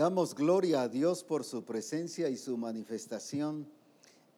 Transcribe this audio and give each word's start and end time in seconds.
Damos 0.00 0.34
gloria 0.34 0.80
a 0.80 0.88
Dios 0.88 1.22
por 1.22 1.44
su 1.44 1.62
presencia 1.62 2.30
y 2.30 2.38
su 2.38 2.56
manifestación 2.56 3.66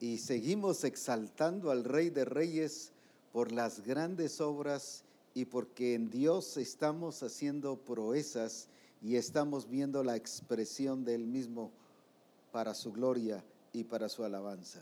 y 0.01 0.19
seguimos 0.19 0.83
exaltando 0.83 1.71
al 1.71 1.85
Rey 1.85 2.11
de 2.11 2.25
Reyes 2.25 2.91
por 3.33 3.53
las 3.53 3.79
grandes 3.87 4.41
obras 4.41 5.05
y 5.35 5.45
porque 5.45 5.95
en 5.95 6.11
Dios 6.11 6.57
estamos 6.57 7.23
haciendo 7.23 7.77
proezas 7.77 8.67
y 9.03 9.15
estamos 9.15 9.69
viendo 9.71 10.03
la 10.03 10.17
expresión 10.17 11.05
del 11.05 11.29
mismo 11.29 11.71
para 12.51 12.75
su 12.75 12.91
gloria 12.93 13.45
y 13.73 13.85
para 13.85 14.09
su 14.09 14.25
alabanza. 14.25 14.81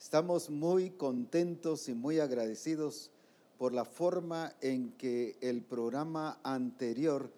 Estamos 0.00 0.48
muy 0.48 0.88
contentos 0.92 1.90
y 1.90 1.92
muy 1.92 2.20
agradecidos 2.20 3.10
por 3.58 3.74
la 3.74 3.84
forma 3.84 4.54
en 4.62 4.92
que 4.92 5.36
el 5.42 5.60
programa 5.60 6.38
anterior 6.42 7.30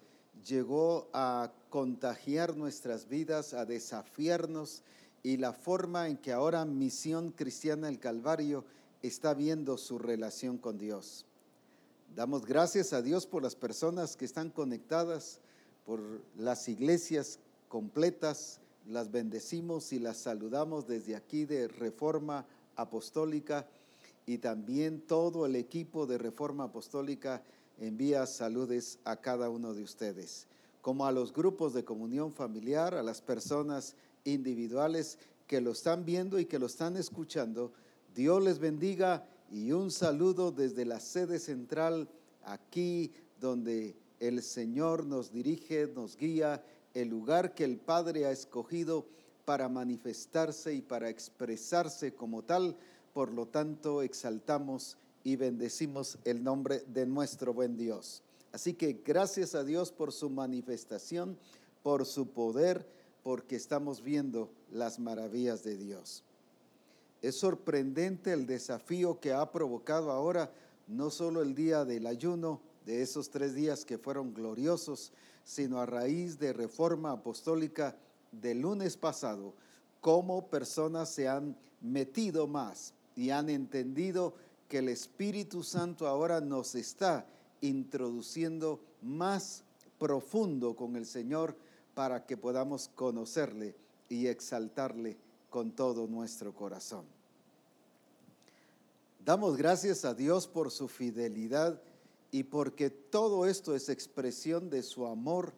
llegó 0.47 1.09
a 1.11 1.51
contagiar 1.73 2.55
nuestras 2.55 3.09
vidas, 3.09 3.55
a 3.55 3.65
desafiarnos 3.65 4.83
y 5.23 5.37
la 5.37 5.53
forma 5.53 6.07
en 6.07 6.17
que 6.17 6.31
ahora 6.31 6.65
Misión 6.65 7.31
Cristiana 7.31 7.87
del 7.87 7.97
Calvario 7.97 8.63
está 9.01 9.33
viendo 9.33 9.79
su 9.79 9.97
relación 9.97 10.59
con 10.59 10.77
Dios. 10.77 11.25
Damos 12.15 12.45
gracias 12.45 12.93
a 12.93 13.01
Dios 13.01 13.25
por 13.25 13.41
las 13.41 13.55
personas 13.55 14.15
que 14.15 14.25
están 14.25 14.51
conectadas, 14.51 15.39
por 15.83 15.99
las 16.37 16.69
iglesias 16.69 17.39
completas, 17.69 18.59
las 18.87 19.09
bendecimos 19.09 19.93
y 19.93 19.97
las 19.97 20.17
saludamos 20.17 20.85
desde 20.85 21.15
aquí 21.15 21.45
de 21.45 21.67
Reforma 21.67 22.45
Apostólica 22.75 23.65
y 24.27 24.37
también 24.37 25.01
todo 25.01 25.47
el 25.47 25.55
equipo 25.55 26.05
de 26.05 26.19
Reforma 26.19 26.65
Apostólica 26.65 27.41
envía 27.79 28.27
saludes 28.27 28.99
a 29.05 29.15
cada 29.15 29.49
uno 29.49 29.73
de 29.73 29.81
ustedes, 29.81 30.45
como 30.83 31.05
a 31.05 31.13
los 31.13 31.31
grupos 31.31 31.73
de 31.73 31.85
comunión 31.85 32.33
familiar, 32.33 32.93
a 32.93 33.01
las 33.01 33.21
personas 33.21 33.95
individuales 34.25 35.17
que 35.47 35.61
lo 35.61 35.71
están 35.71 36.03
viendo 36.03 36.39
y 36.39 36.45
que 36.45 36.59
lo 36.59 36.65
están 36.65 36.97
escuchando. 36.97 37.71
Dios 38.13 38.43
les 38.43 38.59
bendiga 38.59 39.25
y 39.49 39.71
un 39.71 39.91
saludo 39.91 40.51
desde 40.51 40.83
la 40.83 40.99
sede 40.99 41.39
central, 41.39 42.09
aquí 42.43 43.13
donde 43.39 43.95
el 44.19 44.41
Señor 44.43 45.05
nos 45.05 45.31
dirige, 45.31 45.87
nos 45.87 46.17
guía, 46.17 46.61
el 46.93 47.07
lugar 47.07 47.55
que 47.55 47.63
el 47.63 47.77
Padre 47.77 48.25
ha 48.25 48.31
escogido 48.31 49.07
para 49.45 49.69
manifestarse 49.69 50.73
y 50.73 50.81
para 50.81 51.09
expresarse 51.09 52.13
como 52.13 52.43
tal. 52.43 52.75
Por 53.13 53.31
lo 53.31 53.47
tanto, 53.47 54.01
exaltamos 54.01 54.97
y 55.23 55.37
bendecimos 55.37 56.17
el 56.25 56.43
nombre 56.43 56.83
de 56.87 57.05
nuestro 57.05 57.53
buen 57.53 57.77
Dios. 57.77 58.22
Así 58.53 58.75
que 58.75 59.01
gracias 59.03 59.55
a 59.55 59.63
Dios 59.63 59.91
por 59.91 60.13
su 60.13 60.29
manifestación, 60.29 61.37
por 61.81 62.05
su 62.05 62.29
poder, 62.29 62.87
porque 63.23 63.55
estamos 63.55 64.01
viendo 64.01 64.51
las 64.71 64.99
maravillas 64.99 65.63
de 65.63 65.75
Dios. 65.75 66.23
Es 67.23 67.35
sorprendente 67.35 68.31
el 68.31 68.45
desafío 68.45 69.19
que 69.19 69.33
ha 69.33 69.51
provocado 69.51 70.11
ahora 70.11 70.51
no 70.87 71.09
solo 71.09 71.41
el 71.41 71.55
día 71.55 71.83
del 71.83 72.05
ayuno, 72.05 72.61
de 72.85 73.01
esos 73.01 73.29
tres 73.29 73.55
días 73.55 73.85
que 73.85 73.97
fueron 73.97 74.33
gloriosos, 74.33 75.11
sino 75.43 75.79
a 75.79 75.85
raíz 75.85 76.37
de 76.37 76.53
reforma 76.53 77.11
apostólica 77.11 77.97
del 78.31 78.61
lunes 78.61 78.97
pasado, 78.97 79.53
cómo 80.01 80.47
personas 80.47 81.09
se 81.09 81.27
han 81.27 81.55
metido 81.81 82.45
más 82.45 82.93
y 83.15 83.29
han 83.29 83.49
entendido 83.49 84.35
que 84.67 84.79
el 84.79 84.89
Espíritu 84.89 85.63
Santo 85.63 86.07
ahora 86.07 86.41
nos 86.41 86.75
está 86.75 87.25
introduciendo 87.63 88.81
más 89.01 89.63
profundo 89.97 90.75
con 90.75 90.97
el 90.97 91.05
Señor 91.05 91.55
para 91.93 92.25
que 92.25 92.35
podamos 92.35 92.89
conocerle 92.89 93.73
y 94.09 94.27
exaltarle 94.27 95.17
con 95.49 95.71
todo 95.71 96.05
nuestro 96.07 96.53
corazón. 96.53 97.05
Damos 99.23 99.55
gracias 99.55 100.03
a 100.03 100.13
Dios 100.13 100.45
por 100.45 100.71
su 100.71 100.89
fidelidad 100.89 101.81
y 102.31 102.43
porque 102.43 102.89
todo 102.89 103.45
esto 103.45 103.75
es 103.75 103.87
expresión 103.87 104.69
de 104.69 104.83
su 104.83 105.07
amor, 105.07 105.53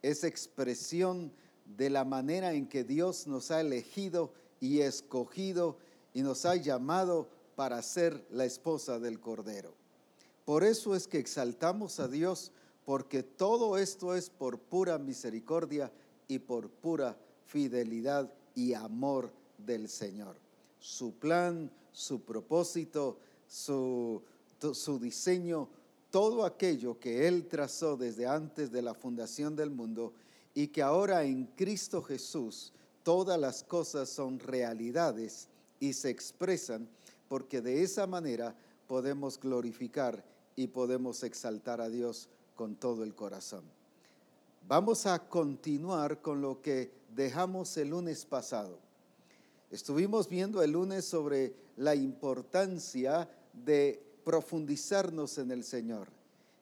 es 0.00 0.24
expresión 0.24 1.30
de 1.76 1.90
la 1.90 2.04
manera 2.04 2.54
en 2.54 2.66
que 2.66 2.84
Dios 2.84 3.26
nos 3.26 3.50
ha 3.50 3.60
elegido 3.60 4.32
y 4.60 4.80
escogido 4.80 5.76
y 6.14 6.22
nos 6.22 6.46
ha 6.46 6.56
llamado 6.56 7.28
para 7.54 7.82
ser 7.82 8.24
la 8.30 8.46
esposa 8.46 8.98
del 8.98 9.20
Cordero. 9.20 9.79
Por 10.50 10.64
eso 10.64 10.96
es 10.96 11.06
que 11.06 11.20
exaltamos 11.20 12.00
a 12.00 12.08
Dios, 12.08 12.50
porque 12.84 13.22
todo 13.22 13.78
esto 13.78 14.16
es 14.16 14.30
por 14.30 14.58
pura 14.58 14.98
misericordia 14.98 15.92
y 16.26 16.40
por 16.40 16.68
pura 16.68 17.16
fidelidad 17.46 18.34
y 18.56 18.74
amor 18.74 19.30
del 19.58 19.88
Señor. 19.88 20.34
Su 20.80 21.14
plan, 21.14 21.70
su 21.92 22.22
propósito, 22.22 23.20
su, 23.46 24.24
diseño, 25.00 25.68
todo 26.10 26.44
aquello 26.44 26.98
que 26.98 27.28
Él 27.28 27.46
trazó 27.46 27.96
desde 27.96 28.26
antes 28.26 28.72
de 28.72 28.82
la 28.82 28.94
fundación 28.94 29.54
del 29.54 29.70
mundo 29.70 30.14
y 30.52 30.66
que 30.66 30.82
ahora 30.82 31.22
en 31.22 31.46
Cristo 31.46 32.02
Jesús 32.02 32.72
todas 33.04 33.38
las 33.38 33.62
cosas 33.62 34.08
son 34.08 34.40
realidades 34.40 35.46
y 35.78 35.92
se 35.92 36.10
expresan 36.10 36.88
porque 37.28 37.60
de 37.60 37.84
esa 37.84 38.08
manera 38.08 38.56
podemos 38.88 39.38
glorificar 39.38 40.28
y 40.56 40.68
podemos 40.68 41.22
exaltar 41.22 41.80
a 41.80 41.88
Dios 41.88 42.28
con 42.54 42.76
todo 42.76 43.04
el 43.04 43.14
corazón. 43.14 43.64
Vamos 44.68 45.06
a 45.06 45.18
continuar 45.28 46.20
con 46.20 46.40
lo 46.40 46.60
que 46.60 46.92
dejamos 47.14 47.76
el 47.76 47.90
lunes 47.90 48.24
pasado. 48.24 48.78
Estuvimos 49.70 50.28
viendo 50.28 50.62
el 50.62 50.72
lunes 50.72 51.04
sobre 51.04 51.54
la 51.76 51.94
importancia 51.94 53.28
de 53.52 54.02
profundizarnos 54.24 55.38
en 55.38 55.50
el 55.50 55.64
Señor, 55.64 56.08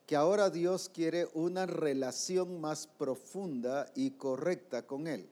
que 0.07 0.17
ahora 0.17 0.51
Dios 0.51 0.89
quiere 0.89 1.29
una 1.35 1.67
relación 1.67 2.61
más 2.61 2.87
profunda 2.87 3.91
y 3.95 4.13
correcta 4.13 4.87
con 4.87 5.07
Él. 5.07 5.29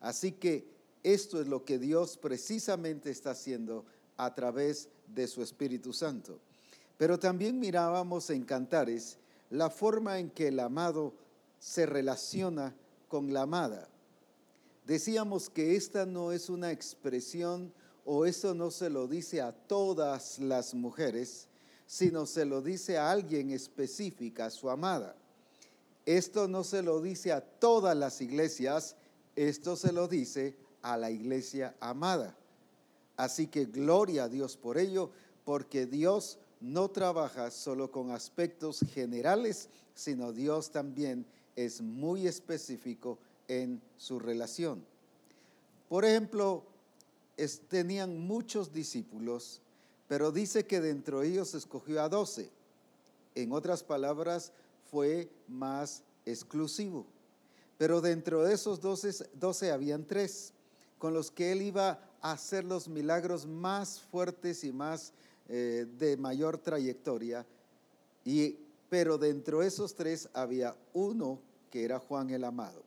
Así 0.00 0.32
que 0.32 0.66
esto 1.02 1.40
es 1.40 1.46
lo 1.46 1.64
que 1.64 1.78
Dios 1.78 2.16
precisamente 2.16 3.10
está 3.10 3.30
haciendo 3.32 3.84
a 4.16 4.34
través 4.34 4.88
de 5.06 5.26
su 5.26 5.42
Espíritu 5.42 5.92
Santo. 5.92 6.38
Pero 7.00 7.18
también 7.18 7.58
mirábamos 7.58 8.28
en 8.28 8.44
Cantares 8.44 9.16
la 9.48 9.70
forma 9.70 10.18
en 10.18 10.28
que 10.28 10.48
el 10.48 10.60
amado 10.60 11.14
se 11.58 11.86
relaciona 11.86 12.76
con 13.08 13.32
la 13.32 13.40
amada. 13.40 13.88
Decíamos 14.84 15.48
que 15.48 15.76
esta 15.76 16.04
no 16.04 16.30
es 16.30 16.50
una 16.50 16.72
expresión 16.72 17.72
o 18.04 18.26
eso 18.26 18.54
no 18.54 18.70
se 18.70 18.90
lo 18.90 19.08
dice 19.08 19.40
a 19.40 19.52
todas 19.52 20.38
las 20.40 20.74
mujeres, 20.74 21.48
sino 21.86 22.26
se 22.26 22.44
lo 22.44 22.60
dice 22.60 22.98
a 22.98 23.10
alguien 23.10 23.50
específica, 23.50 24.44
a 24.44 24.50
su 24.50 24.68
amada. 24.68 25.16
Esto 26.04 26.48
no 26.48 26.64
se 26.64 26.82
lo 26.82 27.00
dice 27.00 27.32
a 27.32 27.40
todas 27.40 27.96
las 27.96 28.20
iglesias, 28.20 28.94
esto 29.36 29.74
se 29.74 29.94
lo 29.94 30.06
dice 30.06 30.54
a 30.82 30.98
la 30.98 31.10
iglesia 31.10 31.74
amada. 31.80 32.36
Así 33.16 33.46
que 33.46 33.64
gloria 33.64 34.24
a 34.24 34.28
Dios 34.28 34.58
por 34.58 34.76
ello, 34.76 35.10
porque 35.46 35.86
Dios 35.86 36.38
no 36.60 36.90
trabaja 36.90 37.50
solo 37.50 37.90
con 37.90 38.10
aspectos 38.10 38.80
generales, 38.92 39.68
sino 39.94 40.32
Dios 40.32 40.70
también 40.70 41.26
es 41.56 41.80
muy 41.80 42.26
específico 42.26 43.18
en 43.48 43.80
su 43.96 44.18
relación. 44.18 44.84
Por 45.88 46.04
ejemplo, 46.04 46.64
tenían 47.68 48.20
muchos 48.20 48.72
discípulos, 48.72 49.60
pero 50.06 50.30
dice 50.30 50.66
que 50.66 50.80
dentro 50.80 51.20
de 51.20 51.28
ellos 51.28 51.54
escogió 51.54 52.02
a 52.02 52.08
doce. 52.08 52.50
En 53.34 53.52
otras 53.52 53.82
palabras, 53.82 54.52
fue 54.90 55.30
más 55.48 56.02
exclusivo. 56.26 57.06
Pero 57.78 58.00
dentro 58.00 58.42
de 58.42 58.54
esos 58.54 58.80
doce, 58.80 59.70
habían 59.70 60.04
tres 60.04 60.52
con 60.98 61.14
los 61.14 61.30
que 61.30 61.52
él 61.52 61.62
iba 61.62 61.98
a 62.20 62.32
hacer 62.32 62.64
los 62.64 62.88
milagros 62.88 63.46
más 63.46 64.00
fuertes 64.00 64.64
y 64.64 64.72
más 64.72 65.12
eh, 65.52 65.84
de 65.98 66.16
mayor 66.16 66.58
trayectoria. 66.58 67.44
Y, 68.24 68.56
pero 68.88 69.18
dentro 69.18 69.60
de 69.60 69.66
esos 69.66 69.96
tres 69.96 70.28
había 70.32 70.76
uno 70.92 71.40
que 71.72 71.84
era 71.84 71.98
Juan 71.98 72.30
el 72.30 72.44
Amado. 72.44 72.84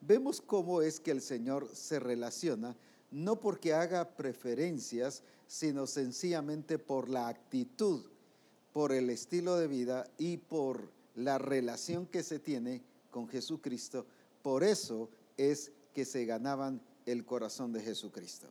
Vemos 0.00 0.40
cómo 0.40 0.82
es 0.82 1.00
que 1.00 1.10
el 1.10 1.20
Señor 1.20 1.68
se 1.74 1.98
relaciona, 1.98 2.76
no 3.10 3.40
porque 3.40 3.74
haga 3.74 4.08
preferencias, 4.08 5.24
sino 5.48 5.88
sencillamente 5.88 6.78
por 6.78 7.08
la 7.08 7.26
actitud, 7.26 8.04
por 8.72 8.92
el 8.92 9.10
estilo 9.10 9.56
de 9.56 9.66
vida 9.66 10.06
y 10.16 10.36
por 10.36 10.92
la 11.16 11.38
relación 11.38 12.06
que 12.06 12.22
se 12.22 12.38
tiene 12.38 12.82
con 13.10 13.28
Jesucristo. 13.28 14.06
Por 14.42 14.62
eso 14.62 15.08
es 15.36 15.72
que 15.92 16.04
se 16.04 16.24
ganaban 16.24 16.80
el 17.04 17.24
corazón 17.24 17.72
de 17.72 17.80
Jesucristo. 17.80 18.46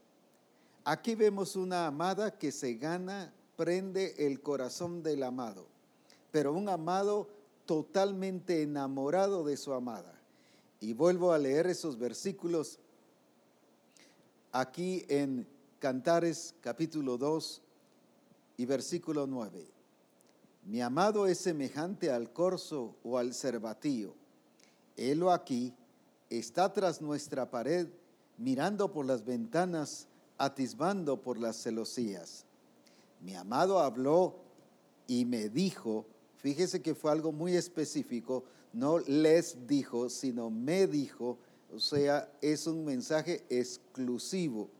Aquí 0.84 1.14
vemos 1.14 1.56
una 1.56 1.86
amada 1.86 2.38
que 2.38 2.52
se 2.52 2.74
gana, 2.74 3.32
prende 3.56 4.14
el 4.26 4.40
corazón 4.40 5.02
del 5.02 5.22
amado, 5.22 5.66
pero 6.30 6.52
un 6.54 6.68
amado 6.68 7.28
totalmente 7.66 8.62
enamorado 8.62 9.44
de 9.44 9.56
su 9.56 9.72
amada. 9.72 10.14
Y 10.80 10.94
vuelvo 10.94 11.32
a 11.32 11.38
leer 11.38 11.66
esos 11.66 11.98
versículos 11.98 12.78
aquí 14.52 15.04
en 15.08 15.46
Cantares 15.78 16.54
capítulo 16.60 17.18
2 17.18 17.62
y 18.56 18.64
versículo 18.64 19.26
9. 19.26 19.66
Mi 20.64 20.80
amado 20.80 21.26
es 21.26 21.38
semejante 21.38 22.10
al 22.10 22.32
corzo 22.32 22.96
o 23.02 23.18
al 23.18 23.34
cervatío. 23.34 24.14
Helo 24.96 25.30
aquí, 25.30 25.74
está 26.28 26.72
tras 26.72 27.00
nuestra 27.00 27.50
pared, 27.50 27.88
mirando 28.36 28.92
por 28.92 29.06
las 29.06 29.24
ventanas, 29.24 30.06
atisbando 30.40 31.20
por 31.20 31.38
las 31.38 31.62
celosías. 31.62 32.46
Mi 33.20 33.34
amado 33.34 33.78
habló 33.78 34.36
y 35.06 35.26
me 35.26 35.50
dijo, 35.50 36.06
fíjese 36.38 36.80
que 36.80 36.94
fue 36.94 37.12
algo 37.12 37.30
muy 37.30 37.56
específico, 37.56 38.44
no 38.72 39.00
les 39.00 39.66
dijo, 39.66 40.08
sino 40.08 40.48
me 40.48 40.86
dijo, 40.86 41.36
o 41.74 41.78
sea, 41.78 42.32
es 42.40 42.66
un 42.66 42.86
mensaje 42.86 43.44
exclusivo. 43.50 44.70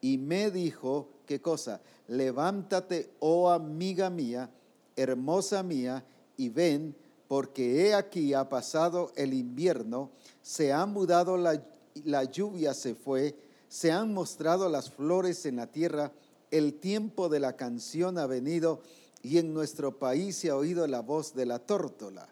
Y 0.00 0.18
me 0.18 0.50
dijo, 0.50 1.08
¿qué 1.24 1.40
cosa? 1.40 1.80
Levántate, 2.08 3.08
oh 3.20 3.50
amiga 3.50 4.10
mía, 4.10 4.50
hermosa 4.96 5.62
mía, 5.62 6.04
y 6.36 6.48
ven, 6.48 6.96
porque 7.28 7.86
he 7.86 7.94
aquí 7.94 8.34
ha 8.34 8.48
pasado 8.48 9.12
el 9.14 9.34
invierno, 9.34 10.10
se 10.42 10.72
ha 10.72 10.84
mudado 10.84 11.36
la, 11.36 11.64
la 12.04 12.24
lluvia, 12.24 12.74
se 12.74 12.96
fue, 12.96 13.45
se 13.76 13.92
han 13.92 14.14
mostrado 14.14 14.70
las 14.70 14.90
flores 14.90 15.44
en 15.44 15.56
la 15.56 15.66
tierra, 15.66 16.10
el 16.50 16.80
tiempo 16.80 17.28
de 17.28 17.40
la 17.40 17.56
canción 17.56 18.16
ha 18.16 18.24
venido, 18.24 18.80
y 19.22 19.36
en 19.36 19.52
nuestro 19.52 19.98
país 19.98 20.36
se 20.36 20.48
ha 20.48 20.56
oído 20.56 20.86
la 20.86 21.00
voz 21.00 21.34
de 21.34 21.44
la 21.44 21.58
tórtola. 21.58 22.26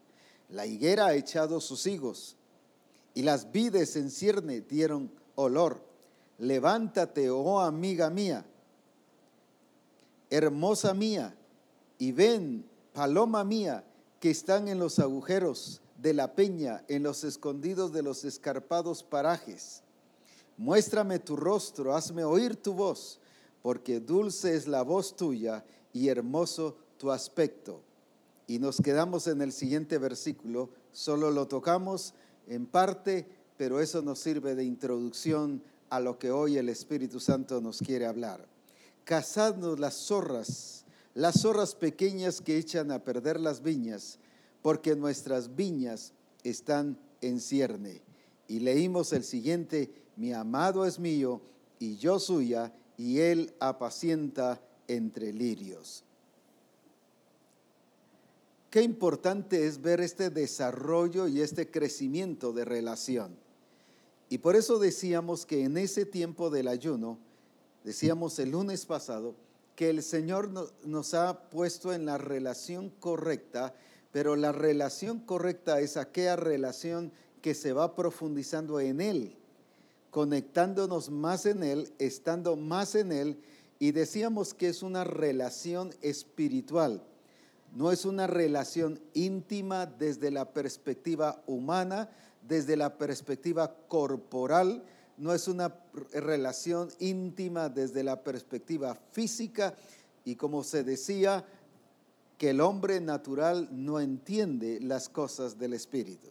La 0.49 0.65
higuera 0.65 1.09
ha 1.09 1.15
echado 1.15 1.61
sus 1.61 1.87
higos, 1.87 2.37
y 3.13 3.21
las 3.21 3.53
vides 3.53 3.95
en 3.97 4.11
cierne 4.11 4.63
dieron 4.63 5.11
olor. 5.35 5.83
Levántate, 6.39 7.29
oh 7.29 7.61
amiga 7.61 8.09
mía, 8.09 8.47
hermosa 10.31 10.95
mía, 10.95 11.37
y 11.99 12.13
ven, 12.13 12.65
paloma 12.95 13.45
mía, 13.45 13.85
que 14.19 14.31
están 14.31 14.67
en 14.67 14.79
los 14.79 14.99
agujeros 14.99 15.83
de 15.99 16.15
la 16.15 16.35
peña, 16.35 16.85
en 16.89 17.03
los 17.03 17.23
escondidos 17.23 17.93
de 17.93 18.03
los 18.03 18.25
escarpados 18.25 19.03
parajes. 19.03 19.84
Muéstrame 20.57 21.19
tu 21.19 21.37
rostro, 21.37 21.95
hazme 21.95 22.25
oír 22.25 22.57
tu 22.57 22.75
voz, 22.75 23.21
porque 23.63 24.01
dulce 24.01 24.57
es 24.57 24.67
la 24.69 24.83
voz 24.83 25.17
tuya 25.17 25.65
y 25.93 26.09
hermoso 26.09 26.77
tu 26.97 27.11
aspecto. 27.11 27.83
Y 28.47 28.59
nos 28.59 28.81
quedamos 28.81 29.27
en 29.27 29.43
el 29.43 29.53
siguiente 29.53 29.99
versículo, 29.99 30.71
solo 30.93 31.31
lo 31.31 31.49
tocamos 31.49 32.15
en 32.47 32.67
parte, 32.67 33.27
pero 33.57 33.81
eso 33.81 34.03
nos 34.03 34.19
sirve 34.19 34.55
de 34.55 34.65
introducción 34.65 35.63
a 35.91 36.01
lo 36.01 36.19
que 36.19 36.31
hoy 36.31 36.59
el 36.59 36.69
Espíritu 36.69 37.21
Santo 37.21 37.61
nos 37.61 37.79
quiere 37.79 38.07
hablar. 38.07 38.47
Cazadnos 39.05 39.79
las 39.79 39.95
zorras 39.95 40.85
las 41.15 41.43
zorras 41.43 41.77
pequeñas 41.77 42.41
que 42.41 42.59
echan 42.59 42.91
a 42.91 43.05
perder 43.05 43.39
las 43.39 43.63
viñas, 43.63 44.19
porque 44.63 44.97
nuestras 44.97 45.55
viñas 45.55 46.13
están 46.43 46.99
en 47.21 47.41
cierne. 47.41 48.03
Y 48.49 48.59
leímos 48.59 49.13
el 49.13 49.23
siguiente, 49.23 49.93
mi 50.17 50.33
amado 50.33 50.87
es 50.87 50.99
mío 50.99 51.41
y 51.79 51.97
yo 51.97 52.19
suya, 52.19 52.73
y 52.97 53.19
él 53.19 53.53
apacienta 53.59 54.61
entre 54.87 55.33
lirios. 55.33 56.05
Qué 58.71 58.83
importante 58.83 59.67
es 59.67 59.81
ver 59.81 60.01
este 60.01 60.31
desarrollo 60.31 61.29
y 61.29 61.41
este 61.41 61.71
crecimiento 61.71 62.53
de 62.53 62.65
relación. 62.65 63.37
Y 64.29 64.39
por 64.39 64.57
eso 64.57 64.79
decíamos 64.79 65.47
que 65.47 65.65
en 65.65 65.77
ese 65.77 66.07
tiempo 66.07 66.51
del 66.51 66.69
ayuno, 66.69 67.19
decíamos 67.85 68.39
el 68.39 68.51
lunes 68.51 68.87
pasado, 68.87 69.37
que 69.77 69.91
el 69.91 70.03
Señor 70.03 70.51
nos 70.85 71.15
ha 71.15 71.51
puesto 71.51 71.93
en 71.93 72.07
la 72.07 72.19
relación 72.19 72.91
correcta, 72.91 73.75
pero 74.13 74.37
la 74.37 74.53
relación 74.53 75.21
correcta 75.21 75.81
es 75.81 75.97
aquella 75.97 76.37
relación 76.37 77.13
que 77.43 77.55
se 77.55 77.73
va 77.73 77.95
profundizando 77.95 78.81
en 78.81 79.01
Él, 79.01 79.37
conectándonos 80.15 81.11
más 81.11 81.45
en 81.45 81.65
Él, 81.65 81.93
estando 81.99 82.55
más 82.55 82.95
en 82.95 83.11
Él, 83.11 83.37
y 83.81 83.91
decíamos 83.91 84.55
que 84.55 84.69
es 84.69 84.85
una 84.85 85.03
relación 85.03 85.93
espiritual, 86.03 87.03
no 87.75 87.91
es 87.91 88.05
una 88.05 88.29
relación 88.29 89.01
íntima 89.13 89.87
desde 89.87 90.31
la 90.31 90.53
perspectiva 90.53 91.43
humana, 91.49 92.11
desde 92.47 92.77
la 92.77 92.97
perspectiva 92.97 93.75
corporal, 93.89 94.85
no 95.19 95.35
es 95.35 95.49
una 95.49 95.75
relación 96.13 96.91
íntima 97.01 97.69
desde 97.69 98.05
la 98.05 98.23
perspectiva 98.23 98.97
física. 99.11 99.75
Y 100.25 100.37
como 100.37 100.63
se 100.63 100.85
decía, 100.85 101.45
que 102.39 102.51
el 102.51 102.61
hombre 102.61 103.01
natural 103.01 103.69
no 103.73 103.99
entiende 103.99 104.79
las 104.81 105.09
cosas 105.09 105.59
del 105.59 105.73
Espíritu. 105.73 106.29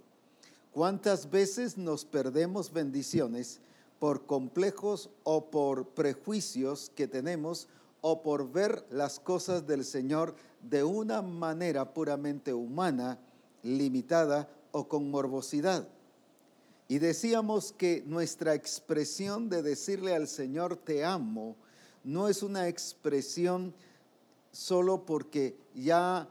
¿Cuántas 0.71 1.29
veces 1.29 1.77
nos 1.77 2.05
perdemos 2.05 2.71
bendiciones 2.71 3.59
por 4.03 4.25
complejos 4.25 5.09
o 5.23 5.49
por 5.49 5.87
prejuicios 5.91 6.91
que 6.93 7.07
tenemos 7.07 7.69
o 8.01 8.21
por 8.21 8.51
ver 8.51 8.85
las 8.91 9.17
cosas 9.17 9.65
del 9.65 9.85
Señor 9.85 10.35
de 10.61 10.83
una 10.83 11.21
manera 11.21 11.93
puramente 11.93 12.53
humana, 12.53 13.17
limitada 13.61 14.49
o 14.73 14.89
con 14.89 15.09
morbosidad? 15.09 15.87
Y 16.89 16.99
decíamos 16.99 17.71
que 17.71 18.03
nuestra 18.05 18.55
expresión 18.55 19.47
de 19.47 19.61
decirle 19.63 20.13
al 20.13 20.27
Señor 20.27 20.75
te 20.75 21.05
amo 21.05 21.55
no 22.03 22.27
es 22.27 22.43
una 22.43 22.67
expresión 22.67 23.73
solo 24.51 25.05
porque 25.05 25.55
ya 25.73 26.27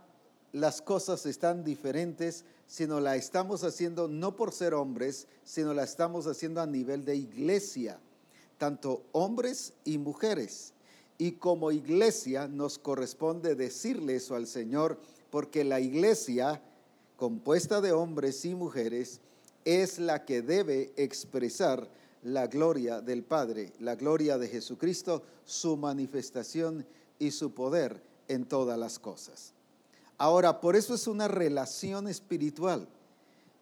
las 0.53 0.83
cosas 0.83 1.25
están 1.25 1.65
diferentes, 1.65 2.45
sino 2.73 3.01
la 3.01 3.17
estamos 3.17 3.65
haciendo 3.65 4.09
no 4.09 4.35
por 4.35 4.51
ser 4.51 4.73
hombres, 4.73 5.27
sino 5.45 5.75
la 5.75 5.83
estamos 5.83 6.27
haciendo 6.27 6.63
a 6.63 6.67
nivel 6.67 7.05
de 7.05 7.17
iglesia, 7.17 8.01
tanto 8.57 9.05
hombres 9.13 9.75
y 9.85 9.99
mujeres. 9.99 10.73
Y 11.19 11.33
como 11.33 11.71
iglesia 11.71 12.49
nos 12.49 12.79
corresponde 12.79 13.57
decirle 13.57 14.17
eso 14.17 14.37
al 14.37 14.47
Señor, 14.47 14.99
porque 15.29 15.65
la 15.65 15.81
iglesia, 15.81 16.63
compuesta 17.19 17.83
de 17.83 17.93
hombres 17.93 18.43
y 18.47 18.55
mujeres, 18.55 19.21
es 19.67 19.99
la 19.99 20.25
que 20.25 20.41
debe 20.41 20.95
expresar 20.97 21.91
la 22.23 22.47
gloria 22.47 23.03
del 23.03 23.23
Padre, 23.23 23.75
la 23.81 23.97
gloria 23.97 24.39
de 24.39 24.49
Jesucristo, 24.49 25.23
su 25.45 25.77
manifestación 25.77 26.87
y 27.19 27.33
su 27.33 27.53
poder 27.53 28.03
en 28.29 28.47
todas 28.47 28.79
las 28.79 28.99
cosas. 28.99 29.53
Ahora, 30.19 30.61
por 30.61 30.77
eso 30.77 30.95
es 30.95 31.07
una 31.07 31.29
relación 31.29 32.09
espiritual. 32.09 32.89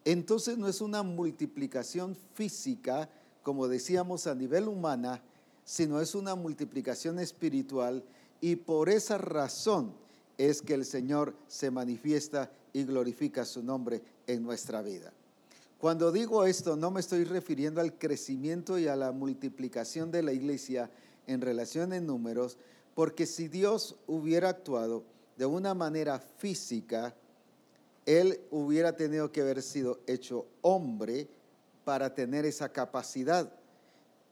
Entonces 0.05 0.57
no 0.57 0.67
es 0.67 0.81
una 0.81 1.03
multiplicación 1.03 2.15
física, 2.33 3.09
como 3.43 3.67
decíamos 3.67 4.27
a 4.27 4.35
nivel 4.35 4.67
humana, 4.67 5.21
sino 5.63 6.01
es 6.01 6.15
una 6.15 6.35
multiplicación 6.35 7.19
espiritual 7.19 8.03
y 8.41 8.55
por 8.55 8.89
esa 8.89 9.17
razón 9.17 9.93
es 10.37 10.61
que 10.61 10.73
el 10.73 10.85
Señor 10.85 11.35
se 11.47 11.69
manifiesta 11.69 12.51
y 12.73 12.83
glorifica 12.83 13.45
su 13.45 13.61
nombre 13.61 14.01
en 14.25 14.43
nuestra 14.43 14.81
vida. 14.81 15.13
Cuando 15.77 16.11
digo 16.11 16.45
esto, 16.45 16.75
no 16.75 16.91
me 16.91 16.99
estoy 16.99 17.23
refiriendo 17.23 17.81
al 17.81 17.97
crecimiento 17.97 18.77
y 18.77 18.87
a 18.87 18.95
la 18.95 19.11
multiplicación 19.11 20.11
de 20.11 20.23
la 20.23 20.33
iglesia 20.33 20.89
en 21.27 21.41
relación 21.41 21.93
en 21.93 22.07
números, 22.07 22.57
porque 22.95 23.25
si 23.25 23.47
Dios 23.47 23.95
hubiera 24.07 24.49
actuado 24.49 25.03
de 25.37 25.45
una 25.45 25.73
manera 25.73 26.19
física, 26.19 27.15
Él 28.05 28.39
hubiera 28.51 28.95
tenido 28.95 29.31
que 29.31 29.41
haber 29.41 29.61
sido 29.61 29.99
hecho 30.07 30.45
hombre 30.61 31.27
para 31.83 32.13
tener 32.13 32.45
esa 32.45 32.69
capacidad. 32.69 33.51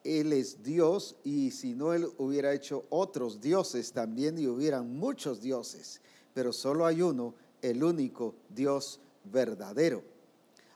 Él 0.04 0.34
es 0.34 0.64
Dios 0.64 1.16
y 1.24 1.52
si 1.52 1.74
no, 1.74 1.94
Él 1.94 2.08
hubiera 2.18 2.54
hecho 2.54 2.86
otros 2.90 3.42
dioses 3.42 3.92
también 3.92 4.38
y 4.38 4.48
hubieran 4.48 4.96
muchos 4.98 5.42
dioses, 5.42 6.02
pero 6.34 6.54
solo 6.54 6.86
hay 6.86 7.02
uno, 7.02 7.36
el 7.62 7.84
único 7.84 8.36
Dios 8.50 9.00
verdadero. 9.26 10.04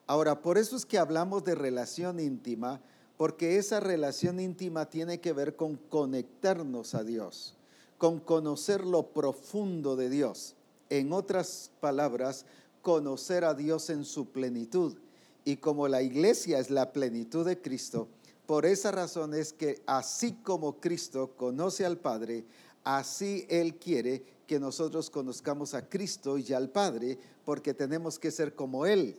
Ahora, 0.06 0.42
por 0.42 0.58
eso 0.58 0.75
es 0.75 0.86
que 0.86 0.98
hablamos 0.98 1.44
de 1.46 1.56
relación 1.56 2.20
íntima, 2.20 2.82
porque 3.18 3.58
esa 3.58 3.80
relación 3.80 4.39
íntima 4.39 4.89
tiene 4.89 5.22
que 5.22 5.32
ver 5.32 5.56
con 5.56 5.77
conectarnos 5.77 6.94
a 6.94 7.03
Dios, 7.03 7.56
con 8.03 8.19
conocer 8.19 8.83
lo 8.83 9.13
profundo 9.13 9.95
de 9.95 10.10
Dios. 10.10 10.55
En 10.89 11.13
otras 11.13 11.72
palabras, 11.79 12.45
conocer 12.81 13.45
a 13.45 13.53
Dios 13.53 13.89
en 13.89 14.03
su 14.03 14.25
plenitud. 14.25 14.98
Y 15.45 15.55
como 15.55 15.88
la 15.88 16.01
iglesia 16.01 16.60
es 16.60 16.69
la 16.69 16.91
plenitud 16.91 17.45
de 17.45 17.62
Cristo, 17.62 18.10
por 18.45 18.65
esa 18.65 18.91
razón 18.91 19.33
es 19.33 19.53
que 19.53 19.81
así 19.86 20.33
como 20.33 20.81
Cristo 20.81 21.31
conoce 21.38 21.86
al 21.86 21.95
Padre, 21.95 22.43
así 22.83 23.45
Él 23.48 23.75
quiere 23.75 24.22
que 24.48 24.60
nosotros 24.60 25.10
conozcamos 25.10 25.74
a 25.74 25.88
Cristo 25.88 26.38
y 26.38 26.51
al 26.51 26.67
Padre, 26.67 27.17
porque 27.45 27.74
tenemos 27.74 28.19
que 28.19 28.31
ser 28.31 28.53
como 28.53 28.86
Él. 28.86 29.15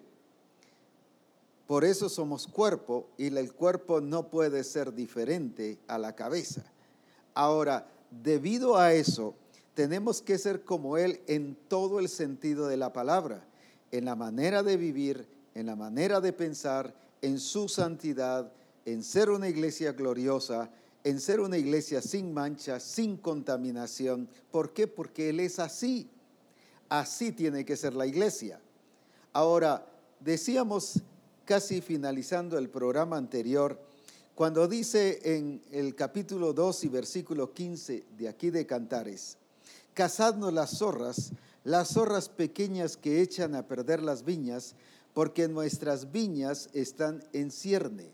Por 1.67 1.87
eso 1.87 2.11
somos 2.11 2.47
cuerpo 2.47 3.07
y 3.17 3.35
el 3.35 3.55
cuerpo 3.55 4.03
no 4.03 4.29
puede 4.29 4.63
ser 4.63 4.93
diferente 4.93 5.79
a 5.89 5.97
la 5.97 6.15
cabeza. 6.15 6.71
Ahora, 7.33 7.89
debido 8.23 8.77
a 8.77 8.93
eso, 8.93 9.35
tenemos 9.75 10.23
que 10.23 10.39
ser 10.39 10.65
como 10.65 10.97
Él 10.97 11.21
en 11.27 11.57
todo 11.69 11.99
el 11.99 12.09
sentido 12.09 12.69
de 12.69 12.77
la 12.77 12.93
palabra, 12.93 13.45
en 13.91 14.05
la 14.05 14.15
manera 14.15 14.63
de 14.63 14.77
vivir, 14.77 15.27
en 15.55 15.67
la 15.67 15.77
manera 15.77 16.21
de 16.21 16.33
pensar, 16.33 16.95
en 17.23 17.39
su 17.39 17.69
santidad, 17.69 18.53
en 18.85 19.03
ser 19.03 19.31
una 19.31 19.49
iglesia 19.49 19.93
gloriosa, 19.93 20.71
en 21.03 21.21
ser 21.21 21.41
una 21.41 21.59
iglesia 21.59 22.01
sin 22.01 22.33
mancha, 22.33 22.81
sin 22.81 23.17
contaminación. 23.17 24.29
¿Por 24.51 24.73
qué? 24.73 24.87
Porque 24.87 25.31
Él 25.31 25.41
es 25.41 25.59
así. 25.59 26.09
Así 26.89 27.33
tiene 27.33 27.65
que 27.65 27.77
ser 27.77 27.95
la 27.95 28.07
iglesia. 28.07 28.61
Ahora, 29.33 29.87
decíamos 30.21 31.03
casi 31.45 31.81
finalizando 31.81 32.57
el 32.59 32.71
programa 32.71 33.17
anterior, 33.17 33.79
cuando 34.35 34.67
dice 34.67 35.21
en 35.37 35.63
el 35.71 35.95
capítulo 35.95 36.53
2 36.53 36.85
y 36.85 36.89
versículo 36.89 37.53
15 37.53 38.05
de 38.19 38.29
aquí 38.29 38.51
de 38.51 38.67
Cantares, 38.67 39.37
cazadnos 39.95 40.53
las 40.53 40.79
zorras, 40.79 41.31
las 41.63 41.95
zorras 41.95 42.29
pequeñas 42.29 42.97
que 42.97 43.21
echan 43.23 43.55
a 43.55 43.69
perder 43.69 44.03
las 44.03 44.25
viñas, 44.25 44.75
porque 45.13 45.47
nuestras 45.47 46.11
viñas 46.11 46.69
están 46.73 47.23
en 47.33 47.53
cierne. 47.53 48.11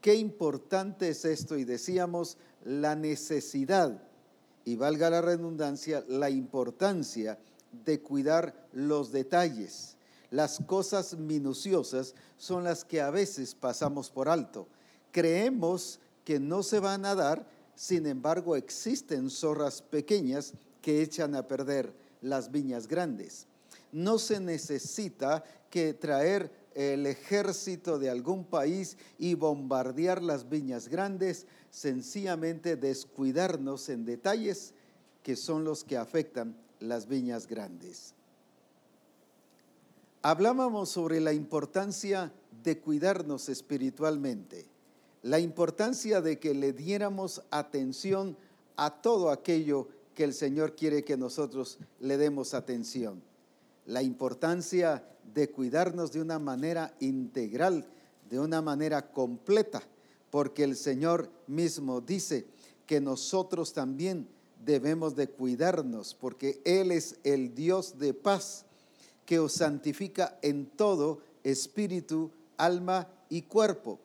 Qué 0.00 0.16
importante 0.16 1.10
es 1.10 1.24
esto 1.24 1.56
y 1.56 1.64
decíamos 1.64 2.36
la 2.64 2.96
necesidad, 2.96 4.02
y 4.64 4.74
valga 4.74 5.10
la 5.10 5.22
redundancia, 5.22 6.04
la 6.08 6.28
importancia 6.28 7.38
de 7.84 8.00
cuidar 8.00 8.66
los 8.72 9.12
detalles. 9.12 9.96
Las 10.32 10.58
cosas 10.66 11.16
minuciosas 11.16 12.14
son 12.36 12.64
las 12.64 12.84
que 12.84 13.00
a 13.00 13.10
veces 13.10 13.54
pasamos 13.54 14.10
por 14.10 14.28
alto. 14.28 14.66
Creemos 15.12 16.00
que 16.24 16.38
no 16.38 16.62
se 16.62 16.80
van 16.80 17.04
a 17.04 17.14
dar, 17.14 17.46
sin 17.74 18.06
embargo 18.06 18.56
existen 18.56 19.30
zorras 19.30 19.82
pequeñas 19.82 20.52
que 20.82 21.02
echan 21.02 21.34
a 21.34 21.46
perder 21.46 21.92
las 22.20 22.50
viñas 22.50 22.86
grandes. 22.86 23.46
No 23.92 24.18
se 24.18 24.40
necesita 24.40 25.42
que 25.70 25.94
traer 25.94 26.50
el 26.74 27.06
ejército 27.06 27.98
de 27.98 28.10
algún 28.10 28.44
país 28.44 28.96
y 29.18 29.34
bombardear 29.34 30.22
las 30.22 30.48
viñas 30.48 30.88
grandes, 30.88 31.46
sencillamente 31.70 32.76
descuidarnos 32.76 33.88
en 33.88 34.04
detalles 34.04 34.74
que 35.22 35.36
son 35.36 35.64
los 35.64 35.84
que 35.84 35.96
afectan 35.96 36.56
las 36.78 37.06
viñas 37.06 37.46
grandes. 37.46 38.14
Hablábamos 40.22 40.90
sobre 40.90 41.20
la 41.20 41.32
importancia 41.32 42.32
de 42.62 42.78
cuidarnos 42.78 43.48
espiritualmente, 43.48 44.66
la 45.22 45.38
importancia 45.38 46.20
de 46.20 46.38
que 46.38 46.54
le 46.54 46.72
diéramos 46.72 47.42
atención 47.50 48.36
a 48.76 49.02
todo 49.02 49.30
aquello 49.30 49.88
que 50.14 50.24
el 50.24 50.34
Señor 50.34 50.74
quiere 50.74 51.04
que 51.04 51.16
nosotros 51.16 51.78
le 52.00 52.16
demos 52.16 52.54
atención. 52.54 53.22
La 53.86 54.02
importancia 54.02 55.04
de 55.34 55.50
cuidarnos 55.50 56.12
de 56.12 56.20
una 56.20 56.38
manera 56.38 56.94
integral, 57.00 57.86
de 58.28 58.40
una 58.40 58.62
manera 58.62 59.10
completa, 59.12 59.82
porque 60.30 60.64
el 60.64 60.76
Señor 60.76 61.30
mismo 61.46 62.00
dice 62.00 62.46
que 62.86 63.00
nosotros 63.00 63.72
también 63.72 64.28
debemos 64.64 65.16
de 65.16 65.28
cuidarnos, 65.28 66.14
porque 66.14 66.60
Él 66.64 66.92
es 66.92 67.16
el 67.24 67.54
Dios 67.54 67.98
de 67.98 68.14
paz, 68.14 68.64
que 69.26 69.38
os 69.38 69.52
santifica 69.52 70.38
en 70.42 70.66
todo 70.66 71.20
espíritu, 71.44 72.30
alma 72.56 73.08
y 73.28 73.42
cuerpo, 73.42 74.00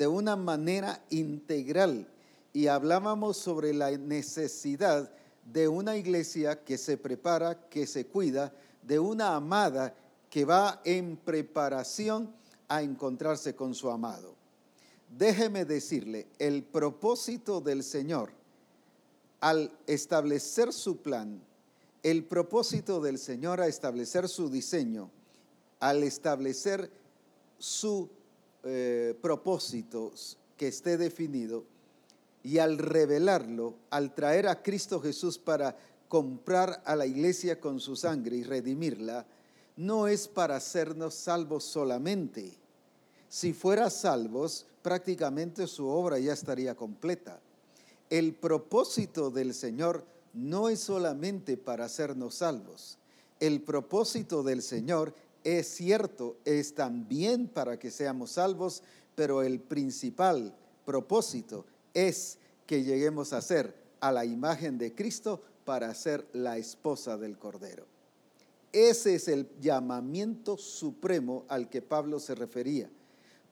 de 0.00 0.06
una 0.06 0.34
manera 0.34 1.04
integral. 1.10 2.08
Y 2.54 2.68
hablábamos 2.68 3.36
sobre 3.36 3.74
la 3.74 3.90
necesidad 3.90 5.12
de 5.44 5.68
una 5.68 5.94
iglesia 5.94 6.64
que 6.64 6.78
se 6.78 6.96
prepara, 6.96 7.68
que 7.68 7.86
se 7.86 8.06
cuida, 8.06 8.50
de 8.80 8.98
una 8.98 9.36
amada 9.36 9.94
que 10.30 10.46
va 10.46 10.80
en 10.86 11.18
preparación 11.18 12.32
a 12.66 12.80
encontrarse 12.80 13.54
con 13.54 13.74
su 13.74 13.90
amado. 13.90 14.34
Déjeme 15.18 15.66
decirle, 15.66 16.28
el 16.38 16.62
propósito 16.62 17.60
del 17.60 17.82
Señor 17.82 18.30
al 19.40 19.70
establecer 19.86 20.72
su 20.72 20.96
plan, 20.96 21.42
el 22.02 22.24
propósito 22.24 23.02
del 23.02 23.18
Señor 23.18 23.60
a 23.60 23.66
establecer 23.66 24.30
su 24.30 24.48
diseño, 24.48 25.10
al 25.78 26.04
establecer 26.04 26.90
su 27.58 28.08
eh, 28.64 29.14
propósito 29.20 30.12
que 30.56 30.68
esté 30.68 30.96
definido, 30.96 31.64
y 32.42 32.58
al 32.58 32.78
revelarlo, 32.78 33.74
al 33.90 34.14
traer 34.14 34.48
a 34.48 34.62
Cristo 34.62 35.00
Jesús 35.00 35.38
para 35.38 35.76
comprar 36.08 36.82
a 36.84 36.96
la 36.96 37.06
iglesia 37.06 37.60
con 37.60 37.80
su 37.80 37.96
sangre 37.96 38.36
y 38.36 38.42
redimirla, 38.42 39.26
no 39.76 40.08
es 40.08 40.26
para 40.28 40.56
hacernos 40.56 41.14
salvos 41.14 41.64
solamente. 41.64 42.58
Si 43.28 43.52
fuera 43.52 43.90
salvos, 43.90 44.66
prácticamente 44.82 45.66
su 45.66 45.88
obra 45.88 46.18
ya 46.18 46.32
estaría 46.32 46.74
completa. 46.74 47.40
El 48.08 48.34
propósito 48.34 49.30
del 49.30 49.54
Señor 49.54 50.04
no 50.32 50.68
es 50.68 50.80
solamente 50.80 51.56
para 51.56 51.84
hacernos 51.84 52.36
salvos. 52.36 52.98
El 53.38 53.62
propósito 53.62 54.42
del 54.42 54.62
Señor 54.62 55.14
es 55.44 55.68
cierto, 55.68 56.36
es 56.44 56.74
también 56.74 57.48
para 57.48 57.78
que 57.78 57.90
seamos 57.90 58.32
salvos, 58.32 58.82
pero 59.14 59.42
el 59.42 59.60
principal 59.60 60.54
propósito 60.84 61.66
es 61.94 62.38
que 62.66 62.84
lleguemos 62.84 63.32
a 63.32 63.40
ser 63.40 63.74
a 64.00 64.12
la 64.12 64.24
imagen 64.24 64.78
de 64.78 64.94
Cristo 64.94 65.42
para 65.64 65.94
ser 65.94 66.26
la 66.32 66.58
esposa 66.58 67.16
del 67.16 67.38
Cordero. 67.38 67.86
Ese 68.72 69.16
es 69.16 69.28
el 69.28 69.48
llamamiento 69.60 70.56
supremo 70.56 71.44
al 71.48 71.68
que 71.68 71.82
Pablo 71.82 72.20
se 72.20 72.34
refería. 72.34 72.88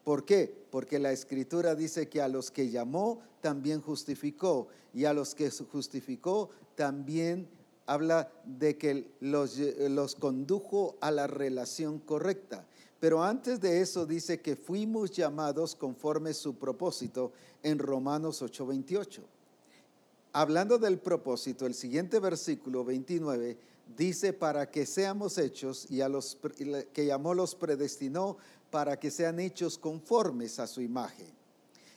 ¿Por 0.04 0.24
qué? 0.24 0.54
Porque 0.70 0.98
la 0.98 1.12
escritura 1.12 1.74
dice 1.74 2.08
que 2.08 2.22
a 2.22 2.28
los 2.28 2.50
que 2.50 2.70
llamó 2.70 3.20
también 3.40 3.80
justificó 3.80 4.68
y 4.94 5.04
a 5.04 5.12
los 5.12 5.34
que 5.34 5.50
justificó 5.50 6.50
también 6.76 7.48
habla 7.88 8.30
de 8.44 8.76
que 8.76 9.12
los, 9.20 9.58
los 9.58 10.14
condujo 10.14 10.96
a 11.00 11.10
la 11.10 11.26
relación 11.26 11.98
correcta. 11.98 12.66
Pero 13.00 13.22
antes 13.24 13.60
de 13.60 13.80
eso 13.80 14.04
dice 14.04 14.40
que 14.40 14.56
fuimos 14.56 15.10
llamados 15.10 15.74
conforme 15.74 16.34
su 16.34 16.56
propósito 16.56 17.32
en 17.62 17.78
Romanos 17.78 18.42
8:28. 18.42 19.22
Hablando 20.32 20.78
del 20.78 20.98
propósito, 20.98 21.64
el 21.64 21.74
siguiente 21.74 22.18
versículo 22.20 22.84
29 22.84 23.56
dice 23.96 24.34
para 24.34 24.70
que 24.70 24.84
seamos 24.84 25.38
hechos 25.38 25.90
y 25.90 26.02
a 26.02 26.08
los 26.08 26.36
que 26.92 27.06
llamó 27.06 27.32
los 27.32 27.54
predestinó 27.54 28.36
para 28.70 29.00
que 29.00 29.10
sean 29.10 29.40
hechos 29.40 29.78
conformes 29.78 30.58
a 30.58 30.66
su 30.66 30.82
imagen. 30.82 31.28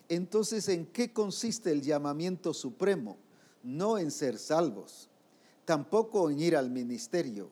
Entonces, 0.07 0.69
¿en 0.69 0.85
qué 0.85 1.11
consiste 1.11 1.71
el 1.71 1.81
llamamiento 1.81 2.53
supremo? 2.53 3.17
No 3.63 3.97
en 3.97 4.11
ser 4.11 4.37
salvos, 4.37 5.10
tampoco 5.65 6.29
en 6.29 6.39
ir 6.39 6.55
al 6.55 6.69
ministerio. 6.69 7.49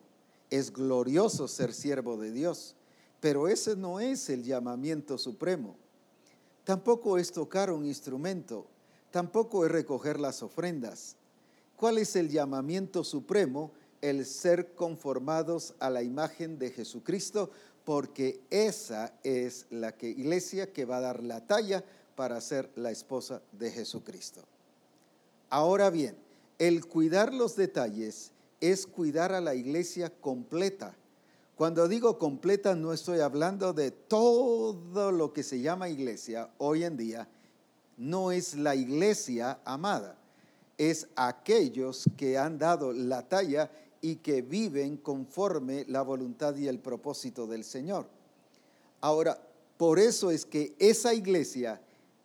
Es 0.50 0.72
glorioso 0.74 1.48
ser 1.48 1.74
siervo 1.74 2.18
de 2.18 2.32
Dios 2.32 2.76
pero 3.20 3.48
ese 3.48 3.76
no 3.76 4.00
es 4.00 4.30
el 4.30 4.44
llamamiento 4.44 5.18
supremo. 5.18 5.76
Tampoco 6.64 7.18
es 7.18 7.32
tocar 7.32 7.72
un 7.72 7.86
instrumento, 7.86 8.66
tampoco 9.12 9.66
es 9.66 9.72
recoger 9.72 10.20
las 10.20 10.44
ofrendas. 10.44 11.16
¿Cuál 11.76 11.98
es 11.98 12.16
el 12.16 12.30
llamamiento 12.30 13.04
supremo? 13.04 13.72
El 14.02 14.26
ser 14.26 14.74
conformados 14.76 15.74
a 15.80 15.90
la 15.90 16.04
imagen 16.04 16.58
de 16.58 16.72
Jesucristo, 16.72 17.52
porque 17.84 18.40
esa 18.50 19.14
es 19.24 19.66
la 19.70 19.96
iglesia 20.02 20.72
que 20.72 20.86
va 20.86 20.98
a 20.98 21.02
dar 21.02 21.24
la 21.24 21.46
talla 21.46 21.84
para 22.16 22.40
ser 22.40 22.70
la 22.76 22.92
esposa 22.92 23.42
de 23.52 23.72
Jesucristo. 23.72 24.42
Ahora 25.50 25.90
bien, 25.90 26.16
el 26.60 26.86
cuidar 26.86 27.34
los 27.34 27.56
detalles 27.56 28.32
es 28.62 28.86
cuidar 28.86 29.34
a 29.34 29.42
la 29.42 29.56
iglesia 29.56 30.12
completa 30.22 30.96
cuando 31.60 31.90
digo 31.90 32.18
completa 32.18 32.74
no 32.74 32.94
estoy 32.94 33.20
hablando 33.20 33.74
de 33.74 33.92
todo 33.92 35.12
lo 35.12 35.34
que 35.34 35.44
se 35.44 35.60
llama 35.60 35.90
iglesia 35.90 36.50
hoy 36.58 36.86
en 36.86 36.96
día. 36.96 37.28
No 37.98 38.32
es 38.32 38.56
la 38.56 38.78
iglesia 38.78 39.60
amada, 39.66 40.18
es 40.78 41.10
aquellos 41.18 42.06
que 42.16 42.38
han 42.38 42.58
dado 42.58 42.94
la 42.94 43.28
talla 43.28 43.70
y 44.00 44.16
que 44.16 44.42
viven 44.42 44.96
conforme 44.96 45.84
la 45.90 46.02
voluntad 46.02 46.56
y 46.56 46.70
el 46.70 46.80
propósito 46.80 47.46
del 47.46 47.66
Señor. 47.66 48.08
Ahora, 49.02 49.38
por 49.76 50.00
eso 50.00 50.32
es 50.32 50.46
que 50.46 50.74
esa 50.80 51.14
iglesia, 51.14 51.82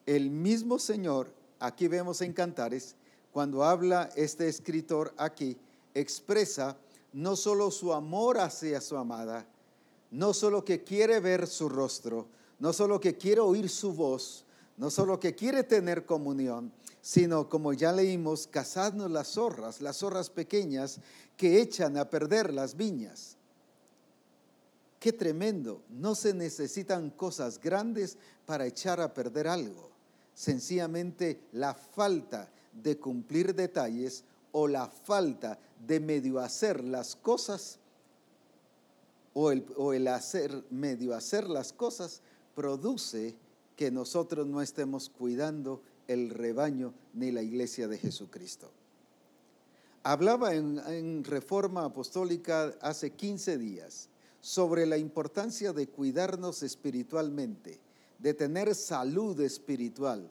el 0.07 0.31
mismo 0.31 0.79
Señor, 0.79 1.33
aquí 1.59 1.88
vemos 1.88 2.21
en 2.21 2.33
Cantares, 2.33 2.95
cuando 3.35 3.64
habla 3.64 4.11
este 4.14 4.47
escritor 4.47 5.12
aquí, 5.17 5.57
expresa 5.93 6.76
no 7.12 7.35
solo 7.35 7.73
su 7.73 7.93
amor 7.93 8.38
hacia 8.38 8.81
su 8.81 8.97
amada, 8.97 9.45
no 10.12 10.33
solo 10.33 10.64
que 10.64 10.85
quiere 10.85 11.19
ver 11.19 11.49
su 11.49 11.69
rostro, 11.69 12.29
no 12.61 12.73
solo 12.73 13.00
que 13.00 13.17
quiere 13.17 13.41
oír 13.41 13.69
su 13.69 13.93
voz, 13.93 14.45
no 14.76 14.88
solo 14.88 15.19
que 15.19 15.35
quiere 15.35 15.64
tener 15.64 16.07
comunión, 16.07 16.71
sino 17.03 17.49
como 17.49 17.73
ya 17.73 17.91
leímos, 17.91 18.47
cazadnos 18.47 19.11
las 19.11 19.33
zorras, 19.33 19.81
las 19.81 19.97
zorras 19.97 20.31
pequeñas 20.31 21.00
que 21.37 21.61
echan 21.61 21.99
a 21.99 22.09
perder 22.09 22.55
las 22.55 22.76
viñas. 22.76 23.37
Qué 25.00 25.12
tremendo, 25.12 25.83
no 25.91 26.14
se 26.14 26.35
necesitan 26.35 27.11
cosas 27.11 27.61
grandes 27.61 28.17
para 28.47 28.64
echar 28.64 29.00
a 29.00 29.12
perder 29.12 29.49
algo. 29.49 29.91
Sencillamente 30.35 31.41
la 31.50 31.75
falta 31.75 32.49
de 32.83 32.99
cumplir 32.99 33.54
detalles 33.54 34.25
o 34.52 34.69
la 34.69 34.88
falta 34.88 35.59
de 35.87 36.00
medio 36.00 36.40
hacer 36.40 36.83
las 36.85 37.16
cosas 37.16 37.78
o 39.33 39.50
el, 39.50 39.66
o 39.76 39.93
el 39.93 40.09
hacer 40.09 40.64
medio 40.71 41.14
hacer 41.14 41.49
las 41.49 41.73
cosas 41.73 42.23
produce 42.54 43.35
que 43.76 43.90
nosotros 43.90 44.47
no 44.47 44.62
estemos 44.62 45.11
cuidando 45.11 45.83
el 46.07 46.31
rebaño 46.31 46.95
ni 47.14 47.33
la 47.33 47.43
iglesia 47.43 47.88
de 47.88 47.99
Jesucristo. 47.99 48.71
Hablaba 50.02 50.54
en, 50.54 51.25
Reforma 51.25 51.85
Apostólica 51.85 52.75
hace 52.81 53.11
15 53.11 53.57
días 53.59 54.09
sobre 54.40 54.85
la 54.85 54.99
importancia 54.99 55.73
de 55.73 55.88
cuidarnos 55.88 56.62
espiritualmente, 56.62 57.81
de 58.19 58.35
tener 58.35 58.75
salud 58.75 59.40
espiritual, 59.40 60.31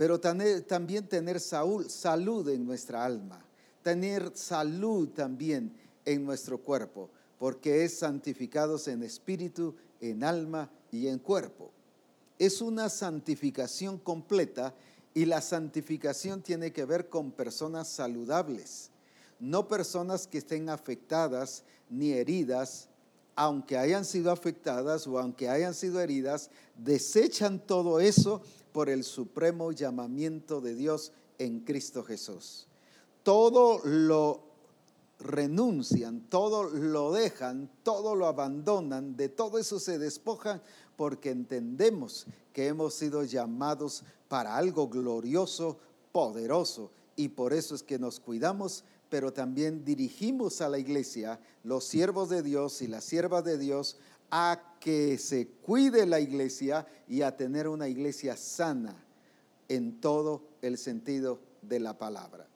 pero 0.00 0.18
también 0.18 1.06
tener 1.06 1.38
salud 1.40 2.48
en 2.48 2.64
nuestra 2.64 3.04
alma, 3.04 3.44
tener 3.82 4.32
salud 4.34 5.10
también 5.10 5.76
en 6.06 6.24
nuestro 6.24 6.56
cuerpo, 6.56 7.10
porque 7.38 7.84
es 7.84 7.98
santificados 7.98 8.88
en 8.88 9.02
espíritu, 9.02 9.74
en 10.00 10.24
alma 10.24 10.70
y 10.90 11.08
en 11.08 11.18
cuerpo. 11.18 11.70
Es 12.38 12.62
una 12.62 12.88
santificación 12.88 13.98
completa 13.98 14.72
y 15.12 15.26
la 15.26 15.42
santificación 15.42 16.40
tiene 16.40 16.72
que 16.72 16.86
ver 16.86 17.10
con 17.10 17.30
personas 17.30 17.86
saludables, 17.86 18.88
no 19.38 19.68
personas 19.68 20.26
que 20.26 20.38
estén 20.38 20.70
afectadas 20.70 21.62
ni 21.90 22.12
heridas, 22.12 22.88
aunque 23.40 23.78
hayan 23.78 24.04
sido 24.04 24.30
afectadas 24.30 25.06
o 25.06 25.18
aunque 25.18 25.48
hayan 25.48 25.72
sido 25.72 25.98
heridas, 25.98 26.50
desechan 26.76 27.58
todo 27.58 27.98
eso 27.98 28.42
por 28.70 28.90
el 28.90 29.02
supremo 29.02 29.72
llamamiento 29.72 30.60
de 30.60 30.74
Dios 30.74 31.12
en 31.38 31.60
Cristo 31.60 32.04
Jesús. 32.04 32.66
Todo 33.22 33.80
lo 33.82 34.42
renuncian, 35.20 36.20
todo 36.28 36.64
lo 36.64 37.12
dejan, 37.12 37.70
todo 37.82 38.14
lo 38.14 38.26
abandonan, 38.26 39.16
de 39.16 39.30
todo 39.30 39.56
eso 39.56 39.80
se 39.80 39.98
despojan 39.98 40.60
porque 40.98 41.30
entendemos 41.30 42.26
que 42.52 42.66
hemos 42.66 42.92
sido 42.92 43.24
llamados 43.24 44.02
para 44.28 44.54
algo 44.54 44.88
glorioso, 44.88 45.78
poderoso, 46.12 46.90
y 47.16 47.28
por 47.28 47.54
eso 47.54 47.74
es 47.74 47.82
que 47.82 47.98
nos 47.98 48.20
cuidamos, 48.20 48.84
pero 49.10 49.32
también 49.32 49.84
dirigimos 49.84 50.60
a 50.60 50.68
la 50.68 50.78
iglesia, 50.78 51.40
los 51.64 51.84
siervos 51.84 52.30
de 52.30 52.42
Dios 52.42 52.80
y 52.80 52.86
las 52.86 53.04
siervas 53.04 53.44
de 53.44 53.58
Dios, 53.58 53.98
a 54.30 54.76
que 54.80 55.18
se 55.18 55.48
cuide 55.48 56.06
la 56.06 56.20
iglesia 56.20 56.86
y 57.08 57.22
a 57.22 57.36
tener 57.36 57.68
una 57.68 57.88
iglesia 57.88 58.36
sana 58.36 59.04
en 59.68 60.00
todo 60.00 60.42
el 60.62 60.78
sentido 60.78 61.40
de 61.62 61.80
la 61.80 61.98
palabra. 61.98 62.46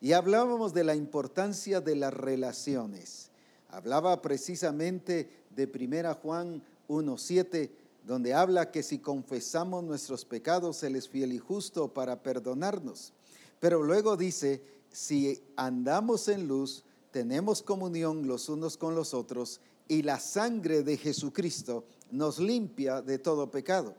Y 0.00 0.12
hablábamos 0.12 0.74
de 0.74 0.84
la 0.84 0.96
importancia 0.96 1.80
de 1.80 1.94
las 1.94 2.12
relaciones. 2.12 3.30
Hablaba 3.70 4.20
precisamente 4.20 5.30
de 5.54 5.64
1 5.64 6.14
Juan 6.16 6.62
1.7 6.88 7.70
donde 8.04 8.34
habla 8.34 8.70
que 8.70 8.82
si 8.82 8.98
confesamos 8.98 9.84
nuestros 9.84 10.24
pecados, 10.24 10.82
Él 10.82 10.96
es 10.96 11.08
fiel 11.08 11.32
y 11.32 11.38
justo 11.38 11.88
para 11.94 12.22
perdonarnos. 12.22 13.12
Pero 13.60 13.82
luego 13.82 14.16
dice, 14.16 14.60
si 14.92 15.42
andamos 15.56 16.28
en 16.28 16.46
luz, 16.46 16.84
tenemos 17.10 17.62
comunión 17.62 18.26
los 18.26 18.48
unos 18.48 18.76
con 18.76 18.94
los 18.94 19.14
otros 19.14 19.60
y 19.88 20.02
la 20.02 20.20
sangre 20.20 20.82
de 20.82 20.96
Jesucristo 20.96 21.84
nos 22.10 22.38
limpia 22.38 23.02
de 23.02 23.18
todo 23.18 23.50
pecado. 23.50 23.94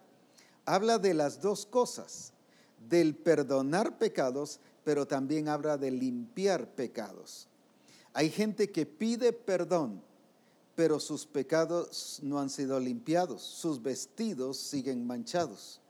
Habla 0.66 0.98
de 0.98 1.14
las 1.14 1.42
dos 1.42 1.66
cosas, 1.66 2.34
del 2.90 3.16
perdonar 3.16 3.98
pecados, 3.98 4.60
pero 4.84 5.08
también 5.08 5.48
habla 5.48 5.78
de 5.78 5.92
limpiar 5.92 6.68
pecados. 6.76 7.48
Hay 8.14 8.30
gente 8.30 8.72
que 8.72 8.86
pide 8.86 9.34
perdón, 9.34 10.02
pero 10.76 11.00
sus 11.00 11.26
pecados 11.26 12.20
no 12.24 12.40
han 12.40 12.50
sido 12.50 12.80
limpiados, 12.80 13.42
sus 13.42 13.82
vestidos 13.82 14.58
siguen 14.58 15.06
manchados. 15.06 15.82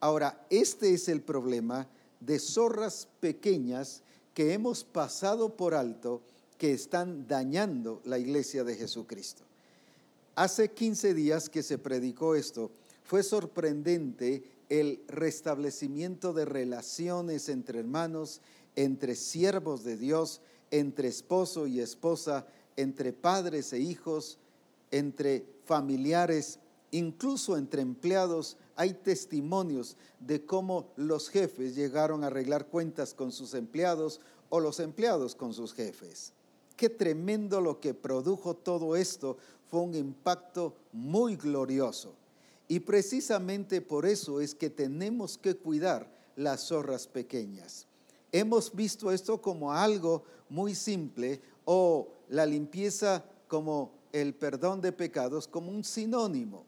Ahora, 0.00 0.46
este 0.50 0.92
es 0.92 1.08
el 1.08 1.22
problema 1.22 1.88
de 2.20 2.38
zorras 2.38 3.08
pequeñas 3.20 4.02
que 4.34 4.52
hemos 4.52 4.84
pasado 4.84 5.56
por 5.56 5.74
alto 5.74 6.20
que 6.58 6.72
están 6.72 7.26
dañando 7.26 8.02
la 8.04 8.18
iglesia 8.18 8.64
de 8.64 8.76
Jesucristo. 8.76 9.44
Hace 10.34 10.70
15 10.72 11.14
días 11.14 11.48
que 11.48 11.62
se 11.62 11.78
predicó 11.78 12.34
esto, 12.34 12.70
fue 13.04 13.22
sorprendente 13.22 14.42
el 14.68 15.02
restablecimiento 15.06 16.32
de 16.32 16.44
relaciones 16.44 17.48
entre 17.48 17.78
hermanos, 17.78 18.40
entre 18.76 19.14
siervos 19.14 19.84
de 19.84 19.96
Dios, 19.96 20.40
entre 20.70 21.08
esposo 21.08 21.66
y 21.66 21.80
esposa, 21.80 22.46
entre 22.76 23.12
padres 23.12 23.72
e 23.72 23.78
hijos, 23.78 24.38
entre 24.90 25.44
familiares, 25.64 26.58
incluso 26.90 27.56
entre 27.56 27.82
empleados, 27.82 28.56
hay 28.76 28.94
testimonios 28.94 29.96
de 30.20 30.44
cómo 30.44 30.92
los 30.96 31.28
jefes 31.28 31.74
llegaron 31.74 32.24
a 32.24 32.28
arreglar 32.28 32.66
cuentas 32.66 33.14
con 33.14 33.32
sus 33.32 33.54
empleados 33.54 34.20
o 34.48 34.60
los 34.60 34.80
empleados 34.80 35.34
con 35.34 35.52
sus 35.52 35.72
jefes. 35.72 36.32
Qué 36.76 36.88
tremendo 36.88 37.60
lo 37.60 37.80
que 37.80 37.94
produjo 37.94 38.54
todo 38.54 38.96
esto. 38.96 39.36
Fue 39.70 39.80
un 39.80 39.94
impacto 39.94 40.74
muy 40.92 41.36
glorioso. 41.36 42.14
Y 42.66 42.80
precisamente 42.80 43.80
por 43.80 44.06
eso 44.06 44.40
es 44.40 44.54
que 44.54 44.70
tenemos 44.70 45.38
que 45.38 45.54
cuidar 45.54 46.10
las 46.36 46.68
zorras 46.68 47.06
pequeñas. 47.06 47.86
Hemos 48.32 48.74
visto 48.74 49.12
esto 49.12 49.40
como 49.40 49.72
algo 49.72 50.24
muy 50.48 50.74
simple 50.74 51.40
o 51.64 52.08
la 52.28 52.46
limpieza 52.46 53.24
como 53.46 53.92
el 54.12 54.34
perdón 54.34 54.80
de 54.80 54.92
pecados 54.92 55.46
como 55.46 55.70
un 55.70 55.84
sinónimo. 55.84 56.64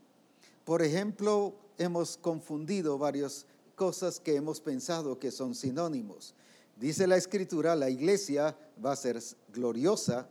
Por 0.66 0.82
ejemplo, 0.82 1.54
hemos 1.78 2.18
confundido 2.18 2.98
varias 2.98 3.46
cosas 3.74 4.20
que 4.20 4.36
hemos 4.36 4.60
pensado 4.60 5.18
que 5.18 5.30
son 5.30 5.54
sinónimos. 5.54 6.34
Dice 6.76 7.06
la 7.06 7.16
escritura, 7.16 7.74
la 7.74 7.88
iglesia 7.88 8.54
va 8.84 8.92
a 8.92 8.96
ser 8.96 9.22
gloriosa, 9.54 10.28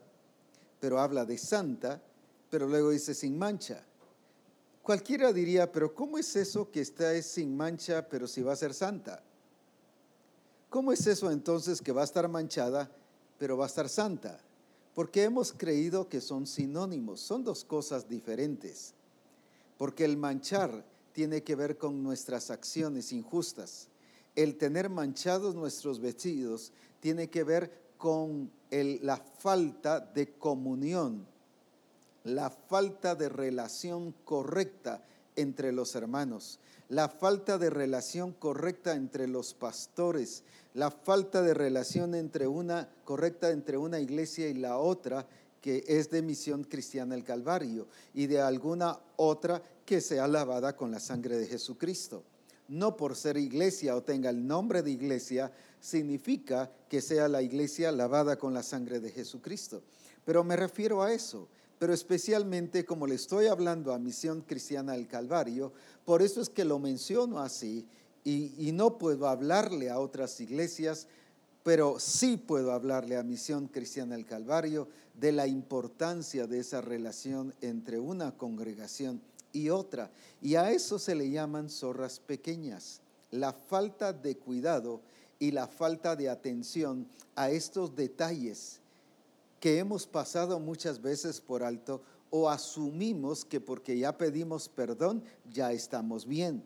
pero 0.79 0.99
habla 0.99 1.25
de 1.25 1.39
santa, 1.39 1.99
pero 2.51 2.67
luego 2.67 2.91
dice 2.91 3.15
sin 3.15 3.39
mancha. 3.39 3.81
Cualquiera 4.83 5.33
diría, 5.33 5.71
pero 5.71 5.95
¿cómo 5.95 6.19
es 6.19 6.35
eso 6.35 6.69
que 6.69 6.81
está 6.81 7.19
sin 7.23 7.57
mancha, 7.57 8.07
pero 8.07 8.27
si 8.27 8.43
va 8.43 8.53
a 8.53 8.57
ser 8.57 8.75
santa? 8.75 9.23
¿Cómo 10.69 10.91
es 10.91 11.07
eso 11.07 11.31
entonces 11.31 11.81
que 11.81 11.91
va 11.91 12.01
a 12.01 12.05
estar 12.05 12.27
manchada, 12.27 12.91
pero 13.39 13.57
va 13.57 13.63
a 13.63 13.67
estar 13.67 13.89
santa? 13.89 14.39
porque 14.95 15.23
hemos 15.23 15.51
creído 15.51 16.07
que 16.07 16.21
son 16.21 16.47
sinónimos, 16.47 17.19
son 17.19 17.43
dos 17.43 17.65
cosas 17.65 18.07
diferentes, 18.07 18.93
porque 19.77 20.05
el 20.05 20.17
manchar 20.17 20.85
tiene 21.13 21.43
que 21.43 21.55
ver 21.55 21.77
con 21.77 22.03
nuestras 22.03 22.51
acciones 22.51 23.11
injustas, 23.11 23.89
el 24.35 24.57
tener 24.57 24.89
manchados 24.89 25.55
nuestros 25.55 25.99
vestidos 25.99 26.73
tiene 26.99 27.29
que 27.29 27.43
ver 27.43 27.71
con 27.97 28.51
la 28.69 29.17
falta 29.17 29.99
de 29.99 30.33
comunión, 30.33 31.25
la 32.25 32.49
falta 32.49 33.15
de 33.15 33.29
relación 33.29 34.13
correcta 34.25 35.05
entre 35.35 35.71
los 35.71 35.95
hermanos, 35.95 36.59
la 36.89 37.07
falta 37.07 37.57
de 37.57 37.69
relación 37.69 38.33
correcta 38.33 38.93
entre 38.93 39.27
los 39.27 39.53
pastores, 39.53 40.43
la 40.73 40.91
falta 40.91 41.41
de 41.41 41.53
relación 41.53 42.11
correcta 43.05 43.51
entre 43.51 43.77
una 43.77 43.99
iglesia 43.99 44.49
y 44.49 44.55
la 44.55 44.77
otra 44.77 45.25
que 45.65 45.83
es 45.87 46.11
de 46.11 46.21
misión 46.21 46.63
cristiana 46.63 47.15
el 47.15 47.23
Calvario 47.23 47.87
y 48.13 48.27
de 48.27 48.39
alguna 48.39 48.99
otra 49.15 49.59
que 49.83 49.99
sea 49.99 50.27
lavada 50.27 50.75
con 50.75 50.91
la 50.91 50.99
sangre 50.99 51.39
de 51.39 51.47
Jesucristo. 51.47 52.23
No 52.67 52.95
por 52.95 53.15
ser 53.15 53.35
iglesia 53.35 53.95
o 53.95 54.03
tenga 54.03 54.29
el 54.29 54.45
nombre 54.45 54.83
de 54.83 54.91
iglesia 54.91 55.51
significa 55.79 56.71
que 56.87 57.01
sea 57.01 57.27
la 57.27 57.41
iglesia 57.41 57.91
lavada 57.91 58.37
con 58.37 58.53
la 58.53 58.61
sangre 58.61 58.99
de 58.99 59.09
Jesucristo. 59.09 59.81
Pero 60.23 60.43
me 60.43 60.55
refiero 60.55 61.01
a 61.01 61.11
eso 61.11 61.47
pero 61.79 61.93
especialmente 61.93 62.85
como 62.85 63.05
le 63.05 63.15
estoy 63.15 63.47
hablando 63.47 63.91
a 63.91 63.99
Misión 63.99 64.41
Cristiana 64.41 64.93
del 64.93 65.07
Calvario, 65.07 65.73
por 66.05 66.21
eso 66.21 66.39
es 66.39 66.47
que 66.47 66.63
lo 66.63 66.79
menciono 66.79 67.39
así 67.39 67.85
y, 68.23 68.71
no 68.71 68.97
puedo 68.97 69.27
hablarle 69.27 69.89
a 69.89 69.99
otras 69.99 70.39
iglesias, 70.39 71.07
pero 71.65 71.99
sí 71.99 72.37
puedo 72.37 72.73
hablarle 72.73 73.17
a 73.17 73.23
Misión 73.23 73.67
Cristiana 73.67 74.15
del 74.15 74.27
Calvario 74.27 74.87
de 75.15 75.31
la 75.31 75.47
importancia 75.47 76.45
de 76.45 76.59
esa 76.59 76.79
relación 76.79 77.55
entre 77.59 77.97
una 77.97 78.37
congregación 78.37 79.19
y 79.51 79.71
otra. 79.71 80.11
Y 80.43 80.57
a 80.57 80.69
eso 80.69 80.99
se 80.99 81.15
le 81.15 81.31
llaman 81.31 81.71
zorras 81.71 82.19
pequeñas. 82.19 83.01
La 83.31 83.51
falta 83.51 84.13
de 84.13 84.37
cuidado 84.37 85.01
y 85.39 85.49
la 85.49 85.67
falta 85.67 86.15
de 86.15 86.29
atención 86.29 87.07
a 87.35 87.49
estos 87.49 87.95
detalles 87.95 88.79
que 89.59 89.79
hemos 89.79 90.05
pasado 90.05 90.59
muchas 90.59 91.01
veces 91.01 91.41
por 91.41 91.63
alto 91.63 91.99
o 92.29 92.47
asumimos 92.47 93.43
que 93.43 93.59
porque 93.59 93.97
ya 93.97 94.15
pedimos 94.15 94.69
perdón 94.69 95.23
ya 95.51 95.71
estamos 95.71 96.27
bien. 96.27 96.63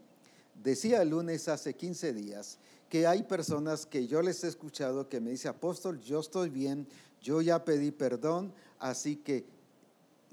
Decía 0.62 1.02
el 1.02 1.12
lunes 1.12 1.48
hace 1.48 1.74
15 1.74 2.12
días 2.12 2.58
que 2.90 3.06
hay 3.06 3.24
personas 3.24 3.86
que 3.86 4.08
yo 4.08 4.22
les 4.22 4.44
he 4.44 4.48
escuchado 4.48 5.08
que 5.08 5.22
me 5.22 5.32
dice, 5.32 5.48
apóstol, 5.48 6.02
yo 6.02 6.20
estoy 6.20 6.50
bien, 6.50 6.88
yo 7.22 7.42
ya 7.42 7.64
pedí 7.64 7.92
perdón, 7.92 8.52
así 8.80 9.16
que 9.16 9.46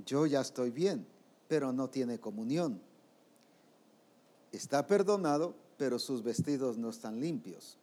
yo 0.05 0.27
ya 0.27 0.41
estoy 0.41 0.71
bien, 0.71 1.07
pero 1.49 1.73
no 1.73 1.91
tiene 1.91 2.19
comunión. 2.19 2.81
Está 4.53 4.87
perdonado, 4.87 5.55
pero 5.77 5.99
sus 5.99 6.23
vestidos 6.23 6.79
no 6.79 6.91
están 6.91 7.21
limpios. 7.21 7.77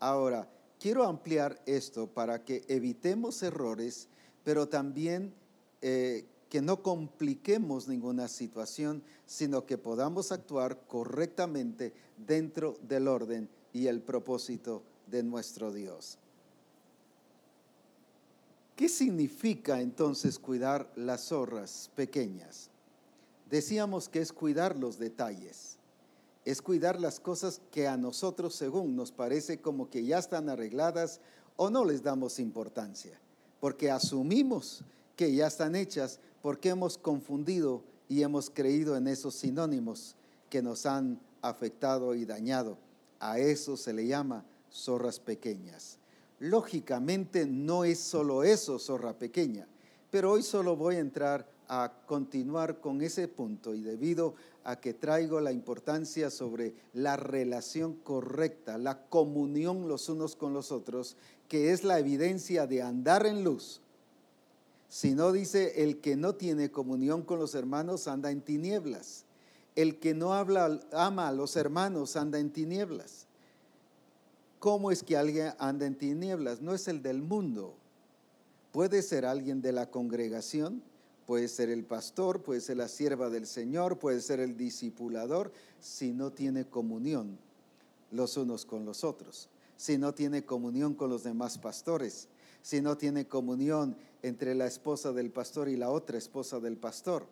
Ahora, 0.00 0.48
quiero 0.80 1.04
ampliar 1.04 1.62
esto 1.64 2.08
para 2.08 2.44
que 2.44 2.64
evitemos 2.66 3.40
errores, 3.44 4.08
pero 4.42 4.68
también 4.68 5.32
eh, 5.80 6.24
que 6.48 6.60
no 6.60 6.82
compliquemos 6.82 7.86
ninguna 7.86 8.26
situación, 8.26 9.02
sino 9.26 9.64
que 9.64 9.78
podamos 9.78 10.32
actuar 10.32 10.80
correctamente 10.88 11.92
dentro 12.26 12.76
del 12.82 13.06
orden 13.06 13.48
y 13.72 13.86
el 13.86 14.00
propósito 14.00 14.82
de 15.06 15.22
nuestro 15.22 15.72
Dios. 15.72 16.18
¿Qué 18.76 18.88
significa 18.88 19.80
entonces 19.80 20.38
cuidar 20.38 20.90
las 20.96 21.28
zorras 21.28 21.90
pequeñas? 21.94 22.70
Decíamos 23.50 24.08
que 24.08 24.20
es 24.20 24.32
cuidar 24.32 24.78
los 24.78 24.98
detalles, 24.98 25.76
es 26.44 26.62
cuidar 26.62 26.98
las 26.98 27.20
cosas 27.20 27.60
que 27.70 27.86
a 27.86 27.96
nosotros 27.96 28.54
según 28.54 28.96
nos 28.96 29.12
parece 29.12 29.60
como 29.60 29.90
que 29.90 30.04
ya 30.04 30.18
están 30.18 30.48
arregladas 30.48 31.20
o 31.56 31.70
no 31.70 31.84
les 31.84 32.02
damos 32.02 32.38
importancia, 32.38 33.18
porque 33.60 33.90
asumimos 33.90 34.82
que 35.16 35.34
ya 35.34 35.46
están 35.46 35.76
hechas 35.76 36.18
porque 36.40 36.70
hemos 36.70 36.98
confundido 36.98 37.82
y 38.08 38.22
hemos 38.22 38.50
creído 38.50 38.96
en 38.96 39.06
esos 39.06 39.34
sinónimos 39.34 40.16
que 40.50 40.62
nos 40.62 40.86
han 40.86 41.20
afectado 41.40 42.14
y 42.14 42.24
dañado. 42.24 42.76
A 43.22 43.38
eso 43.38 43.76
se 43.76 43.92
le 43.92 44.04
llama 44.04 44.44
zorras 44.68 45.20
pequeñas. 45.20 45.98
Lógicamente 46.40 47.46
no 47.46 47.84
es 47.84 48.00
solo 48.00 48.42
eso, 48.42 48.80
zorra 48.80 49.16
pequeña, 49.16 49.68
pero 50.10 50.32
hoy 50.32 50.42
solo 50.42 50.74
voy 50.74 50.96
a 50.96 51.00
entrar 51.00 51.48
a 51.68 51.92
continuar 52.04 52.80
con 52.80 53.00
ese 53.00 53.28
punto 53.28 53.76
y 53.76 53.82
debido 53.82 54.34
a 54.64 54.80
que 54.80 54.92
traigo 54.92 55.40
la 55.40 55.52
importancia 55.52 56.30
sobre 56.30 56.74
la 56.94 57.16
relación 57.16 57.94
correcta, 57.94 58.76
la 58.76 59.06
comunión 59.06 59.86
los 59.86 60.08
unos 60.08 60.34
con 60.34 60.52
los 60.52 60.72
otros, 60.72 61.16
que 61.46 61.70
es 61.70 61.84
la 61.84 62.00
evidencia 62.00 62.66
de 62.66 62.82
andar 62.82 63.24
en 63.24 63.44
luz. 63.44 63.82
Si 64.88 65.14
no 65.14 65.30
dice, 65.30 65.84
el 65.84 66.00
que 66.00 66.16
no 66.16 66.34
tiene 66.34 66.72
comunión 66.72 67.22
con 67.22 67.38
los 67.38 67.54
hermanos 67.54 68.08
anda 68.08 68.32
en 68.32 68.40
tinieblas. 68.40 69.26
El 69.74 69.98
que 69.98 70.14
no 70.14 70.34
habla, 70.34 70.80
ama 70.92 71.28
a 71.28 71.32
los 71.32 71.56
hermanos 71.56 72.16
anda 72.16 72.38
en 72.38 72.50
tinieblas. 72.50 73.26
¿Cómo 74.58 74.90
es 74.90 75.02
que 75.02 75.16
alguien 75.16 75.52
anda 75.58 75.86
en 75.86 75.96
tinieblas? 75.96 76.60
No 76.60 76.74
es 76.74 76.86
el 76.88 77.02
del 77.02 77.22
mundo. 77.22 77.74
Puede 78.70 79.02
ser 79.02 79.24
alguien 79.26 79.60
de 79.60 79.72
la 79.72 79.90
congregación, 79.90 80.82
puede 81.26 81.48
ser 81.48 81.68
el 81.68 81.84
pastor, 81.84 82.42
puede 82.42 82.60
ser 82.60 82.76
la 82.76 82.88
sierva 82.88 83.28
del 83.28 83.46
Señor, 83.46 83.98
puede 83.98 84.20
ser 84.20 84.40
el 84.40 84.56
discipulador, 84.56 85.52
si 85.80 86.12
no 86.12 86.30
tiene 86.30 86.64
comunión 86.66 87.38
los 88.12 88.36
unos 88.36 88.64
con 88.64 88.84
los 88.84 89.04
otros, 89.04 89.48
si 89.76 89.98
no 89.98 90.14
tiene 90.14 90.44
comunión 90.44 90.94
con 90.94 91.10
los 91.10 91.22
demás 91.22 91.58
pastores, 91.58 92.28
si 92.62 92.80
no 92.80 92.96
tiene 92.96 93.26
comunión 93.26 93.96
entre 94.22 94.54
la 94.54 94.66
esposa 94.66 95.12
del 95.12 95.30
pastor 95.30 95.68
y 95.68 95.76
la 95.76 95.90
otra 95.90 96.18
esposa 96.18 96.60
del 96.60 96.76
pastor. 96.76 97.26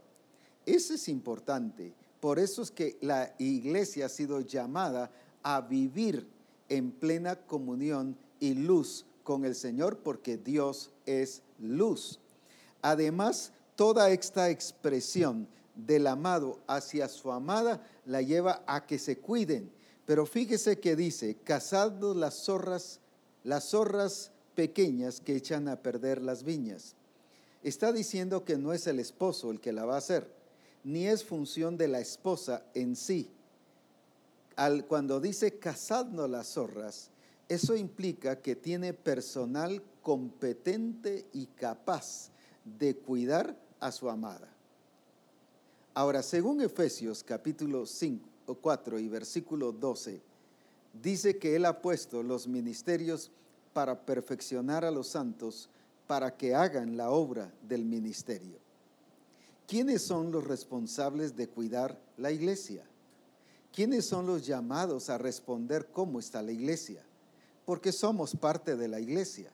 Eso 0.67 0.95
es 0.95 1.09
importante. 1.09 1.93
Por 2.21 2.39
eso 2.39 2.63
es 2.63 2.71
que 2.71 2.99
la 3.01 3.35
iglesia 3.39 4.07
ha 4.07 4.09
sido 4.11 4.41
llamada 4.41 5.11
a 5.43 5.61
vivir 5.63 6.29
en 6.69 6.93
plena 6.93 7.37
comunión 7.37 8.17
y 8.39 8.55
luz 8.55 9.07
con 9.25 9.45
el 9.45 9.55
Señor 9.55 9.99
porque 9.99 10.37
Dios 10.37 10.91
es 11.07 11.43
luz. 11.59 12.21
Además, 12.83 13.53
toda 13.75 14.11
esta 14.11 14.51
expresión 14.51 15.49
del 15.75 16.07
amado 16.07 16.61
hacia 16.67 17.09
su 17.09 17.33
amada 17.33 17.87
la 18.05 18.23
lleva 18.23 18.63
a 18.67 18.87
que 18.87 18.99
se 18.99 19.19
cuiden. 19.19 19.71
Pero 20.07 20.27
fíjese 20.27 20.79
que 20.79 20.97
dice, 20.97 21.37
cazando 21.45 22.15
las 22.15 22.35
zorras, 22.45 23.01
las 23.45 23.71
zorras 23.71 24.33
pequeñas 24.55 25.21
que 25.21 25.37
echan 25.37 25.69
a 25.69 25.77
perder 25.77 26.21
las 26.21 26.43
viñas. 26.43 26.95
Está 27.63 27.93
diciendo 27.93 28.45
que 28.45 28.57
no 28.57 28.73
es 28.73 28.87
el 28.87 28.99
esposo 28.99 29.51
el 29.51 29.61
que 29.61 29.73
la 29.73 29.85
va 29.85 29.95
a 29.95 29.99
hacer, 29.99 30.31
ni 30.85 31.07
es 31.07 31.25
función 31.25 31.77
de 31.77 31.89
la 31.89 32.01
esposa 32.01 32.63
en 32.75 32.97
sí, 32.97 33.31
cuando 34.89 35.21
dice 35.21 35.59
cazando 35.59 36.29
las 36.29 36.49
zorras, 36.49 37.11
eso 37.49 37.75
implica 37.75 38.41
que 38.41 38.55
tiene 38.55 38.93
personal 38.93 39.83
competente 40.03 41.27
y 41.33 41.47
capaz 41.47 42.31
de 42.65 42.95
cuidar 42.95 43.57
a 43.81 43.91
su 43.91 44.11
amada. 44.11 44.49
Ahora, 45.95 46.23
según 46.23 46.61
Efesios 46.61 47.25
capítulo 47.25 47.87
5, 47.87 48.55
4 48.61 48.99
y 48.99 49.09
versículo 49.09 49.73
12, 49.73 50.21
dice 51.03 51.39
que 51.39 51.57
Él 51.57 51.65
ha 51.65 51.81
puesto 51.81 52.23
los 52.23 52.47
ministerios 52.47 53.31
para 53.73 53.99
perfeccionar 53.99 54.85
a 54.85 54.91
los 54.91 55.09
santos, 55.09 55.69
para 56.07 56.37
que 56.37 56.55
hagan 56.55 56.97
la 56.97 57.11
obra 57.11 57.53
del 57.63 57.85
ministerio. 57.85 58.59
¿Quiénes 59.71 60.03
son 60.03 60.33
los 60.33 60.43
responsables 60.43 61.37
de 61.37 61.47
cuidar 61.47 61.97
la 62.17 62.33
iglesia? 62.33 62.85
¿Quiénes 63.73 64.05
son 64.05 64.27
los 64.27 64.45
llamados 64.45 65.09
a 65.11 65.17
responder 65.17 65.87
cómo 65.93 66.19
está 66.19 66.43
la 66.43 66.51
iglesia? 66.51 67.05
Porque 67.65 67.93
somos 67.93 68.35
parte 68.35 68.75
de 68.75 68.89
la 68.89 68.99
iglesia. 68.99 69.53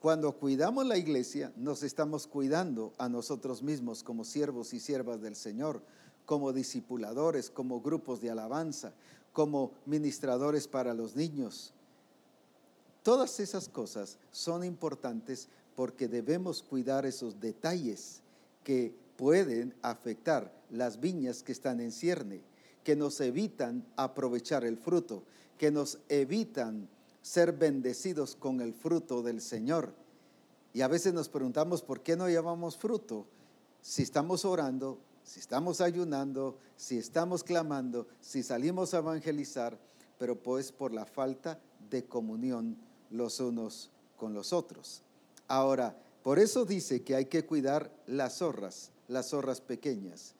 Cuando 0.00 0.32
cuidamos 0.32 0.86
la 0.86 0.96
iglesia, 0.96 1.52
nos 1.54 1.82
estamos 1.82 2.26
cuidando 2.26 2.94
a 2.96 3.10
nosotros 3.10 3.62
mismos 3.62 4.02
como 4.02 4.24
siervos 4.24 4.72
y 4.72 4.80
siervas 4.80 5.20
del 5.20 5.36
Señor, 5.36 5.82
como 6.24 6.54
discipuladores, 6.54 7.50
como 7.50 7.82
grupos 7.82 8.22
de 8.22 8.30
alabanza, 8.30 8.94
como 9.34 9.72
ministradores 9.84 10.66
para 10.66 10.94
los 10.94 11.14
niños. 11.14 11.74
Todas 13.02 13.38
esas 13.38 13.68
cosas 13.68 14.16
son 14.30 14.64
importantes 14.64 15.46
porque 15.76 16.08
debemos 16.08 16.62
cuidar 16.62 17.04
esos 17.04 17.38
detalles 17.38 18.22
que 18.64 18.94
pueden 19.18 19.74
afectar 19.82 20.50
las 20.70 21.00
viñas 21.00 21.42
que 21.42 21.52
están 21.52 21.80
en 21.80 21.92
cierne 21.92 22.40
que 22.88 22.96
nos 22.96 23.20
evitan 23.20 23.84
aprovechar 23.96 24.64
el 24.64 24.78
fruto, 24.78 25.22
que 25.58 25.70
nos 25.70 25.98
evitan 26.08 26.88
ser 27.20 27.52
bendecidos 27.52 28.34
con 28.34 28.62
el 28.62 28.72
fruto 28.72 29.22
del 29.22 29.42
Señor. 29.42 29.92
Y 30.72 30.80
a 30.80 30.88
veces 30.88 31.12
nos 31.12 31.28
preguntamos 31.28 31.82
por 31.82 32.00
qué 32.00 32.16
no 32.16 32.30
llevamos 32.30 32.78
fruto. 32.78 33.26
Si 33.82 34.00
estamos 34.02 34.46
orando, 34.46 34.98
si 35.22 35.38
estamos 35.38 35.82
ayunando, 35.82 36.56
si 36.78 36.96
estamos 36.96 37.44
clamando, 37.44 38.06
si 38.22 38.42
salimos 38.42 38.94
a 38.94 39.00
evangelizar, 39.00 39.78
pero 40.18 40.42
pues 40.42 40.72
por 40.72 40.94
la 40.94 41.04
falta 41.04 41.60
de 41.90 42.06
comunión 42.06 42.78
los 43.10 43.38
unos 43.38 43.90
con 44.16 44.32
los 44.32 44.54
otros. 44.54 45.02
Ahora, 45.46 45.94
por 46.22 46.38
eso 46.38 46.64
dice 46.64 47.02
que 47.02 47.16
hay 47.16 47.26
que 47.26 47.44
cuidar 47.44 47.90
las 48.06 48.38
zorras, 48.38 48.92
las 49.08 49.30
zorras 49.30 49.60
pequeñas. 49.60 50.34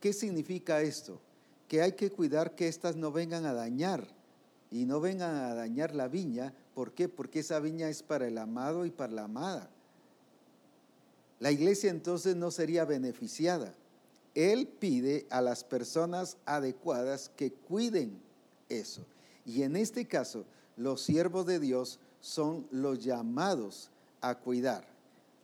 ¿Qué 0.00 0.12
significa 0.12 0.80
esto? 0.80 1.20
que 1.68 1.82
hay 1.82 1.92
que 1.92 2.10
cuidar 2.10 2.54
que 2.54 2.68
éstas 2.68 2.96
no 2.96 3.10
vengan 3.12 3.44
a 3.44 3.52
dañar 3.52 4.06
y 4.70 4.84
no 4.84 5.00
vengan 5.00 5.34
a 5.34 5.54
dañar 5.54 5.94
la 5.94 6.08
viña. 6.08 6.54
¿Por 6.74 6.92
qué? 6.92 7.08
Porque 7.08 7.40
esa 7.40 7.60
viña 7.60 7.88
es 7.88 8.02
para 8.02 8.26
el 8.26 8.38
amado 8.38 8.86
y 8.86 8.90
para 8.90 9.12
la 9.12 9.24
amada. 9.24 9.70
La 11.40 11.50
iglesia 11.50 11.90
entonces 11.90 12.36
no 12.36 12.50
sería 12.50 12.84
beneficiada. 12.84 13.74
Él 14.34 14.68
pide 14.68 15.26
a 15.30 15.40
las 15.40 15.64
personas 15.64 16.36
adecuadas 16.44 17.30
que 17.36 17.52
cuiden 17.52 18.20
eso. 18.68 19.04
Y 19.44 19.62
en 19.62 19.76
este 19.76 20.06
caso, 20.06 20.44
los 20.76 21.02
siervos 21.02 21.46
de 21.46 21.58
Dios 21.58 21.98
son 22.20 22.66
los 22.70 23.02
llamados 23.02 23.90
a 24.20 24.34
cuidar. 24.36 24.86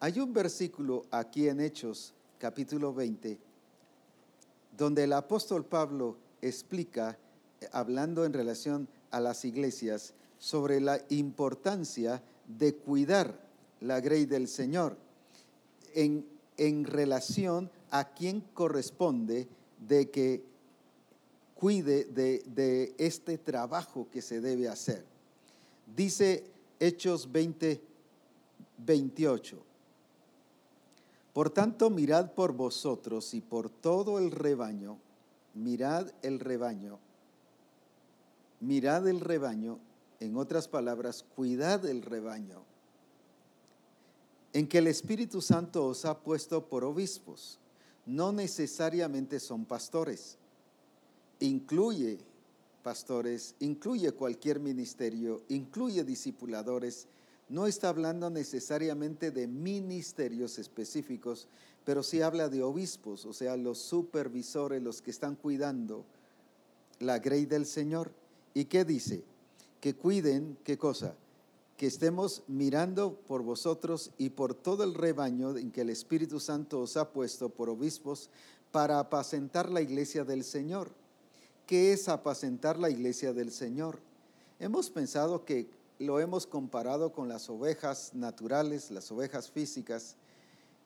Hay 0.02 0.18
un 0.18 0.32
versículo 0.32 1.04
aquí 1.12 1.46
en 1.46 1.60
Hechos 1.60 2.12
capítulo 2.36 2.92
20 2.92 3.38
donde 4.76 5.04
el 5.04 5.12
apóstol 5.12 5.64
Pablo 5.64 6.16
explica, 6.40 7.16
hablando 7.70 8.24
en 8.24 8.32
relación 8.32 8.88
a 9.12 9.20
las 9.20 9.44
iglesias, 9.44 10.12
sobre 10.40 10.80
la 10.80 11.00
importancia 11.10 12.20
de 12.48 12.74
cuidar 12.74 13.46
la 13.80 14.00
grey 14.00 14.26
del 14.26 14.48
Señor 14.48 14.96
en, 15.94 16.26
en 16.56 16.82
relación 16.82 17.70
a 17.92 18.12
quien 18.12 18.40
corresponde 18.54 19.46
de 19.86 20.10
que 20.10 20.42
cuide 21.54 22.06
de, 22.06 22.42
de 22.46 22.92
este 22.98 23.38
trabajo 23.38 24.08
que 24.10 24.20
se 24.20 24.40
debe 24.40 24.66
hacer. 24.66 25.04
Dice 25.94 26.42
Hechos 26.80 27.30
20, 27.30 27.80
28. 28.78 29.71
Por 31.32 31.50
tanto, 31.50 31.88
mirad 31.88 32.32
por 32.32 32.52
vosotros 32.52 33.32
y 33.34 33.40
por 33.40 33.70
todo 33.70 34.18
el 34.18 34.30
rebaño, 34.30 34.98
mirad 35.54 36.12
el 36.22 36.40
rebaño, 36.40 36.98
mirad 38.60 39.08
el 39.08 39.20
rebaño, 39.20 39.78
en 40.20 40.36
otras 40.36 40.68
palabras, 40.68 41.24
cuidad 41.34 41.84
el 41.86 42.02
rebaño, 42.02 42.62
en 44.52 44.68
que 44.68 44.78
el 44.78 44.86
Espíritu 44.86 45.40
Santo 45.40 45.86
os 45.86 46.04
ha 46.04 46.18
puesto 46.18 46.66
por 46.66 46.84
obispos. 46.84 47.58
No 48.04 48.32
necesariamente 48.32 49.40
son 49.40 49.64
pastores, 49.64 50.36
incluye 51.40 52.18
pastores, 52.82 53.54
incluye 53.60 54.12
cualquier 54.12 54.60
ministerio, 54.60 55.42
incluye 55.48 56.04
discipuladores. 56.04 57.06
No 57.52 57.66
está 57.66 57.90
hablando 57.90 58.30
necesariamente 58.30 59.30
de 59.30 59.46
ministerios 59.46 60.58
específicos, 60.58 61.46
pero 61.84 62.02
sí 62.02 62.22
habla 62.22 62.48
de 62.48 62.62
obispos, 62.62 63.26
o 63.26 63.32
sea, 63.32 63.56
los 63.56 63.78
supervisores, 63.78 64.82
los 64.82 65.02
que 65.02 65.10
están 65.10 65.36
cuidando 65.36 66.04
la 66.98 67.18
grey 67.18 67.44
del 67.44 67.66
Señor. 67.66 68.10
¿Y 68.54 68.64
qué 68.64 68.84
dice? 68.84 69.22
Que 69.80 69.94
cuiden, 69.94 70.56
¿qué 70.64 70.78
cosa? 70.78 71.14
Que 71.76 71.86
estemos 71.86 72.42
mirando 72.48 73.14
por 73.14 73.42
vosotros 73.42 74.12
y 74.16 74.30
por 74.30 74.54
todo 74.54 74.82
el 74.84 74.94
rebaño 74.94 75.56
en 75.56 75.70
que 75.70 75.82
el 75.82 75.90
Espíritu 75.90 76.40
Santo 76.40 76.80
os 76.80 76.96
ha 76.96 77.12
puesto 77.12 77.50
por 77.50 77.68
obispos 77.68 78.30
para 78.70 78.98
apacentar 78.98 79.70
la 79.70 79.82
iglesia 79.82 80.24
del 80.24 80.42
Señor 80.42 80.90
¿Qué 81.66 81.92
es 81.92 82.08
apacentar 82.08 82.78
la 82.78 82.90
iglesia 82.90 83.32
del 83.32 83.50
Señor? 83.50 83.98
Hemos 84.58 84.90
pensado 84.90 85.44
que 85.44 85.70
lo 86.02 86.20
hemos 86.20 86.46
comparado 86.46 87.12
con 87.12 87.28
las 87.28 87.48
ovejas 87.48 88.12
naturales, 88.14 88.90
las 88.90 89.10
ovejas 89.10 89.50
físicas, 89.50 90.16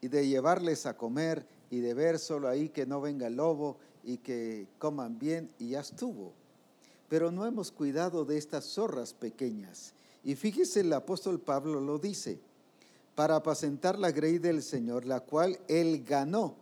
y 0.01 0.09
de 0.09 0.29
llevarles 0.29 0.87
a 0.87 0.97
comer 0.97 1.47
y 1.71 1.81
de 1.81 1.95
ver 1.95 2.19
solo 2.19 2.49
ahí 2.49 2.69
que 2.69 2.87
no 2.87 3.01
venga 3.01 3.27
el 3.27 3.37
lobo 3.37 3.79
y 4.05 4.19
que 4.19 4.69
coman 4.79 5.19
bien 5.19 5.51
y 5.59 5.71
ya 5.71 5.81
estuvo. 5.81 6.33
Pero 7.09 7.31
no 7.31 7.47
hemos 7.47 7.73
cuidado 7.73 8.25
de 8.25 8.37
estas 8.37 8.65
zorras 8.65 9.15
pequeñas. 9.15 9.95
Y 10.23 10.35
fíjese, 10.35 10.81
el 10.81 10.93
apóstol 10.93 11.41
Pablo 11.41 11.81
lo 11.81 11.99
dice, 11.99 12.39
para 13.15 13.37
apacentar 13.37 13.99
la 13.99 14.13
grey 14.13 14.39
del 14.39 14.63
Señor, 14.63 15.07
la 15.07 15.21
cual 15.21 15.59
él 15.69 16.05
ganó 16.05 16.55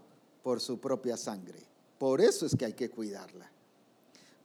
por 0.42 0.60
su 0.60 0.78
propia 0.78 1.16
sangre. 1.16 1.58
Por 1.98 2.20
eso 2.20 2.46
es 2.46 2.54
que 2.54 2.66
hay 2.66 2.74
que 2.74 2.90
cuidarla. 2.90 3.50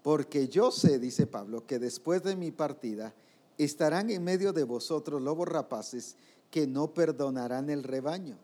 Porque 0.02 0.48
yo 0.48 0.72
sé, 0.72 0.98
dice 0.98 1.28
Pablo, 1.28 1.68
que 1.68 1.78
después 1.78 2.24
de 2.24 2.36
mi 2.36 2.52
partida 2.52 3.14
estarán 3.60 4.10
en 4.10 4.24
medio 4.24 4.54
de 4.54 4.64
vosotros 4.64 5.22
lobos 5.22 5.48
rapaces 5.48 6.16
que 6.50 6.66
no 6.66 6.94
perdonarán 6.94 7.70
el 7.70 7.84
rebaño. 7.84 8.38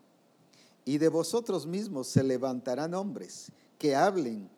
Y 0.84 0.98
de 0.98 1.08
vosotros 1.08 1.66
mismos 1.66 2.06
se 2.06 2.22
levantarán 2.22 2.94
hombres 2.94 3.50
que 3.78 3.96
hablen 3.96 4.48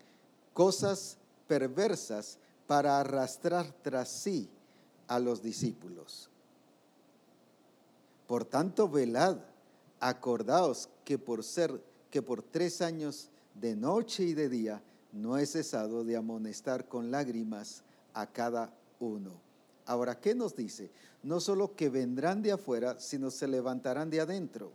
cosas 0.52 1.16
perversas 1.46 2.38
para 2.66 3.00
arrastrar 3.00 3.72
tras 3.82 4.08
sí 4.08 4.48
a 5.06 5.18
los 5.18 5.42
discípulos. 5.42 6.28
Por 8.26 8.44
tanto, 8.44 8.88
velad, 8.88 9.38
acordaos 10.00 10.90
que 11.04 11.18
por 11.18 11.44
ser 11.44 11.82
que 12.10 12.20
por 12.20 12.42
tres 12.42 12.82
años 12.82 13.30
de 13.54 13.76
noche 13.76 14.24
y 14.24 14.34
de 14.34 14.48
día 14.48 14.82
no 15.12 15.38
he 15.38 15.46
cesado 15.46 16.04
de 16.04 16.16
amonestar 16.16 16.88
con 16.88 17.10
lágrimas 17.10 17.82
a 18.12 18.26
cada 18.26 18.74
uno. 19.00 19.47
Ahora, 19.88 20.20
¿qué 20.20 20.34
nos 20.34 20.54
dice? 20.54 20.90
No 21.22 21.40
solo 21.40 21.74
que 21.74 21.88
vendrán 21.88 22.42
de 22.42 22.52
afuera, 22.52 23.00
sino 23.00 23.30
se 23.30 23.48
levantarán 23.48 24.10
de 24.10 24.20
adentro. 24.20 24.70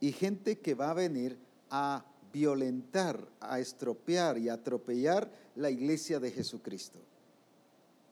Y 0.00 0.12
gente 0.12 0.58
que 0.58 0.74
va 0.74 0.90
a 0.90 0.94
venir 0.94 1.38
a 1.70 2.06
violentar, 2.32 3.22
a 3.38 3.60
estropear 3.60 4.38
y 4.38 4.48
a 4.48 4.54
atropellar 4.54 5.30
la 5.56 5.68
iglesia 5.68 6.18
de 6.20 6.30
Jesucristo. 6.30 6.98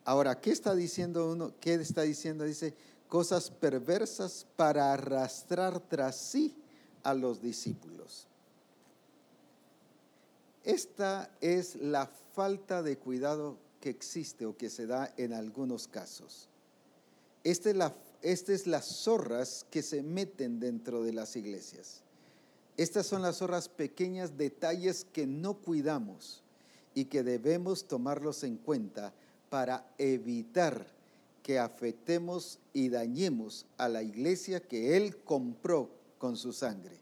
Ahora, 0.05 0.39
¿qué 0.39 0.51
está 0.51 0.75
diciendo 0.75 1.33
uno? 1.33 1.55
¿Qué 1.61 1.75
está 1.75 2.03
diciendo? 2.03 2.45
Dice, 2.45 2.75
cosas 3.09 3.51
perversas 3.51 4.47
para 4.55 4.93
arrastrar 4.93 5.81
tras 5.81 6.17
sí 6.17 6.55
a 7.05 7.15
los 7.15 7.41
discípulos. 7.41 8.27
Esta 10.63 11.31
es 11.41 11.77
la 11.77 12.07
falta 12.35 12.83
de 12.83 12.99
cuidado 12.99 13.57
existe 13.91 14.47
o 14.47 14.57
que 14.57 14.71
se 14.71 14.87
da 14.87 15.13
en 15.17 15.33
algunos 15.33 15.89
casos. 15.89 16.49
Esta 17.45 17.71
es, 17.71 17.77
la, 17.77 17.95
es 18.23 18.67
las 18.67 18.87
zorras 19.03 19.67
que 19.71 19.83
se 19.83 20.03
meten 20.03 20.59
dentro 20.59 21.03
de 21.03 21.13
las 21.13 21.37
iglesias. 21.37 22.03
Estas 22.77 23.07
son 23.07 23.23
las 23.23 23.37
zorras 23.37 23.69
pequeñas, 23.69 24.37
detalles 24.37 25.07
que 25.13 25.27
no 25.27 25.55
cuidamos 25.55 26.43
y 26.95 27.07
que 27.07 27.23
debemos 27.23 27.87
tomarlos 27.87 28.43
en 28.45 28.57
cuenta 28.57 29.13
para 29.49 29.89
evitar 29.97 30.87
que 31.43 31.59
afectemos 31.59 32.59
y 32.73 32.89
dañemos 32.89 33.67
a 33.79 33.89
la 33.89 34.03
iglesia 34.03 34.61
que 34.61 34.97
Él 34.97 35.17
compró 35.19 35.91
con 36.19 36.37
su 36.37 36.53
sangre. 36.53 36.99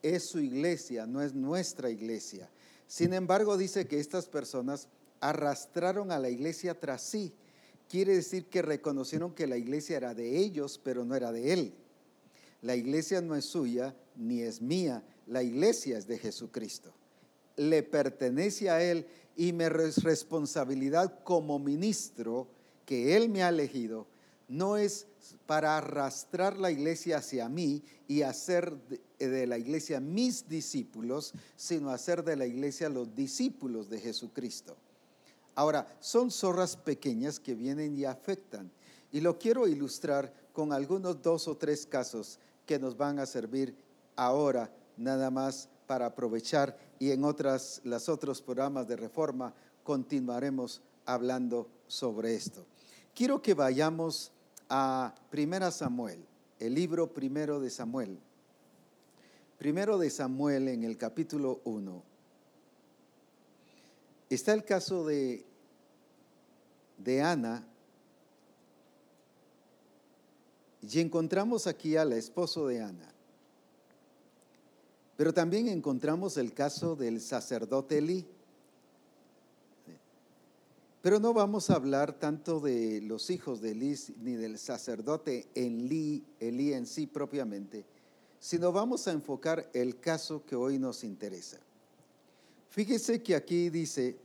Es 0.00 0.28
su 0.28 0.40
iglesia, 0.40 1.06
no 1.06 1.20
es 1.20 1.34
nuestra 1.34 1.90
iglesia. 1.90 2.48
Sin 2.88 3.12
embargo, 3.12 3.56
dice 3.56 3.86
que 3.86 4.00
estas 4.00 4.26
personas 4.26 4.88
arrastraron 5.22 6.12
a 6.12 6.18
la 6.18 6.28
iglesia 6.28 6.78
tras 6.78 7.00
sí. 7.00 7.32
Quiere 7.88 8.14
decir 8.14 8.46
que 8.46 8.60
reconocieron 8.60 9.32
que 9.32 9.46
la 9.46 9.56
iglesia 9.56 9.96
era 9.96 10.14
de 10.14 10.38
ellos, 10.38 10.78
pero 10.82 11.04
no 11.04 11.14
era 11.14 11.32
de 11.32 11.52
él. 11.52 11.74
La 12.60 12.76
iglesia 12.76 13.20
no 13.22 13.34
es 13.34 13.46
suya 13.46 13.94
ni 14.16 14.42
es 14.42 14.60
mía, 14.60 15.02
la 15.26 15.42
iglesia 15.42 15.96
es 15.96 16.06
de 16.06 16.18
Jesucristo. 16.18 16.92
Le 17.56 17.82
pertenece 17.82 18.68
a 18.68 18.82
él 18.82 19.06
y 19.36 19.54
es 19.58 20.02
responsabilidad 20.02 21.22
como 21.24 21.58
ministro 21.58 22.48
que 22.84 23.16
él 23.16 23.30
me 23.30 23.42
ha 23.42 23.48
elegido 23.48 24.06
no 24.52 24.76
es 24.76 25.06
para 25.46 25.78
arrastrar 25.78 26.58
la 26.58 26.70
iglesia 26.70 27.16
hacia 27.16 27.48
mí 27.48 27.82
y 28.06 28.20
hacer 28.20 28.76
de, 29.18 29.46
la 29.46 29.56
iglesia 29.56 29.98
mis 29.98 30.46
discípulos, 30.46 31.32
sino 31.56 31.90
hacer 31.90 32.22
de 32.22 32.36
la 32.36 32.44
iglesia 32.44 32.90
los 32.90 33.14
discípulos 33.14 33.88
de 33.88 33.98
Jesucristo. 33.98 34.76
Ahora, 35.54 35.86
son 36.00 36.30
zorras 36.30 36.76
pequeñas 36.76 37.38
que 37.38 37.54
vienen 37.54 37.96
y 37.96 38.04
afectan. 38.04 38.70
Y 39.10 39.20
lo 39.20 39.38
quiero 39.38 39.68
ilustrar 39.68 40.32
con 40.52 40.72
algunos 40.72 41.20
dos 41.22 41.48
o 41.48 41.56
tres 41.56 41.86
casos 41.86 42.38
que 42.66 42.78
nos 42.78 42.96
van 42.96 43.18
a 43.18 43.26
servir 43.26 43.74
ahora 44.16 44.70
nada 44.96 45.30
más 45.30 45.68
para 45.86 46.06
aprovechar 46.06 46.76
y 46.98 47.10
en 47.10 47.24
otras 47.24 47.80
los 47.84 48.08
otros 48.08 48.40
programas 48.40 48.86
de 48.88 48.96
reforma 48.96 49.52
continuaremos 49.82 50.80
hablando 51.04 51.68
sobre 51.86 52.34
esto. 52.34 52.64
Quiero 53.14 53.42
que 53.42 53.54
vayamos 53.54 54.30
a 54.68 55.14
Primera 55.30 55.70
Samuel, 55.70 56.24
el 56.58 56.74
libro 56.74 57.12
primero 57.12 57.60
de 57.60 57.68
Samuel. 57.68 58.18
Primero 59.58 59.98
de 59.98 60.10
Samuel 60.10 60.68
en 60.68 60.84
el 60.84 60.96
capítulo 60.96 61.60
1. 61.64 62.11
Está 64.34 64.54
el 64.54 64.64
caso 64.64 65.04
de, 65.04 65.44
de 66.96 67.20
Ana 67.20 67.66
y 70.80 71.00
encontramos 71.00 71.66
aquí 71.66 71.98
al 71.98 72.14
esposo 72.14 72.66
de 72.66 72.80
Ana. 72.80 73.12
Pero 75.18 75.34
también 75.34 75.68
encontramos 75.68 76.38
el 76.38 76.54
caso 76.54 76.96
del 76.96 77.20
sacerdote 77.20 77.98
Elí. 77.98 78.26
Pero 81.02 81.20
no 81.20 81.34
vamos 81.34 81.68
a 81.68 81.74
hablar 81.74 82.18
tanto 82.18 82.58
de 82.58 83.02
los 83.02 83.28
hijos 83.28 83.60
de 83.60 83.72
Elí 83.72 83.94
ni 84.22 84.32
del 84.32 84.56
sacerdote 84.56 85.46
Elí, 85.54 86.24
Elí 86.40 86.72
en 86.72 86.86
sí 86.86 87.06
propiamente, 87.06 87.84
sino 88.40 88.72
vamos 88.72 89.06
a 89.08 89.12
enfocar 89.12 89.68
el 89.74 90.00
caso 90.00 90.42
que 90.46 90.56
hoy 90.56 90.78
nos 90.78 91.04
interesa. 91.04 91.58
Fíjese 92.72 93.22
que 93.22 93.34
aquí 93.34 93.68
dice, 93.68 94.16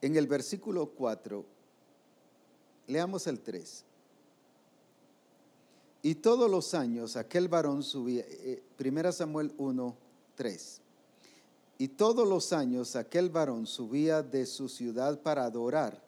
en 0.00 0.16
el 0.16 0.26
versículo 0.26 0.86
4, 0.86 1.44
leamos 2.86 3.26
el 3.26 3.40
3. 3.40 3.84
Y 6.02 6.14
todos 6.14 6.50
los 6.50 6.74
años 6.74 7.16
aquel 7.16 7.48
varón 7.48 7.82
subía, 7.82 8.24
1 8.78 9.00
eh, 9.08 9.12
Samuel 9.12 9.52
1, 9.58 9.96
3. 10.36 10.80
Y 11.78 11.88
todos 11.88 12.28
los 12.28 12.52
años 12.52 12.96
aquel 12.96 13.28
varón 13.28 13.66
subía 13.66 14.22
de 14.22 14.46
su 14.46 14.68
ciudad 14.68 15.20
para 15.20 15.44
adorar 15.44 16.00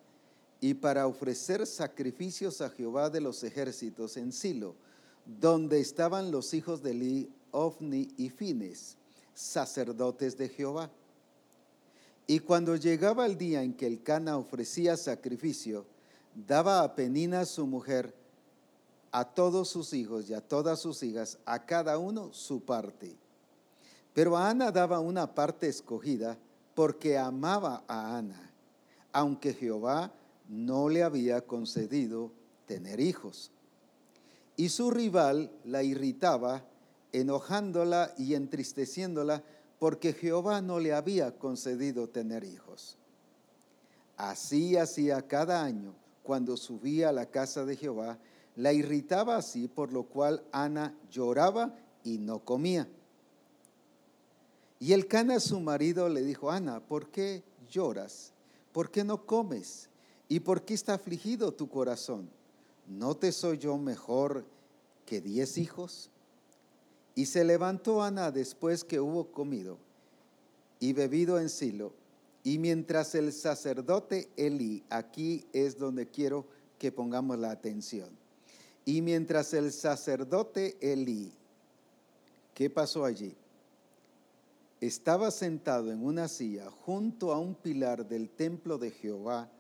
y 0.61 0.75
para 0.75 1.07
ofrecer 1.07 1.67
sacrificios 1.67 2.61
a 2.61 2.71
Jehová 2.71 3.11
de 3.11 3.21
los 3.21 3.45
ejércitos 3.45 4.17
en 4.17 4.33
Silo, 4.33 4.75
donde 5.41 5.81
estaban 5.81 6.31
los 6.31 6.55
hijos 6.55 6.83
de 6.83 6.93
Eli, 6.93 7.31
Ofni 7.51 8.09
y 8.17 8.31
Fines, 8.31 8.97
sacerdotes 9.35 10.37
de 10.37 10.49
Jehová. 10.49 10.91
Y 12.31 12.41
cuando 12.41 12.77
llegaba 12.77 13.25
el 13.25 13.39
día 13.39 13.63
en 13.63 13.73
que 13.73 13.87
el 13.87 14.03
Cana 14.03 14.37
ofrecía 14.37 14.99
sacrificio, 14.99 15.87
daba 16.47 16.83
a 16.83 16.95
Penina 16.95 17.47
su 17.47 17.67
mujer 17.67 18.15
a 19.11 19.25
todos 19.25 19.71
sus 19.71 19.95
hijos 19.95 20.29
y 20.29 20.35
a 20.35 20.43
todas 20.43 20.79
sus 20.79 21.03
hijas, 21.03 21.39
a 21.47 21.65
cada 21.65 21.97
uno 21.97 22.31
su 22.35 22.61
parte. 22.61 23.17
Pero 24.13 24.37
a 24.37 24.51
Ana 24.51 24.71
daba 24.71 25.01
una 25.01 25.35
parte 25.35 25.69
escogida 25.69 26.37
porque 26.75 27.17
amaba 27.17 27.83
a 27.89 28.19
Ana, 28.19 28.53
aunque 29.11 29.55
Jehová 29.55 30.13
no 30.51 30.91
le 30.91 31.03
había 31.03 31.41
concedido 31.41 32.31
tener 32.67 33.01
hijos. 33.01 33.51
Y 34.55 34.69
su 34.69 34.91
rival 34.91 35.51
la 35.65 35.83
irritaba, 35.83 36.63
enojándola 37.13 38.13
y 38.19 38.35
entristeciéndola, 38.35 39.43
porque 39.79 40.13
Jehová 40.13 40.61
no 40.61 40.81
le 40.81 40.93
había 40.93 41.39
concedido 41.39 42.09
tener 42.09 42.45
hijos. 42.45 42.97
Así 44.17 44.77
hacía 44.77 45.27
cada 45.27 45.63
año 45.63 45.95
cuando 46.23 46.57
subía 46.57 47.11
a 47.11 47.13
la 47.13 47.27
casa 47.27 47.65
de 47.65 47.77
Jehová, 47.77 48.19
la 48.57 48.73
irritaba 48.73 49.37
así, 49.37 49.69
por 49.69 49.93
lo 49.93 50.03
cual 50.03 50.43
Ana 50.51 50.95
lloraba 51.11 51.75
y 52.03 52.19
no 52.19 52.45
comía. 52.45 52.89
Y 54.81 54.93
el 54.93 55.07
Cana, 55.07 55.41
su 55.41 55.61
marido, 55.61 56.09
le 56.09 56.23
dijo, 56.23 56.51
Ana, 56.51 56.81
¿por 56.81 57.09
qué 57.09 57.43
lloras? 57.71 58.33
¿Por 58.73 58.91
qué 58.91 59.05
no 59.05 59.25
comes? 59.25 59.89
¿Y 60.29 60.41
por 60.41 60.63
qué 60.63 60.75
está 60.75 60.95
afligido 60.95 61.53
tu 61.53 61.69
corazón? 61.69 62.29
¿No 62.87 63.17
te 63.17 63.33
soy 63.33 63.59
yo 63.59 63.77
mejor 63.79 64.45
que 65.07 65.21
diez 65.21 65.59
hijos? 65.59 66.11
Y 67.19 67.27
se 67.27 67.43
levantó 67.43 68.01
Ana 68.01 68.31
después 68.31 68.85
que 68.85 69.01
hubo 69.01 69.33
comido 69.33 69.77
y 70.79 70.93
bebido 70.93 71.41
en 71.41 71.49
Silo. 71.49 71.93
Y 72.45 72.59
mientras 72.59 73.13
el 73.17 73.33
sacerdote 73.33 74.29
Elí, 74.37 74.85
aquí 74.89 75.45
es 75.53 75.77
donde 75.77 76.07
quiero 76.07 76.47
que 76.79 76.93
pongamos 76.93 77.37
la 77.37 77.51
atención. 77.51 78.09
Y 78.85 79.03
mientras 79.03 79.53
el 79.53 79.73
sacerdote 79.73 80.77
Elí, 80.81 81.33
¿qué 82.55 82.71
pasó 82.71 83.05
allí? 83.05 83.35
Estaba 84.81 85.33
sentado 85.33 85.91
en 85.91 86.05
una 86.05 86.29
silla 86.29 86.71
junto 86.71 87.33
a 87.33 87.41
un 87.41 87.57
pilar 87.57 88.07
del 88.07 88.31
templo 88.31 88.79
de 88.79 88.93
Jehová. 88.93 89.51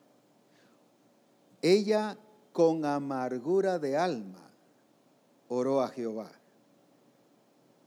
Ella 1.60 2.16
con 2.52 2.84
amargura 2.84 3.80
de 3.80 3.96
alma 3.96 4.48
oró 5.48 5.80
a 5.80 5.88
Jehová 5.88 6.37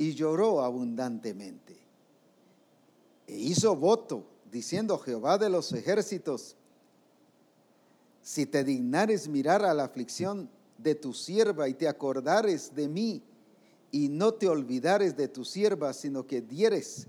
y 0.01 0.15
lloró 0.15 0.63
abundantemente. 0.63 1.77
E 3.27 3.37
hizo 3.37 3.75
voto 3.75 4.25
diciendo 4.51 4.97
Jehová 4.97 5.37
de 5.37 5.47
los 5.47 5.71
ejércitos, 5.73 6.55
si 8.23 8.47
te 8.47 8.63
dignares 8.63 9.27
mirar 9.27 9.63
a 9.63 9.75
la 9.75 9.83
aflicción 9.83 10.49
de 10.79 10.95
tu 10.95 11.13
sierva 11.13 11.69
y 11.69 11.75
te 11.75 11.87
acordares 11.87 12.73
de 12.73 12.87
mí 12.87 13.21
y 13.91 14.09
no 14.09 14.33
te 14.33 14.47
olvidares 14.47 15.15
de 15.15 15.27
tu 15.27 15.45
sierva, 15.45 15.93
sino 15.93 16.25
que 16.25 16.41
dieres 16.41 17.05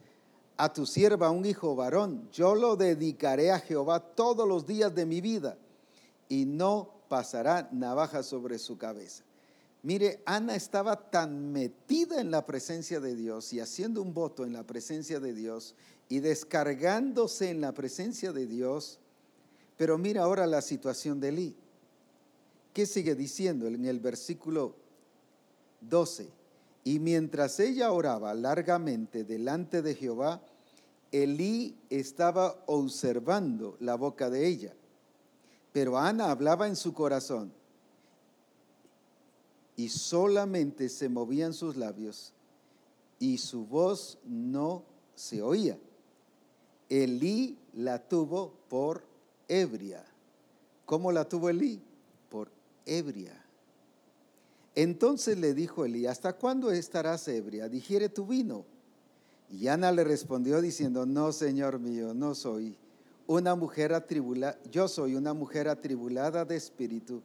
a 0.59 0.70
tu 0.70 0.85
sierva 0.85 1.31
un 1.31 1.46
hijo 1.46 1.74
varón, 1.74 2.28
yo 2.31 2.55
lo 2.55 2.76
dedicaré 2.76 3.52
a 3.52 3.59
Jehová 3.59 4.00
todos 4.00 4.46
los 4.46 4.66
días 4.66 4.94
de 4.94 5.07
mi 5.07 5.22
vida 5.22 5.57
y 6.28 6.44
no 6.44 6.90
pasará 7.09 7.70
navaja 7.72 8.22
sobre 8.22 8.59
su 8.59 8.76
cabeza. 8.76 9.24
Mire, 9.83 10.23
Ana 10.27 10.55
estaba 10.55 11.11
tan 11.11 11.51
metida 11.51 12.21
en 12.21 12.31
la 12.31 12.47
presencia 12.47 13.01
de 13.01 13.16
Dios 13.16 13.53
y 13.53 13.59
haciendo 13.59 14.01
un 14.01 14.14
voto 14.14 14.45
en 14.45 14.53
la 14.53 14.62
presencia 14.64 15.18
de 15.18 15.35
Dios 15.35 15.75
y 16.09 16.21
descargándose 16.21 17.51
en 17.51 17.61
la 17.61 17.73
presencia 17.73 18.33
de 18.33 18.47
Dios, 18.47 19.01
pero 19.77 19.99
mira 19.99 20.23
ahora 20.23 20.47
la 20.47 20.62
situación 20.62 21.18
de 21.18 21.31
Elí. 21.31 21.57
¿Qué 22.73 22.87
sigue 22.87 23.16
diciendo 23.16 23.66
en 23.66 23.85
el 23.85 23.99
versículo 23.99 24.77
12? 25.81 26.29
Y 26.85 27.01
mientras 27.01 27.59
ella 27.59 27.90
oraba 27.90 28.35
largamente 28.35 29.25
delante 29.25 29.83
de 29.83 29.97
Jehová, 29.97 30.40
Elí 31.11 31.77
estaba 31.90 32.62
observando 32.66 33.77
la 33.81 33.97
boca 33.97 34.31
de 34.31 34.47
ella. 34.47 34.75
Pero 35.73 35.99
Ana 35.99 36.31
hablaba 36.31 36.68
en 36.68 36.77
su 36.77 36.95
corazón 36.95 37.53
y 39.77 39.89
solamente 39.89 40.89
se 40.89 41.09
movían 41.09 41.55
sus 41.55 41.77
labios 41.77 42.33
y 43.19 43.39
su 43.39 43.67
voz 43.67 44.19
no 44.25 44.85
se 45.15 45.43
oía. 45.43 45.79
Elí 46.89 47.57
la 47.75 47.99
tuvo 47.99 48.53
por 48.69 49.03
ebria. 49.49 50.05
¿Cómo 50.85 51.13
la 51.13 51.29
tuvo 51.29 51.49
Elí? 51.49 51.81
ebria. 52.87 53.33
Entonces 54.75 55.39
le 55.39 55.55
dijo 55.55 55.85
Elí, 55.85 56.07
¿hasta 56.07 56.33
cuándo 56.33 56.71
estarás 56.71 57.29
ebria? 57.29 57.69
Digiere 57.69 58.09
tu 58.09 58.27
vino. 58.27 58.65
Y 59.51 59.69
Ana 59.69 59.93
le 59.93 60.03
respondió 60.03 60.63
diciendo, 60.63 61.05
no, 61.05 61.31
Señor 61.33 61.79
mío, 61.79 62.15
no 62.15 62.35
soy 62.35 62.77
una 63.27 63.55
mujer 63.55 63.93
atribulada, 63.93 64.59
yo 64.71 64.89
soy 64.89 65.15
una 65.15 65.35
mujer 65.35 65.69
atribulada 65.69 66.45
de 66.45 66.57
espíritu, 66.57 67.23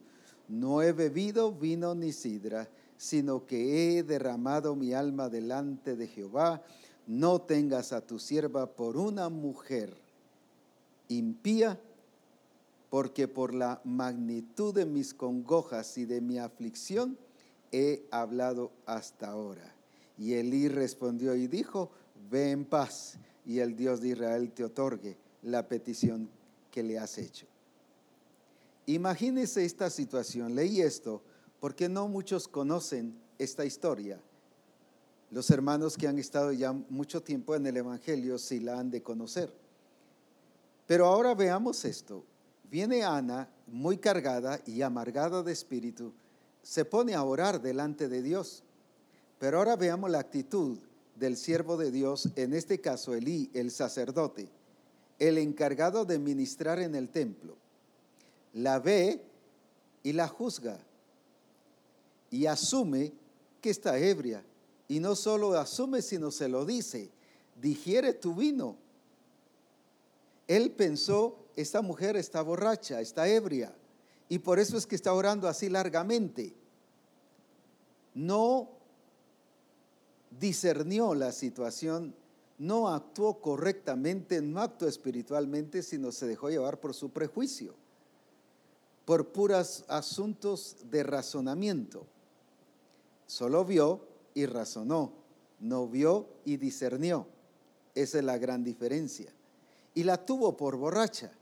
no 0.48 0.82
he 0.82 0.92
bebido 0.92 1.52
vino 1.52 1.94
ni 1.94 2.12
sidra, 2.12 2.68
sino 2.96 3.46
que 3.46 3.98
he 3.98 4.02
derramado 4.02 4.74
mi 4.74 4.92
alma 4.92 5.28
delante 5.28 5.94
de 5.96 6.08
Jehová, 6.08 6.62
no 7.06 7.40
tengas 7.40 7.92
a 7.92 8.00
tu 8.00 8.18
sierva 8.18 8.66
por 8.66 8.96
una 8.96 9.28
mujer 9.28 9.94
impía 11.08 11.80
porque 12.90 13.28
por 13.28 13.54
la 13.54 13.80
magnitud 13.84 14.74
de 14.74 14.86
mis 14.86 15.12
congojas 15.12 15.98
y 15.98 16.04
de 16.04 16.20
mi 16.20 16.38
aflicción 16.38 17.18
he 17.72 18.06
hablado 18.10 18.72
hasta 18.86 19.28
ahora. 19.28 19.74
Y 20.16 20.34
Elí 20.34 20.68
respondió 20.68 21.34
y 21.34 21.46
dijo, 21.46 21.90
ve 22.30 22.50
en 22.50 22.64
paz 22.64 23.18
y 23.44 23.58
el 23.60 23.76
Dios 23.76 24.00
de 24.00 24.08
Israel 24.08 24.50
te 24.52 24.64
otorgue 24.64 25.16
la 25.42 25.68
petición 25.68 26.28
que 26.70 26.82
le 26.82 26.98
has 26.98 27.18
hecho. 27.18 27.46
Imagínese 28.88 29.64
esta 29.64 29.90
situación, 29.90 30.54
leí 30.54 30.80
esto 30.80 31.22
porque 31.60 31.88
no 31.88 32.08
muchos 32.08 32.48
conocen 32.48 33.18
esta 33.38 33.64
historia. 33.64 34.20
Los 35.30 35.50
hermanos 35.50 35.96
que 35.96 36.08
han 36.08 36.18
estado 36.18 36.52
ya 36.52 36.72
mucho 36.72 37.22
tiempo 37.22 37.54
en 37.54 37.66
el 37.66 37.76
Evangelio 37.76 38.38
sí 38.38 38.60
la 38.60 38.78
han 38.78 38.90
de 38.90 39.02
conocer. 39.02 39.52
Pero 40.86 41.06
ahora 41.06 41.34
veamos 41.34 41.84
esto 41.84 42.24
viene 42.70 43.02
Ana 43.02 43.48
muy 43.66 43.98
cargada 43.98 44.60
y 44.66 44.82
amargada 44.82 45.42
de 45.42 45.52
espíritu, 45.52 46.12
se 46.62 46.84
pone 46.84 47.14
a 47.14 47.22
orar 47.22 47.60
delante 47.60 48.08
de 48.08 48.22
Dios. 48.22 48.62
Pero 49.38 49.58
ahora 49.58 49.76
veamos 49.76 50.10
la 50.10 50.18
actitud 50.18 50.78
del 51.14 51.36
siervo 51.36 51.76
de 51.76 51.90
Dios, 51.90 52.28
en 52.36 52.54
este 52.54 52.80
caso 52.80 53.14
Elí, 53.14 53.50
el 53.54 53.70
sacerdote, 53.70 54.48
el 55.18 55.38
encargado 55.38 56.04
de 56.04 56.18
ministrar 56.18 56.78
en 56.78 56.94
el 56.94 57.08
templo. 57.08 57.56
La 58.54 58.78
ve 58.78 59.22
y 60.02 60.12
la 60.12 60.28
juzga 60.28 60.78
y 62.30 62.46
asume 62.46 63.12
que 63.60 63.70
está 63.70 63.98
ebria. 63.98 64.44
Y 64.86 65.00
no 65.00 65.14
solo 65.14 65.58
asume, 65.58 66.02
sino 66.02 66.30
se 66.30 66.48
lo 66.48 66.64
dice, 66.64 67.10
digiere 67.60 68.14
tu 68.14 68.34
vino. 68.34 68.76
Él 70.46 70.70
pensó 70.70 71.38
esta 71.56 71.82
mujer 71.82 72.16
está 72.16 72.40
borracha, 72.40 73.00
está 73.00 73.28
ebria, 73.28 73.74
y 74.28 74.38
por 74.38 74.60
eso 74.60 74.76
es 74.76 74.86
que 74.86 74.94
está 74.94 75.12
orando 75.12 75.48
así 75.48 75.68
largamente. 75.68 76.54
No 78.14 78.70
discernió 80.38 81.16
la 81.16 81.32
situación, 81.32 82.14
no 82.58 82.88
actuó 82.88 83.40
correctamente, 83.40 84.40
no 84.40 84.60
actuó 84.60 84.86
espiritualmente, 84.86 85.82
sino 85.82 86.12
se 86.12 86.28
dejó 86.28 86.48
llevar 86.48 86.78
por 86.78 86.94
su 86.94 87.10
prejuicio, 87.10 87.74
por 89.08 89.28
puros 89.28 89.86
asuntos 89.88 90.76
de 90.90 91.02
razonamiento. 91.02 92.06
Solo 93.26 93.64
vio 93.64 94.06
y 94.34 94.44
razonó, 94.44 95.14
no 95.60 95.88
vio 95.88 96.28
y 96.44 96.58
discernió. 96.58 97.26
Esa 97.94 98.18
es 98.18 98.24
la 98.24 98.36
gran 98.36 98.62
diferencia. 98.62 99.32
Y 99.94 100.04
la 100.04 100.26
tuvo 100.26 100.58
por 100.58 100.76
borracha. 100.76 101.32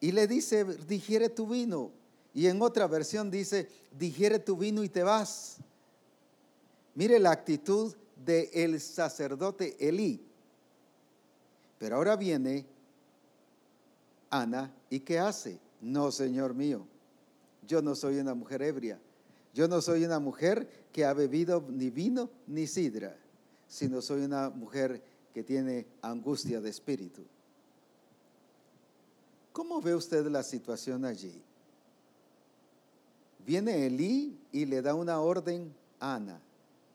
Y 0.00 0.12
le 0.12 0.26
dice, 0.26 0.64
digiere 0.64 1.28
tu 1.28 1.46
vino. 1.46 1.90
Y 2.32 2.46
en 2.46 2.62
otra 2.62 2.86
versión 2.86 3.30
dice, 3.30 3.68
digiere 3.92 4.38
tu 4.38 4.56
vino 4.56 4.82
y 4.82 4.88
te 4.88 5.02
vas. 5.02 5.58
Mire 6.94 7.18
la 7.18 7.30
actitud 7.30 7.94
del 8.24 8.48
el 8.54 8.80
sacerdote 8.80 9.76
Elí. 9.86 10.18
Pero 11.78 11.96
ahora 11.96 12.16
viene 12.16 12.64
Ana, 14.30 14.72
¿y 14.88 15.00
qué 15.00 15.18
hace? 15.18 15.65
No, 15.80 16.10
Señor 16.10 16.54
mío, 16.54 16.86
yo 17.66 17.82
no 17.82 17.94
soy 17.94 18.18
una 18.18 18.34
mujer 18.34 18.62
ebria. 18.62 18.98
Yo 19.54 19.68
no 19.68 19.80
soy 19.80 20.04
una 20.04 20.18
mujer 20.18 20.68
que 20.92 21.04
ha 21.06 21.14
bebido 21.14 21.64
ni 21.68 21.88
vino 21.88 22.28
ni 22.46 22.66
sidra, 22.66 23.16
sino 23.66 24.02
soy 24.02 24.22
una 24.22 24.50
mujer 24.50 25.02
que 25.32 25.42
tiene 25.42 25.86
angustia 26.02 26.60
de 26.60 26.68
espíritu. 26.68 27.22
¿Cómo 29.52 29.80
ve 29.80 29.94
usted 29.94 30.26
la 30.26 30.42
situación 30.42 31.06
allí? 31.06 31.42
Viene 33.46 33.86
Elí 33.86 34.38
y 34.52 34.66
le 34.66 34.82
da 34.82 34.94
una 34.94 35.20
orden 35.20 35.72
a 36.00 36.16
Ana. 36.16 36.40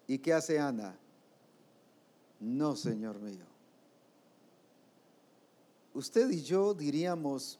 ¿Y 0.05 0.19
qué 0.19 0.33
hace 0.33 0.59
Ana? 0.59 0.95
No, 2.39 2.75
Señor 2.75 3.19
mío. 3.19 3.45
Usted 5.93 6.29
y 6.29 6.43
yo 6.43 6.73
diríamos, 6.73 7.57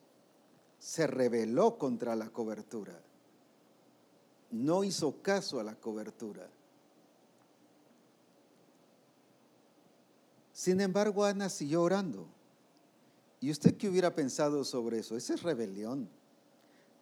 se 0.82 1.06
rebeló 1.06 1.78
contra 1.78 2.16
la 2.16 2.30
cobertura. 2.30 3.00
No 4.50 4.84
hizo 4.84 5.22
caso 5.22 5.60
a 5.60 5.64
la 5.64 5.76
cobertura. 5.76 6.50
Sin 10.52 10.82
embargo, 10.82 11.24
Ana 11.24 11.50
siguió 11.50 11.84
orando. 11.84 12.26
¿Y 13.40 13.52
usted 13.52 13.78
qué 13.78 13.90
hubiera 13.90 14.16
pensado 14.16 14.64
sobre 14.64 15.00
eso? 15.00 15.16
Esa 15.16 15.36
es 15.36 15.44
rebelión. 15.44 16.10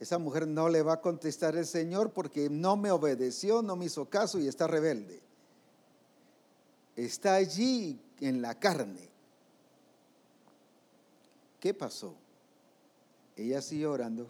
Esa 0.02 0.18
mujer 0.18 0.46
no 0.46 0.68
le 0.68 0.82
va 0.82 0.96
a 0.96 1.02
contestar 1.02 1.56
el 1.56 1.66
Señor 1.66 2.12
porque 2.12 2.50
no 2.50 2.76
me 2.76 2.92
obedeció, 2.92 3.62
no 3.62 3.78
me 3.78 3.86
hizo 3.86 4.10
caso 4.10 4.40
y 4.40 4.48
está 4.50 4.68
rebelde. 4.68 5.22
Está 6.98 7.36
allí 7.36 7.98
en 8.20 8.42
la 8.42 8.60
carne. 8.60 9.08
¿Qué 11.62 11.74
pasó? 11.74 12.14
Ella 13.40 13.62
sigue 13.62 13.88
orando, 13.88 14.30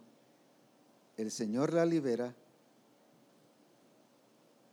el 1.18 1.32
Señor 1.32 1.74
la 1.74 1.84
libera. 1.84 2.36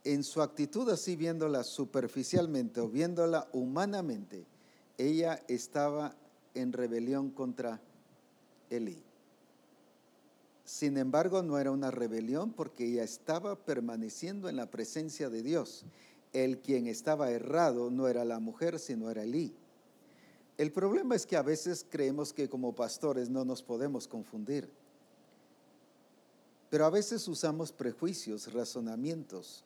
En 0.05 0.22
su 0.22 0.43
actitud 0.43 0.91
así 0.91 1.16
viéndola 1.16 1.64
superficialmente 1.64 2.82
o 2.82 2.89
viéndola 2.91 3.49
humanamente, 3.55 4.45
ella 4.99 5.43
estaba 5.49 6.14
en 6.53 6.74
rebelión 6.74 7.30
contra 7.30 7.80
Elí. 8.68 9.03
Sin 10.66 10.99
embargo, 10.99 11.43
no 11.43 11.59
era 11.59 11.70
una 11.70 11.91
rebelión 11.91 12.53
porque 12.53 12.84
ella 12.84 13.05
estaba 13.05 13.57
permaneciendo 13.57 14.51
en 14.51 14.57
la 14.57 14.70
presencia 14.70 15.30
de 15.30 15.43
Dios. 15.43 15.87
El 16.34 16.59
quien 16.59 16.89
estaba 16.89 17.30
errado 17.30 17.91
no 17.91 18.07
era 18.07 18.26
la 18.26 18.39
mujer, 18.39 18.78
sino 18.80 19.11
era 19.11 19.22
Elí. 19.22 19.55
El 20.59 20.72
problema 20.72 21.14
es 21.14 21.26
que 21.26 21.36
a 21.36 21.42
veces 21.42 21.84
creemos 21.88 22.32
que 22.32 22.48
como 22.48 22.74
pastores 22.74 23.28
no 23.28 23.44
nos 23.44 23.62
podemos 23.62 24.09
confundir. 24.09 24.68
Pero 26.70 26.86
a 26.86 26.90
veces 26.90 27.28
usamos 27.28 27.72
prejuicios, 27.72 28.52
razonamientos 28.52 29.64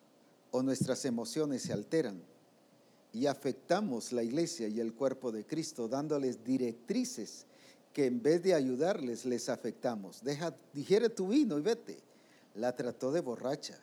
o 0.50 0.62
nuestras 0.62 1.04
emociones 1.04 1.62
se 1.62 1.72
alteran 1.72 2.20
y 3.12 3.26
afectamos 3.26 4.12
la 4.12 4.22
iglesia 4.22 4.68
y 4.68 4.80
el 4.80 4.92
cuerpo 4.94 5.32
de 5.32 5.44
Cristo 5.44 5.88
dándoles 5.88 6.44
directrices 6.44 7.46
que 7.92 8.06
en 8.06 8.22
vez 8.22 8.42
de 8.42 8.54
ayudarles 8.54 9.24
les 9.24 9.48
afectamos. 9.48 10.22
Deja, 10.22 10.54
digiere 10.72 11.08
tu 11.08 11.28
vino 11.28 11.58
y 11.58 11.62
vete. 11.62 11.98
La 12.54 12.74
trató 12.74 13.12
de 13.12 13.20
borracha. 13.20 13.78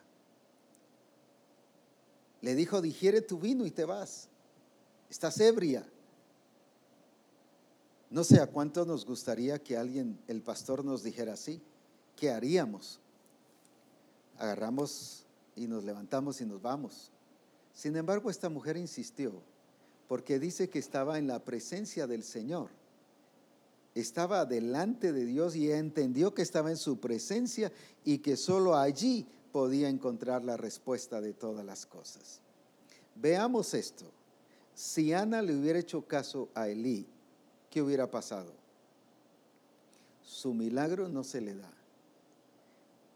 Le 2.42 2.56
dijo, 2.56 2.82
digiere 2.82 3.22
tu 3.22 3.40
vino 3.40 3.66
y 3.66 3.72
te 3.72 3.86
vas. 3.86 4.30
Estás 5.10 5.40
ebria. 5.40 5.86
No 8.10 8.24
sé 8.24 8.40
a 8.40 8.48
cuánto 8.48 8.86
nos 8.86 9.06
gustaría 9.06 9.62
que 9.62 9.78
alguien, 9.78 10.18
el 10.28 10.42
pastor, 10.42 10.86
nos 10.86 11.04
dijera 11.04 11.34
así. 11.34 11.62
¿Qué 12.16 12.32
haríamos? 12.32 13.00
Agarramos 14.38 15.26
y 15.56 15.68
nos 15.68 15.84
levantamos 15.84 16.40
y 16.40 16.46
nos 16.46 16.62
vamos. 16.62 17.12
Sin 17.74 17.96
embargo, 17.96 18.30
esta 18.30 18.50
mujer 18.50 18.78
insistió 18.78 19.34
porque 20.08 20.40
dice 20.40 20.70
que 20.70 20.80
estaba 20.80 21.18
en 21.18 21.28
la 21.28 21.44
presencia 21.44 22.08
del 22.08 22.24
Señor. 22.24 22.70
Estaba 23.94 24.46
delante 24.46 25.12
de 25.12 25.26
Dios 25.26 25.56
y 25.56 25.72
entendió 25.72 26.34
que 26.34 26.44
estaba 26.44 26.70
en 26.70 26.78
su 26.78 27.00
presencia 27.00 27.72
y 28.06 28.20
que 28.20 28.38
solo 28.38 28.76
allí 28.76 29.28
podía 29.52 29.90
encontrar 29.90 30.46
la 30.46 30.56
respuesta 30.56 31.20
de 31.20 31.34
todas 31.34 31.66
las 31.66 31.86
cosas. 31.86 32.40
Veamos 33.16 33.74
esto. 33.74 34.06
Si 34.76 35.14
Ana 35.14 35.42
le 35.42 35.56
hubiera 35.56 35.80
hecho 35.80 36.04
caso 36.04 36.50
a 36.54 36.70
Elí, 36.70 37.08
¿qué 37.78 37.84
hubiera 37.84 38.10
pasado? 38.10 38.52
Su 40.24 40.56
milagro 40.56 41.10
no 41.10 41.24
se 41.24 41.42
le 41.42 41.54
da. 41.54 41.72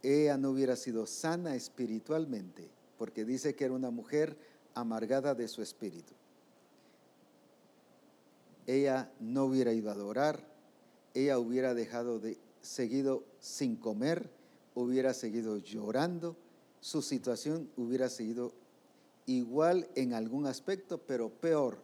Ella 0.04 0.38
no 0.38 0.52
hubiera 0.52 0.76
sido 0.76 1.08
sana 1.08 1.56
espiritualmente, 1.56 2.70
porque 3.00 3.26
dice 3.26 3.56
que 3.56 3.66
era 3.66 3.74
una 3.74 3.90
mujer 3.90 4.38
amargada 4.76 5.34
de 5.34 5.48
su 5.48 5.64
espíritu. 5.64 6.14
Ella 8.68 9.12
no 9.20 9.46
hubiera 9.46 9.74
ido 9.74 9.90
a 9.90 9.94
adorar, 9.94 10.46
ella 11.16 11.40
hubiera 11.40 11.74
dejado 11.74 12.20
de 12.20 12.38
seguido 12.62 13.24
sin 13.40 13.76
comer, 13.76 14.30
hubiera 14.76 15.16
seguido 15.16 15.58
llorando, 15.58 16.36
su 16.82 17.02
situación 17.02 17.68
hubiera 17.78 18.10
seguido 18.10 18.54
igual 19.26 19.90
en 19.96 20.14
algún 20.14 20.46
aspecto, 20.46 21.00
pero 21.00 21.30
peor, 21.30 21.80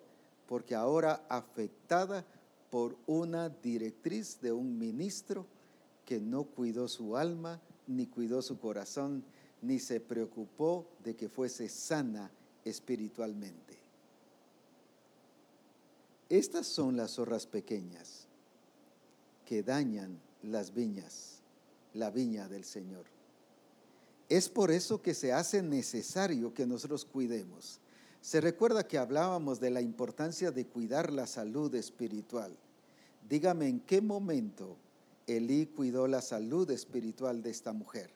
porque 0.48 0.76
ahora 0.76 1.26
afectada 1.28 2.24
por 2.70 2.98
una 3.08 3.50
directriz 3.50 4.40
de 4.42 4.52
un 4.52 4.78
ministro 4.78 5.46
que 6.06 6.20
no 6.20 6.44
cuidó 6.44 6.88
su 6.88 7.18
alma, 7.18 7.62
ni 7.88 8.08
cuidó 8.08 8.42
su 8.42 8.60
corazón, 8.60 9.24
ni 9.62 9.80
se 9.80 10.00
preocupó 10.00 10.88
de 11.04 11.16
que 11.16 11.30
fuese 11.30 11.70
sana 11.70 12.32
espiritualmente. 12.64 13.78
Estas 16.30 16.68
son 16.68 16.98
las 16.98 17.12
zorras 17.12 17.46
pequeñas 17.48 18.28
que 19.46 19.64
dañan 19.64 20.20
las 20.44 20.74
viñas, 20.74 21.40
la 21.94 22.12
viña 22.12 22.50
del 22.50 22.66
Señor. 22.66 23.06
Es 24.28 24.50
por 24.50 24.72
eso 24.72 25.02
que 25.02 25.14
se 25.14 25.32
hace 25.32 25.64
necesario 25.64 26.54
que 26.54 26.68
nosotros 26.68 27.06
cuidemos. 27.06 27.80
Se 28.22 28.42
recuerda 28.42 28.88
que 28.88 28.98
hablábamos 28.98 29.60
de 29.60 29.70
la 29.70 29.82
importancia 29.82 30.52
de 30.52 30.66
cuidar 30.66 31.12
la 31.12 31.28
salud 31.28 31.74
espiritual. 31.76 32.56
Dígame 33.30 33.68
en 33.68 33.80
qué 33.80 34.02
momento 34.02 34.78
Elí 35.28 35.66
cuidó 35.66 36.08
la 36.08 36.22
salud 36.22 36.70
espiritual 36.72 37.42
de 37.42 37.50
esta 37.50 37.74
mujer. 37.74 38.10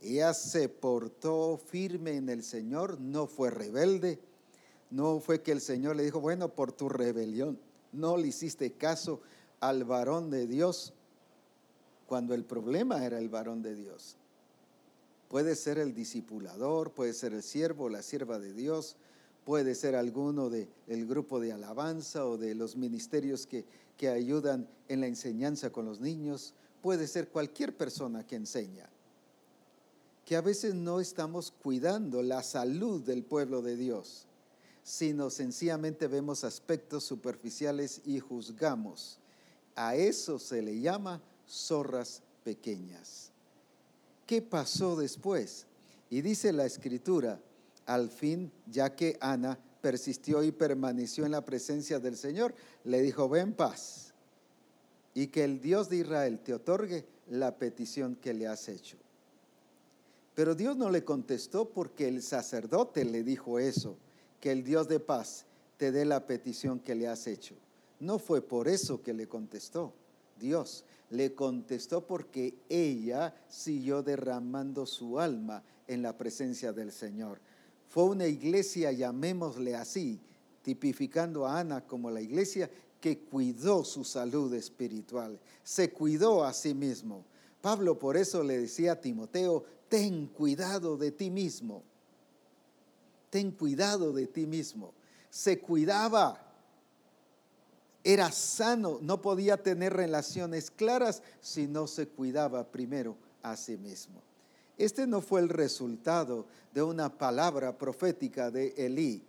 Ella 0.00 0.32
se 0.32 0.68
portó 0.68 1.58
firme 1.58 2.16
en 2.16 2.28
el 2.28 2.42
Señor, 2.42 3.00
no 3.00 3.26
fue 3.26 3.50
rebelde, 3.50 4.18
no 4.90 5.20
fue 5.20 5.42
que 5.42 5.52
el 5.52 5.60
Señor 5.60 5.96
le 5.96 6.04
dijo, 6.04 6.20
bueno, 6.20 6.48
por 6.48 6.72
tu 6.72 6.88
rebelión 6.88 7.58
no 7.92 8.16
le 8.16 8.28
hiciste 8.28 8.72
caso 8.72 9.20
al 9.60 9.84
varón 9.84 10.30
de 10.30 10.46
Dios, 10.46 10.92
cuando 12.06 12.34
el 12.34 12.44
problema 12.44 13.04
era 13.04 13.18
el 13.18 13.28
varón 13.28 13.62
de 13.62 13.74
Dios. 13.74 14.16
Puede 15.28 15.56
ser 15.56 15.78
el 15.78 15.94
discipulador, 15.94 16.92
puede 16.92 17.12
ser 17.12 17.34
el 17.34 17.42
siervo, 17.42 17.90
la 17.90 18.02
sierva 18.02 18.38
de 18.38 18.54
Dios, 18.54 18.96
puede 19.48 19.74
ser 19.74 19.96
alguno 19.96 20.50
del 20.50 21.06
grupo 21.06 21.40
de 21.40 21.54
alabanza 21.54 22.26
o 22.26 22.36
de 22.36 22.54
los 22.54 22.76
ministerios 22.76 23.46
que, 23.46 23.64
que 23.96 24.10
ayudan 24.10 24.68
en 24.88 25.00
la 25.00 25.06
enseñanza 25.06 25.70
con 25.70 25.86
los 25.86 26.00
niños, 26.00 26.52
puede 26.82 27.08
ser 27.08 27.28
cualquier 27.28 27.74
persona 27.74 28.26
que 28.26 28.36
enseña. 28.36 28.86
Que 30.26 30.36
a 30.36 30.42
veces 30.42 30.74
no 30.74 31.00
estamos 31.00 31.50
cuidando 31.50 32.22
la 32.22 32.42
salud 32.42 33.00
del 33.00 33.22
pueblo 33.22 33.62
de 33.62 33.78
Dios, 33.78 34.26
sino 34.82 35.30
sencillamente 35.30 36.08
vemos 36.08 36.44
aspectos 36.44 37.04
superficiales 37.04 38.02
y 38.04 38.20
juzgamos. 38.20 39.18
A 39.74 39.96
eso 39.96 40.38
se 40.38 40.60
le 40.60 40.78
llama 40.78 41.22
zorras 41.48 42.20
pequeñas. 42.44 43.30
¿Qué 44.26 44.42
pasó 44.42 44.94
después? 44.94 45.64
Y 46.10 46.20
dice 46.20 46.52
la 46.52 46.66
escritura, 46.66 47.40
al 47.88 48.10
fin, 48.10 48.52
ya 48.66 48.94
que 48.94 49.16
Ana 49.18 49.58
persistió 49.80 50.44
y 50.44 50.52
permaneció 50.52 51.24
en 51.24 51.32
la 51.32 51.44
presencia 51.44 51.98
del 51.98 52.18
Señor, 52.18 52.54
le 52.84 53.00
dijo, 53.00 53.30
ven 53.30 53.54
paz, 53.54 54.12
y 55.14 55.28
que 55.28 55.42
el 55.42 55.60
Dios 55.60 55.88
de 55.88 55.96
Israel 55.96 56.38
te 56.40 56.52
otorgue 56.52 57.06
la 57.30 57.56
petición 57.56 58.14
que 58.14 58.34
le 58.34 58.46
has 58.46 58.68
hecho. 58.68 58.98
Pero 60.34 60.54
Dios 60.54 60.76
no 60.76 60.90
le 60.90 61.02
contestó 61.02 61.70
porque 61.70 62.08
el 62.08 62.22
sacerdote 62.22 63.06
le 63.06 63.22
dijo 63.22 63.58
eso, 63.58 63.96
que 64.38 64.52
el 64.52 64.64
Dios 64.64 64.86
de 64.86 65.00
paz 65.00 65.46
te 65.78 65.90
dé 65.90 66.04
la 66.04 66.26
petición 66.26 66.80
que 66.80 66.94
le 66.94 67.08
has 67.08 67.26
hecho. 67.26 67.54
No 68.00 68.18
fue 68.18 68.42
por 68.42 68.68
eso 68.68 69.02
que 69.02 69.14
le 69.14 69.26
contestó 69.26 69.94
Dios, 70.38 70.84
le 71.10 71.34
contestó 71.34 72.06
porque 72.06 72.54
ella 72.68 73.34
siguió 73.48 74.02
derramando 74.02 74.84
su 74.84 75.18
alma 75.18 75.64
en 75.86 76.02
la 76.02 76.16
presencia 76.16 76.72
del 76.72 76.92
Señor. 76.92 77.40
Fue 77.88 78.04
una 78.04 78.26
iglesia, 78.26 78.92
llamémosle 78.92 79.74
así, 79.74 80.20
tipificando 80.62 81.46
a 81.46 81.60
Ana 81.60 81.86
como 81.86 82.10
la 82.10 82.20
iglesia 82.20 82.70
que 83.00 83.18
cuidó 83.18 83.84
su 83.84 84.04
salud 84.04 84.52
espiritual, 84.54 85.38
se 85.62 85.90
cuidó 85.90 86.44
a 86.44 86.52
sí 86.52 86.74
mismo. 86.74 87.24
Pablo 87.60 87.98
por 87.98 88.16
eso 88.16 88.42
le 88.42 88.58
decía 88.58 88.92
a 88.92 89.00
Timoteo, 89.00 89.64
ten 89.88 90.26
cuidado 90.26 90.96
de 90.96 91.12
ti 91.12 91.30
mismo, 91.30 91.82
ten 93.30 93.50
cuidado 93.50 94.12
de 94.12 94.26
ti 94.26 94.46
mismo. 94.46 94.92
Se 95.30 95.58
cuidaba, 95.58 96.44
era 98.04 98.30
sano, 98.32 98.98
no 99.00 99.20
podía 99.20 99.62
tener 99.62 99.92
relaciones 99.92 100.70
claras 100.70 101.22
si 101.40 101.66
no 101.66 101.86
se 101.86 102.08
cuidaba 102.08 102.64
primero 102.70 103.16
a 103.42 103.56
sí 103.56 103.76
mismo. 103.76 104.20
Este 104.78 105.06
no 105.06 105.20
fue 105.20 105.40
el 105.40 105.48
resultado 105.48 106.46
de 106.72 106.82
una 106.82 107.18
palabra 107.18 107.76
profética 107.76 108.50
de 108.50 108.68
Elí. 108.76 109.22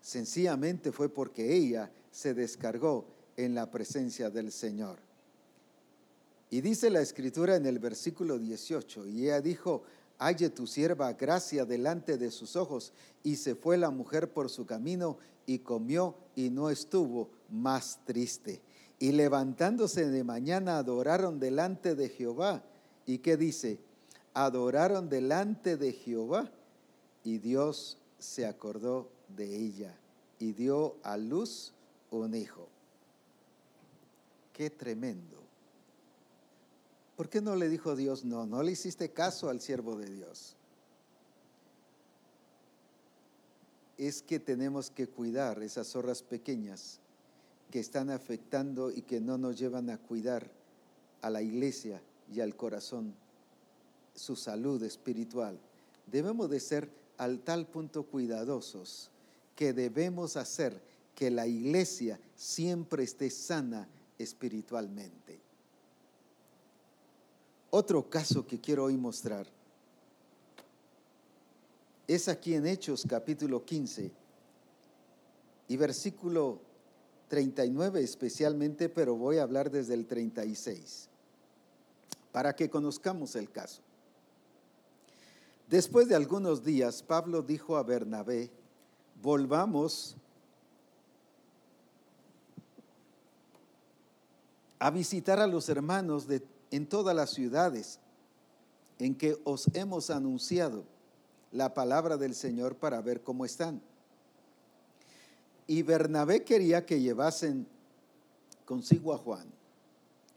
Sencillamente 0.00 0.92
fue 0.92 1.08
porque 1.08 1.52
ella 1.52 1.90
se 2.12 2.32
descargó 2.32 3.04
en 3.36 3.54
la 3.56 3.68
presencia 3.70 4.30
del 4.30 4.52
Señor. 4.52 4.98
Y 6.48 6.60
dice 6.60 6.90
la 6.90 7.00
escritura 7.00 7.56
en 7.56 7.66
el 7.66 7.80
versículo 7.80 8.38
18, 8.38 9.08
y 9.08 9.24
ella 9.24 9.40
dijo, 9.40 9.82
halle 10.18 10.50
tu 10.50 10.66
sierva 10.66 11.12
gracia 11.12 11.64
delante 11.64 12.16
de 12.16 12.30
sus 12.30 12.56
ojos. 12.56 12.92
Y 13.22 13.36
se 13.36 13.54
fue 13.54 13.76
la 13.76 13.90
mujer 13.90 14.32
por 14.32 14.48
su 14.48 14.64
camino 14.64 15.18
y 15.44 15.58
comió 15.58 16.14
y 16.34 16.50
no 16.50 16.70
estuvo 16.70 17.30
más 17.50 17.98
triste. 18.04 18.60
Y 18.98 19.12
levantándose 19.12 20.08
de 20.08 20.24
mañana 20.24 20.78
adoraron 20.78 21.38
delante 21.38 21.94
de 21.94 22.08
Jehová. 22.08 22.62
¿Y 23.04 23.18
qué 23.18 23.36
dice? 23.36 23.78
Adoraron 24.38 25.08
delante 25.08 25.78
de 25.78 25.94
Jehová 25.94 26.50
y 27.24 27.38
Dios 27.38 27.96
se 28.18 28.44
acordó 28.44 29.08
de 29.34 29.56
ella 29.56 29.94
y 30.38 30.52
dio 30.52 30.96
a 31.02 31.16
luz 31.16 31.72
un 32.10 32.34
hijo. 32.34 32.68
Qué 34.52 34.68
tremendo. 34.68 35.38
¿Por 37.16 37.30
qué 37.30 37.40
no 37.40 37.56
le 37.56 37.70
dijo 37.70 37.96
Dios 37.96 38.26
no? 38.26 38.44
No 38.44 38.62
le 38.62 38.72
hiciste 38.72 39.10
caso 39.10 39.48
al 39.48 39.62
siervo 39.62 39.96
de 39.96 40.10
Dios. 40.10 40.54
Es 43.96 44.20
que 44.20 44.38
tenemos 44.38 44.90
que 44.90 45.08
cuidar 45.08 45.62
esas 45.62 45.86
zorras 45.86 46.22
pequeñas 46.22 47.00
que 47.70 47.80
están 47.80 48.10
afectando 48.10 48.90
y 48.90 49.00
que 49.00 49.18
no 49.18 49.38
nos 49.38 49.58
llevan 49.58 49.88
a 49.88 49.96
cuidar 49.96 50.50
a 51.22 51.30
la 51.30 51.40
iglesia 51.40 52.02
y 52.30 52.40
al 52.40 52.54
corazón, 52.54 53.14
su 54.16 54.34
salud 54.34 54.82
espiritual. 54.82 55.58
Debemos 56.06 56.50
de 56.50 56.60
ser 56.60 56.90
al 57.18 57.40
tal 57.40 57.66
punto 57.66 58.04
cuidadosos 58.04 59.10
que 59.54 59.72
debemos 59.72 60.36
hacer 60.36 60.80
que 61.14 61.30
la 61.30 61.46
iglesia 61.46 62.20
siempre 62.34 63.04
esté 63.04 63.30
sana 63.30 63.88
espiritualmente. 64.18 65.40
Otro 67.70 68.08
caso 68.08 68.46
que 68.46 68.60
quiero 68.60 68.84
hoy 68.84 68.96
mostrar 68.96 69.46
es 72.06 72.28
aquí 72.28 72.54
en 72.54 72.66
Hechos 72.66 73.04
capítulo 73.08 73.64
15 73.64 74.10
y 75.68 75.76
versículo 75.76 76.60
39 77.28 78.02
especialmente, 78.02 78.88
pero 78.88 79.16
voy 79.16 79.38
a 79.38 79.42
hablar 79.42 79.70
desde 79.70 79.94
el 79.94 80.06
36, 80.06 81.08
para 82.30 82.54
que 82.54 82.70
conozcamos 82.70 83.34
el 83.34 83.50
caso. 83.50 83.82
Después 85.68 86.08
de 86.08 86.14
algunos 86.14 86.64
días, 86.64 87.02
Pablo 87.02 87.42
dijo 87.42 87.76
a 87.76 87.82
Bernabé, 87.82 88.50
volvamos 89.22 90.16
a 94.78 94.90
visitar 94.90 95.40
a 95.40 95.46
los 95.46 95.68
hermanos 95.68 96.26
de 96.28 96.42
en 96.70 96.86
todas 96.86 97.14
las 97.14 97.30
ciudades 97.30 97.98
en 98.98 99.14
que 99.14 99.38
os 99.44 99.68
hemos 99.74 100.10
anunciado 100.10 100.84
la 101.52 101.74
palabra 101.74 102.16
del 102.16 102.34
Señor 102.34 102.76
para 102.76 103.00
ver 103.00 103.22
cómo 103.22 103.44
están. 103.44 103.80
Y 105.66 105.82
Bernabé 105.82 106.44
quería 106.44 106.86
que 106.86 107.00
llevasen 107.00 107.66
consigo 108.64 109.12
a 109.12 109.18
Juan, 109.18 109.46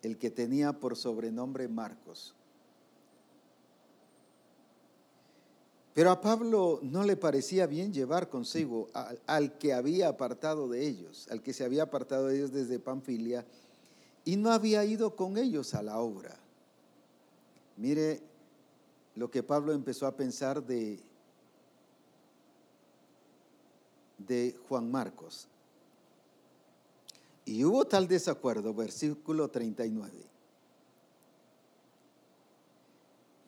el 0.02 0.18
que 0.18 0.30
tenía 0.30 0.74
por 0.74 0.96
sobrenombre 0.96 1.68
Marcos. 1.68 2.36
Pero 6.00 6.12
a 6.12 6.22
Pablo 6.22 6.80
no 6.82 7.04
le 7.04 7.18
parecía 7.18 7.68
bien 7.68 7.92
llevar 7.92 8.30
consigo 8.30 8.88
al, 9.28 9.58
que 9.58 9.74
había 9.74 10.08
apartado 10.08 10.70
de 10.70 10.88
ellos, 10.88 11.28
al 11.30 11.44
que 11.44 11.52
se 11.52 11.66
había 11.66 11.84
apartado 11.84 12.28
de 12.28 12.38
ellos 12.38 12.54
desde 12.54 12.80
Panfilia 12.80 13.46
y 14.24 14.38
no 14.38 14.54
había 14.54 14.86
ido 14.86 15.18
con 15.18 15.38
ellos 15.38 15.74
a 15.74 15.84
la 15.84 16.00
obra. 16.00 16.40
Mire 17.76 18.22
lo 19.16 19.30
que 19.30 19.44
Pablo 19.44 19.74
empezó 19.74 20.08
a 20.08 20.16
pensar 20.16 20.64
de, 20.64 21.02
de 24.20 24.56
Juan 24.70 24.90
Marcos. 24.90 25.50
Y 27.44 27.66
hubo 27.66 27.84
tal 27.84 28.08
desacuerdo, 28.08 28.74
versículo 28.74 29.50
39, 29.50 30.14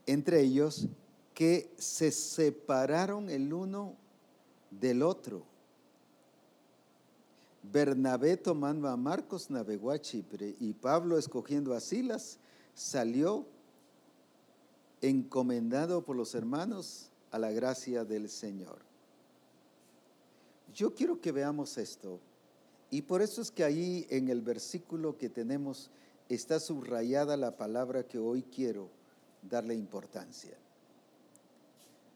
entre 0.05 0.41
ellos 0.41 0.89
que 1.41 1.73
se 1.75 2.11
separaron 2.11 3.27
el 3.27 3.51
uno 3.51 3.95
del 4.69 5.01
otro 5.01 5.41
Bernabé 7.63 8.37
tomando 8.37 8.87
a 8.87 8.95
Marcos 8.95 9.49
navegó 9.49 9.89
a 9.89 9.99
Chipre 9.99 10.55
y 10.59 10.73
Pablo 10.73 11.17
escogiendo 11.17 11.73
a 11.73 11.79
Silas 11.79 12.37
salió 12.75 13.47
encomendado 15.01 16.03
por 16.03 16.15
los 16.15 16.35
hermanos 16.35 17.09
a 17.31 17.39
la 17.39 17.49
gracia 17.49 18.05
del 18.05 18.29
Señor. 18.29 18.77
Yo 20.75 20.93
quiero 20.93 21.21
que 21.21 21.31
veamos 21.31 21.79
esto 21.79 22.19
y 22.91 23.01
por 23.01 23.23
eso 23.23 23.41
es 23.41 23.49
que 23.49 23.63
ahí 23.63 24.05
en 24.11 24.29
el 24.29 24.41
versículo 24.41 25.17
que 25.17 25.27
tenemos 25.27 25.89
está 26.29 26.59
subrayada 26.59 27.35
la 27.35 27.57
palabra 27.57 28.03
que 28.03 28.19
hoy 28.19 28.43
quiero 28.43 28.89
darle 29.41 29.73
importancia. 29.73 30.55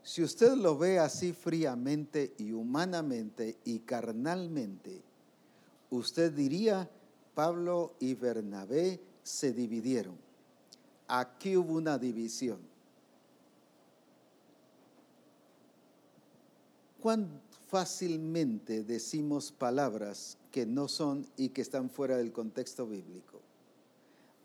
Si 0.05 0.21
usted 0.21 0.53
lo 0.53 0.77
ve 0.77 0.99
así 0.99 1.33
fríamente 1.33 2.35
y 2.37 2.51
humanamente 2.51 3.57
y 3.65 3.79
carnalmente, 3.79 5.01
usted 5.89 6.31
diría, 6.31 6.87
Pablo 7.33 7.95
y 7.99 8.13
Bernabé 8.13 9.01
se 9.23 9.51
dividieron. 9.51 10.15
Aquí 11.07 11.57
hubo 11.57 11.73
una 11.73 11.97
división. 11.97 12.59
¿Cuán 17.01 17.41
fácilmente 17.67 18.83
decimos 18.83 19.51
palabras 19.51 20.37
que 20.51 20.67
no 20.67 20.87
son 20.87 21.25
y 21.35 21.49
que 21.49 21.63
están 21.63 21.89
fuera 21.89 22.17
del 22.17 22.31
contexto 22.31 22.85
bíblico? 22.85 23.41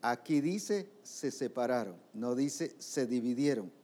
Aquí 0.00 0.40
dice 0.40 0.88
se 1.02 1.30
separaron, 1.30 1.96
no 2.14 2.34
dice 2.34 2.74
se 2.78 3.06
dividieron. 3.06 3.79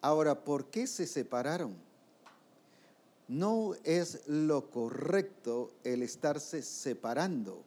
Ahora, 0.00 0.44
¿por 0.44 0.66
qué 0.66 0.86
se 0.86 1.06
separaron? 1.06 1.74
no 3.28 3.74
es 3.84 4.26
lo 4.26 4.70
correcto 4.70 5.70
el 5.84 6.02
estarse 6.02 6.62
separando, 6.62 7.62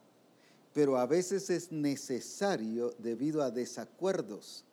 pero 0.73 0.97
a 0.97 1.05
veces 1.05 1.49
es 1.49 1.71
necesario 1.71 2.93
debido 2.97 3.43
a 3.43 3.51
desacuerdos, 3.51 4.63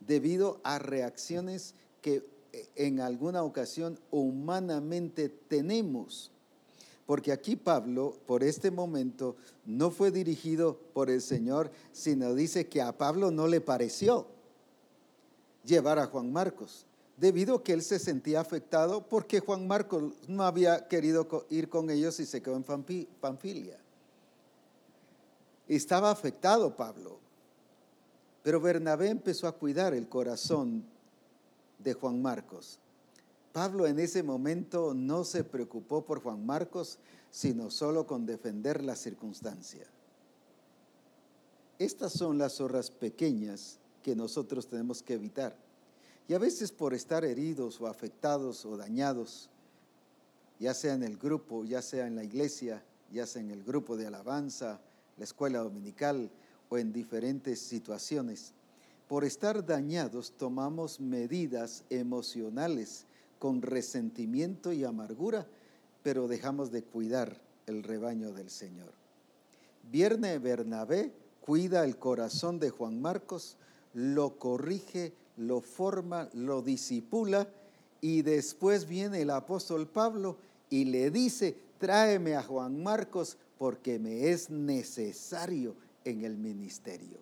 debido 0.00 0.60
a 0.64 0.78
reacciones 0.78 1.74
que 2.00 2.24
eh, 2.52 2.68
en 2.76 3.00
alguna 3.00 3.42
ocasión 3.42 3.98
humanamente 4.10 5.28
tenemos. 5.28 6.30
Porque 7.04 7.32
aquí 7.32 7.56
Pablo, 7.56 8.16
por 8.26 8.42
este 8.42 8.70
momento, 8.70 9.36
no 9.66 9.90
fue 9.90 10.10
dirigido 10.10 10.78
por 10.94 11.10
el 11.10 11.20
Señor, 11.20 11.70
sino 11.92 12.34
dice 12.34 12.68
que 12.68 12.80
a 12.80 12.96
Pablo 12.96 13.30
no 13.30 13.46
le 13.48 13.60
pareció 13.60 14.26
llevar 15.64 15.98
a 15.98 16.06
Juan 16.06 16.32
Marcos 16.32 16.86
debido 17.16 17.56
a 17.56 17.62
que 17.62 17.72
él 17.72 17.82
se 17.82 17.98
sentía 17.98 18.40
afectado 18.40 19.06
porque 19.06 19.40
Juan 19.40 19.66
Marcos 19.66 20.14
no 20.28 20.42
había 20.42 20.88
querido 20.88 21.46
ir 21.50 21.68
con 21.68 21.90
ellos 21.90 22.18
y 22.20 22.26
se 22.26 22.42
quedó 22.42 22.56
en 22.56 23.06
Panfilia. 23.20 23.78
Estaba 25.68 26.10
afectado 26.10 26.74
Pablo, 26.74 27.18
pero 28.42 28.60
Bernabé 28.60 29.08
empezó 29.08 29.46
a 29.46 29.52
cuidar 29.52 29.94
el 29.94 30.08
corazón 30.08 30.84
de 31.78 31.94
Juan 31.94 32.20
Marcos. 32.20 32.78
Pablo 33.52 33.86
en 33.86 33.98
ese 33.98 34.22
momento 34.22 34.94
no 34.94 35.24
se 35.24 35.44
preocupó 35.44 36.04
por 36.04 36.22
Juan 36.22 36.44
Marcos, 36.44 36.98
sino 37.30 37.70
solo 37.70 38.06
con 38.06 38.26
defender 38.26 38.82
la 38.82 38.96
circunstancia. 38.96 39.86
Estas 41.78 42.12
son 42.12 42.38
las 42.38 42.54
zorras 42.54 42.90
pequeñas 42.90 43.78
que 44.02 44.16
nosotros 44.16 44.66
tenemos 44.66 45.02
que 45.02 45.14
evitar. 45.14 45.56
Y 46.28 46.34
a 46.34 46.38
veces 46.38 46.72
por 46.72 46.94
estar 46.94 47.24
heridos 47.24 47.80
o 47.80 47.86
afectados 47.86 48.64
o 48.64 48.76
dañados, 48.76 49.48
ya 50.58 50.74
sea 50.74 50.94
en 50.94 51.02
el 51.02 51.16
grupo, 51.16 51.64
ya 51.64 51.82
sea 51.82 52.06
en 52.06 52.16
la 52.16 52.24
iglesia, 52.24 52.82
ya 53.10 53.26
sea 53.26 53.42
en 53.42 53.50
el 53.50 53.64
grupo 53.64 53.96
de 53.96 54.06
alabanza, 54.06 54.80
la 55.18 55.24
escuela 55.24 55.58
dominical 55.58 56.30
o 56.68 56.78
en 56.78 56.92
diferentes 56.92 57.60
situaciones, 57.60 58.52
por 59.08 59.24
estar 59.24 59.66
dañados 59.66 60.32
tomamos 60.38 61.00
medidas 61.00 61.84
emocionales 61.90 63.04
con 63.38 63.60
resentimiento 63.60 64.72
y 64.72 64.84
amargura, 64.84 65.46
pero 66.02 66.28
dejamos 66.28 66.70
de 66.70 66.82
cuidar 66.82 67.36
el 67.66 67.82
rebaño 67.82 68.32
del 68.32 68.48
Señor. 68.48 68.92
Vierne 69.90 70.38
Bernabé 70.38 71.12
cuida 71.40 71.84
el 71.84 71.98
corazón 71.98 72.58
de 72.58 72.70
Juan 72.70 73.02
Marcos, 73.02 73.56
lo 73.94 74.38
corrige, 74.38 75.12
lo 75.36 75.60
forma, 75.60 76.28
lo 76.34 76.62
disipula 76.62 77.48
y 78.00 78.22
después 78.22 78.86
viene 78.86 79.22
el 79.22 79.30
apóstol 79.30 79.86
Pablo 79.86 80.36
y 80.70 80.86
le 80.86 81.10
dice, 81.10 81.56
tráeme 81.78 82.34
a 82.34 82.42
Juan 82.42 82.82
Marcos 82.82 83.36
porque 83.58 83.98
me 83.98 84.30
es 84.30 84.50
necesario 84.50 85.76
en 86.04 86.24
el 86.24 86.36
ministerio. 86.36 87.18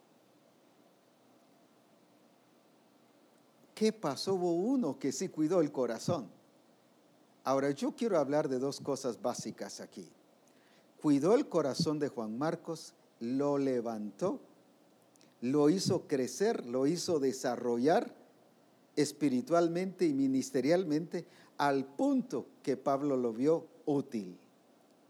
¿Qué 3.74 3.92
pasó? 3.92 4.34
Hubo 4.34 4.52
uno 4.52 4.98
que 4.98 5.12
sí 5.12 5.28
cuidó 5.28 5.60
el 5.60 5.72
corazón. 5.72 6.28
Ahora 7.44 7.70
yo 7.70 7.92
quiero 7.92 8.18
hablar 8.18 8.48
de 8.48 8.58
dos 8.58 8.80
cosas 8.80 9.20
básicas 9.20 9.80
aquí. 9.80 10.06
Cuidó 11.00 11.34
el 11.34 11.48
corazón 11.48 11.98
de 11.98 12.08
Juan 12.08 12.36
Marcos, 12.36 12.92
lo 13.20 13.56
levantó, 13.56 14.38
lo 15.40 15.70
hizo 15.70 16.06
crecer, 16.06 16.66
lo 16.66 16.86
hizo 16.86 17.18
desarrollar 17.18 18.14
espiritualmente 18.96 20.06
y 20.06 20.12
ministerialmente 20.12 21.24
al 21.56 21.84
punto 21.84 22.46
que 22.62 22.76
Pablo 22.76 23.16
lo 23.16 23.32
vio 23.32 23.66
útil 23.86 24.36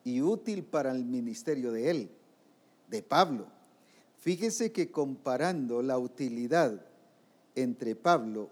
y 0.05 0.23
útil 0.23 0.63
para 0.65 0.93
el 0.93 1.05
ministerio 1.05 1.73
de 1.73 1.91
él, 1.91 2.11
de 2.89 3.03
Pablo. 3.03 3.47
Fíjese 4.19 4.73
que 4.73 4.91
comparando 4.91 5.83
la 5.83 5.99
utilidad 5.99 6.81
entre 7.55 7.97
Pablo 7.97 8.51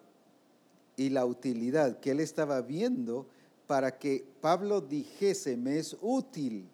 y 0.96 1.10
la 1.10 1.26
utilidad 1.26 2.00
que 2.00 2.10
él 2.10 2.20
estaba 2.20 2.60
viendo 2.62 3.26
para 3.66 3.98
que 3.98 4.24
Pablo 4.40 4.80
dijese, 4.80 5.56
me 5.56 5.78
es 5.78 5.96
útil. 6.00 6.66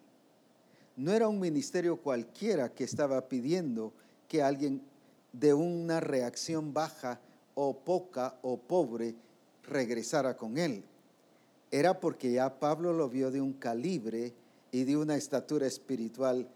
No 0.95 1.11
era 1.11 1.27
un 1.27 1.39
ministerio 1.39 1.97
cualquiera 1.97 2.73
que 2.73 2.85
estaba 2.85 3.27
pidiendo 3.27 3.91
que 4.27 4.41
alguien 4.41 4.81
de 5.39 5.53
una 5.53 5.99
reacción 5.99 6.73
baja 6.73 7.19
o 7.53 7.77
poca 7.77 8.37
o 8.41 8.57
pobre 8.57 9.15
regresara 9.63 10.35
con 10.37 10.57
él. 10.57 10.83
Era 11.71 11.99
porque 11.99 12.33
ya 12.33 12.59
Pablo 12.59 12.93
lo 12.93 13.09
vio 13.09 13.31
de 13.31 13.41
un 13.41 13.53
calibre 13.53 14.33
y 14.71 14.83
de 14.83 14.97
una 14.97 15.15
estatura 15.15 15.67
espiritual 15.67 16.47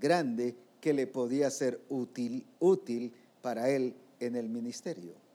grande 0.00 0.56
que 0.80 0.92
le 0.92 1.06
podía 1.06 1.50
ser 1.50 1.80
útil, 1.88 2.44
útil 2.58 3.12
para 3.42 3.70
él 3.70 3.94
en 4.20 4.36
el 4.36 4.48
ministerio 4.48 5.26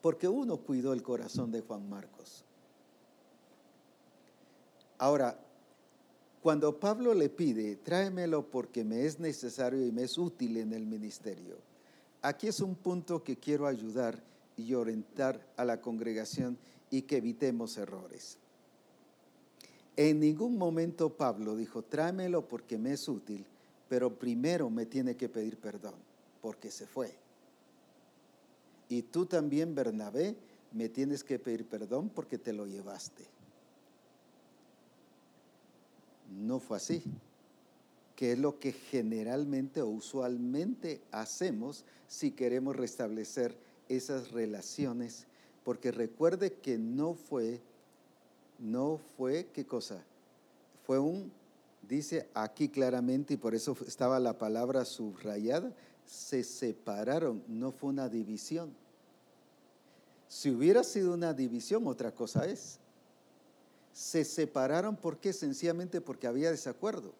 porque 0.00 0.28
uno 0.28 0.58
cuidó 0.58 0.92
el 0.92 1.02
corazón 1.02 1.50
de 1.50 1.60
Juan 1.60 1.88
Marcos. 1.88 2.44
Ahora, 4.98 5.38
cuando 6.42 6.78
Pablo 6.78 7.14
le 7.14 7.28
pide, 7.28 7.76
tráemelo 7.76 8.48
porque 8.50 8.84
me 8.84 9.04
es 9.04 9.18
necesario 9.18 9.84
y 9.84 9.92
me 9.92 10.04
es 10.04 10.16
útil 10.18 10.56
en 10.56 10.72
el 10.72 10.86
ministerio, 10.86 11.56
aquí 12.22 12.46
es 12.46 12.60
un 12.60 12.74
punto 12.74 13.24
que 13.24 13.36
quiero 13.36 13.66
ayudar 13.66 14.22
y 14.56 14.74
orientar 14.74 15.40
a 15.56 15.64
la 15.64 15.80
congregación 15.80 16.58
y 16.90 17.02
que 17.02 17.16
evitemos 17.18 17.76
errores. 17.76 18.38
En 19.96 20.20
ningún 20.20 20.56
momento 20.56 21.10
Pablo 21.10 21.56
dijo, 21.56 21.82
tráemelo 21.82 22.46
porque 22.46 22.78
me 22.78 22.92
es 22.92 23.08
útil, 23.08 23.44
pero 23.88 24.16
primero 24.16 24.70
me 24.70 24.86
tiene 24.86 25.16
que 25.16 25.28
pedir 25.28 25.58
perdón, 25.58 25.94
porque 26.40 26.70
se 26.70 26.86
fue. 26.86 27.16
Y 28.88 29.02
tú 29.02 29.26
también, 29.26 29.74
Bernabé, 29.74 30.36
me 30.72 30.88
tienes 30.88 31.24
que 31.24 31.38
pedir 31.38 31.66
perdón 31.66 32.10
porque 32.10 32.38
te 32.38 32.52
lo 32.52 32.66
llevaste. 32.66 33.37
No 36.30 36.60
fue 36.60 36.76
así, 36.76 37.02
que 38.16 38.32
es 38.32 38.38
lo 38.38 38.58
que 38.58 38.72
generalmente 38.72 39.80
o 39.80 39.88
usualmente 39.88 41.00
hacemos 41.12 41.84
si 42.08 42.32
queremos 42.32 42.76
restablecer 42.76 43.56
esas 43.88 44.32
relaciones, 44.32 45.26
porque 45.64 45.90
recuerde 45.90 46.52
que 46.54 46.78
no 46.78 47.14
fue, 47.14 47.60
no 48.58 48.98
fue, 49.16 49.46
¿qué 49.52 49.64
cosa? 49.64 50.02
Fue 50.84 50.98
un, 50.98 51.30
dice 51.88 52.28
aquí 52.34 52.68
claramente, 52.68 53.34
y 53.34 53.36
por 53.36 53.54
eso 53.54 53.76
estaba 53.86 54.18
la 54.18 54.36
palabra 54.36 54.84
subrayada, 54.84 55.72
se 56.04 56.42
separaron, 56.42 57.42
no 57.46 57.70
fue 57.70 57.90
una 57.90 58.08
división. 58.08 58.74
Si 60.28 60.50
hubiera 60.50 60.84
sido 60.84 61.14
una 61.14 61.32
división, 61.32 61.86
otra 61.86 62.12
cosa 62.12 62.46
es. 62.46 62.78
Se 63.98 64.24
separaron 64.24 64.94
porque 64.94 65.32
sencillamente 65.32 66.00
porque 66.00 66.28
había 66.28 66.52
desacuerdo. 66.52 67.12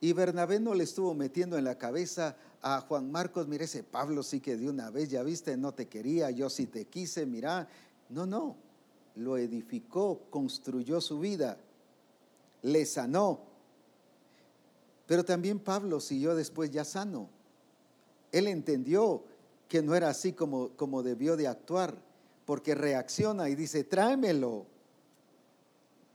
Y 0.00 0.12
Bernabé 0.12 0.60
no 0.60 0.72
le 0.72 0.84
estuvo 0.84 1.14
metiendo 1.14 1.58
en 1.58 1.64
la 1.64 1.78
cabeza 1.78 2.36
a 2.62 2.80
Juan 2.82 3.10
Marcos, 3.10 3.48
mire 3.48 3.64
ese 3.64 3.82
Pablo 3.82 4.22
sí 4.22 4.38
que 4.38 4.56
de 4.56 4.68
una 4.68 4.88
vez, 4.90 5.10
ya 5.10 5.24
viste, 5.24 5.56
no 5.56 5.74
te 5.74 5.88
quería, 5.88 6.30
yo 6.30 6.48
sí 6.48 6.66
te 6.66 6.84
quise, 6.84 7.26
mira. 7.26 7.66
No, 8.08 8.24
no, 8.24 8.54
lo 9.16 9.36
edificó, 9.36 10.20
construyó 10.30 11.00
su 11.00 11.18
vida, 11.18 11.58
le 12.62 12.86
sanó. 12.86 13.40
Pero 15.08 15.24
también 15.24 15.58
Pablo 15.58 15.98
siguió 15.98 16.36
después 16.36 16.70
ya 16.70 16.84
sano. 16.84 17.28
Él 18.30 18.46
entendió 18.46 19.24
que 19.66 19.82
no 19.82 19.96
era 19.96 20.10
así 20.10 20.34
como, 20.34 20.68
como 20.76 21.02
debió 21.02 21.36
de 21.36 21.48
actuar, 21.48 21.96
porque 22.44 22.76
reacciona 22.76 23.48
y 23.48 23.56
dice, 23.56 23.82
tráemelo, 23.82 24.66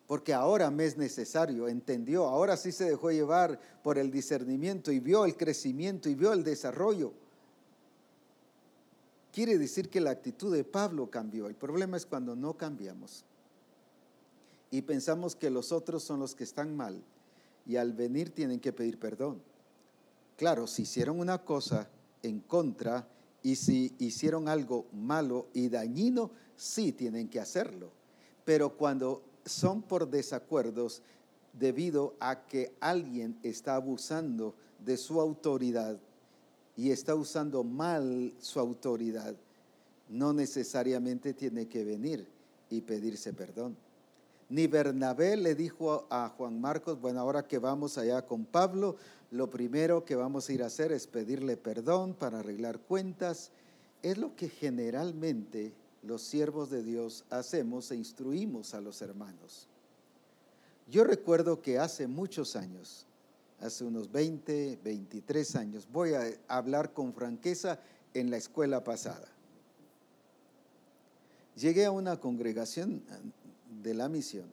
porque 0.08 0.34
ahora 0.34 0.70
me 0.70 0.86
es 0.86 0.98
necesario, 0.98 1.68
entendió, 1.68 2.26
ahora 2.26 2.58
sí 2.58 2.72
se 2.72 2.86
dejó 2.86 3.12
llevar 3.12 3.60
por 3.84 3.98
el 3.98 4.12
discernimiento 4.12 4.92
y 4.92 5.00
vio 5.00 5.26
el 5.26 5.36
crecimiento 5.36 6.10
y 6.10 6.16
vio 6.16 6.32
el 6.32 6.44
desarrollo. 6.44 7.14
Quiere 9.32 9.58
decir 9.58 9.90
que 9.90 10.00
la 10.00 10.12
actitud 10.12 10.56
de 10.56 10.64
Pablo 10.64 11.10
cambió. 11.10 11.48
El 11.48 11.56
problema 11.56 11.98
es 11.98 12.06
cuando 12.06 12.36
no 12.36 12.54
cambiamos 12.54 13.26
y 14.72 14.82
pensamos 14.82 15.36
que 15.36 15.50
los 15.50 15.72
otros 15.72 16.04
son 16.04 16.20
los 16.20 16.36
que 16.36 16.44
están 16.44 16.76
mal 16.76 17.02
y 17.66 17.78
al 17.78 17.94
venir 17.94 18.30
tienen 18.30 18.60
que 18.60 18.74
pedir 18.74 19.00
perdón. 19.00 19.42
Claro, 20.38 20.68
si 20.68 20.84
hicieron 20.84 21.20
una 21.20 21.40
cosa 21.40 21.90
en 22.22 22.42
contra 22.42 23.08
y 23.42 23.56
si 23.56 23.96
hicieron 24.00 24.48
algo 24.48 24.86
malo 24.94 25.48
y 25.54 25.70
dañino, 25.70 26.32
sí 26.56 26.92
tienen 26.92 27.28
que 27.30 27.40
hacerlo. 27.40 27.90
Pero 28.44 28.78
cuando 28.78 29.24
son 29.46 29.82
por 29.82 30.10
desacuerdos 30.10 31.02
debido 31.54 32.16
a 32.20 32.46
que 32.46 32.74
alguien 32.80 33.38
está 33.44 33.76
abusando 33.76 34.56
de 34.84 34.98
su 34.98 35.22
autoridad 35.22 35.98
y 36.76 36.92
está 36.92 37.16
usando 37.16 37.64
mal 37.64 38.34
su 38.40 38.60
autoridad, 38.60 39.36
no 40.10 40.34
necesariamente 40.34 41.34
tiene 41.34 41.68
que 41.68 41.84
venir 41.84 42.28
y 42.70 42.82
pedirse 42.82 43.34
perdón. 43.34 43.78
Ni 44.50 44.68
Bernabé 44.68 45.38
le 45.38 45.56
dijo 45.56 46.06
a 46.10 46.30
Juan 46.30 46.62
Marcos, 46.62 47.00
bueno, 47.02 47.20
ahora 47.20 47.48
que 47.48 47.58
vamos 47.58 47.98
allá 47.98 48.26
con 48.26 48.46
Pablo, 48.46 48.96
lo 49.32 49.50
primero 49.50 50.06
que 50.06 50.16
vamos 50.16 50.48
a 50.48 50.54
ir 50.54 50.62
a 50.62 50.68
hacer 50.68 50.92
es 50.92 51.08
pedirle 51.08 51.58
perdón 51.58 52.14
para 52.14 52.40
arreglar 52.40 52.80
cuentas. 52.80 53.52
Es 54.04 54.20
lo 54.20 54.36
que 54.36 54.50
generalmente 54.50 55.74
los 56.06 56.22
siervos 56.22 56.70
de 56.70 56.84
Dios 56.84 57.26
hacemos 57.30 57.92
e 57.92 57.96
instruimos 57.96 58.74
a 58.74 58.82
los 58.82 59.02
hermanos. 59.02 59.68
Yo 60.88 61.04
recuerdo 61.04 61.62
que 61.62 61.80
hace 61.80 62.08
muchos 62.08 62.56
años, 62.56 63.06
hace 63.60 63.84
unos 63.84 64.12
20, 64.12 64.80
23 64.84 65.56
años, 65.56 65.88
voy 65.92 66.14
a 66.14 66.32
hablar 66.48 66.94
con 66.94 67.14
franqueza 67.14 67.80
en 68.14 68.30
la 68.30 68.38
escuela 68.38 68.84
pasada. 68.84 69.28
Llegué 71.56 71.86
a 71.86 71.92
una 71.92 72.20
congregación 72.20 73.02
de 73.82 73.94
la 73.94 74.08
misión. 74.08 74.52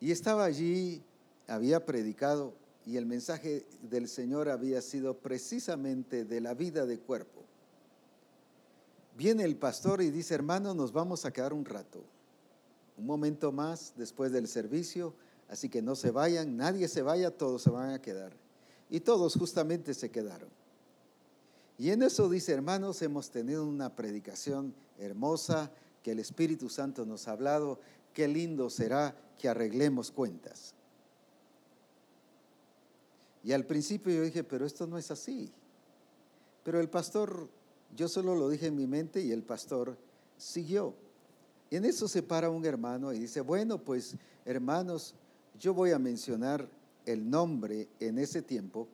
Y 0.00 0.12
estaba 0.12 0.44
allí, 0.44 1.02
había 1.48 1.84
predicado 1.84 2.54
y 2.86 2.96
el 2.96 3.06
mensaje 3.06 3.66
del 3.82 4.08
Señor 4.08 4.48
había 4.48 4.80
sido 4.80 5.18
precisamente 5.18 6.24
de 6.24 6.40
la 6.40 6.54
vida 6.54 6.86
de 6.86 6.98
cuerpo. 6.98 7.39
Viene 9.20 9.44
el 9.44 9.54
pastor 9.54 10.00
y 10.00 10.10
dice, 10.10 10.34
hermano, 10.34 10.72
nos 10.72 10.92
vamos 10.92 11.26
a 11.26 11.30
quedar 11.30 11.52
un 11.52 11.66
rato, 11.66 12.02
un 12.96 13.04
momento 13.04 13.52
más 13.52 13.92
después 13.94 14.32
del 14.32 14.48
servicio, 14.48 15.12
así 15.50 15.68
que 15.68 15.82
no 15.82 15.94
se 15.94 16.10
vayan, 16.10 16.56
nadie 16.56 16.88
se 16.88 17.02
vaya, 17.02 17.30
todos 17.30 17.60
se 17.60 17.68
van 17.68 17.90
a 17.90 18.00
quedar. 18.00 18.32
Y 18.88 19.00
todos 19.00 19.34
justamente 19.34 19.92
se 19.92 20.10
quedaron. 20.10 20.48
Y 21.76 21.90
en 21.90 22.02
eso 22.02 22.30
dice, 22.30 22.52
hermanos, 22.52 23.02
hemos 23.02 23.30
tenido 23.30 23.66
una 23.66 23.94
predicación 23.94 24.74
hermosa 24.98 25.70
que 26.02 26.12
el 26.12 26.18
Espíritu 26.18 26.70
Santo 26.70 27.04
nos 27.04 27.28
ha 27.28 27.32
hablado, 27.32 27.78
qué 28.14 28.26
lindo 28.26 28.70
será 28.70 29.14
que 29.38 29.50
arreglemos 29.50 30.10
cuentas. 30.10 30.72
Y 33.44 33.52
al 33.52 33.66
principio 33.66 34.14
yo 34.14 34.22
dije, 34.22 34.44
pero 34.44 34.64
esto 34.64 34.86
no 34.86 34.96
es 34.96 35.10
así. 35.10 35.52
Pero 36.64 36.80
el 36.80 36.88
pastor, 36.88 37.50
yo 37.96 38.08
solo 38.08 38.34
lo 38.34 38.48
dije 38.48 38.66
en 38.66 38.76
mi 38.76 38.86
mente 38.86 39.20
y 39.20 39.32
el 39.32 39.42
pastor 39.42 39.96
siguió. 40.36 40.94
Y 41.70 41.76
en 41.76 41.84
eso 41.84 42.08
se 42.08 42.22
para 42.22 42.50
un 42.50 42.64
hermano 42.64 43.12
y 43.12 43.18
dice, 43.18 43.40
bueno, 43.40 43.78
pues 43.78 44.16
hermanos, 44.44 45.14
yo 45.58 45.74
voy 45.74 45.92
a 45.92 45.98
mencionar 45.98 46.68
el 47.06 47.28
nombre 47.28 47.88
en 48.00 48.18
ese 48.18 48.42
tiempo, 48.42 48.88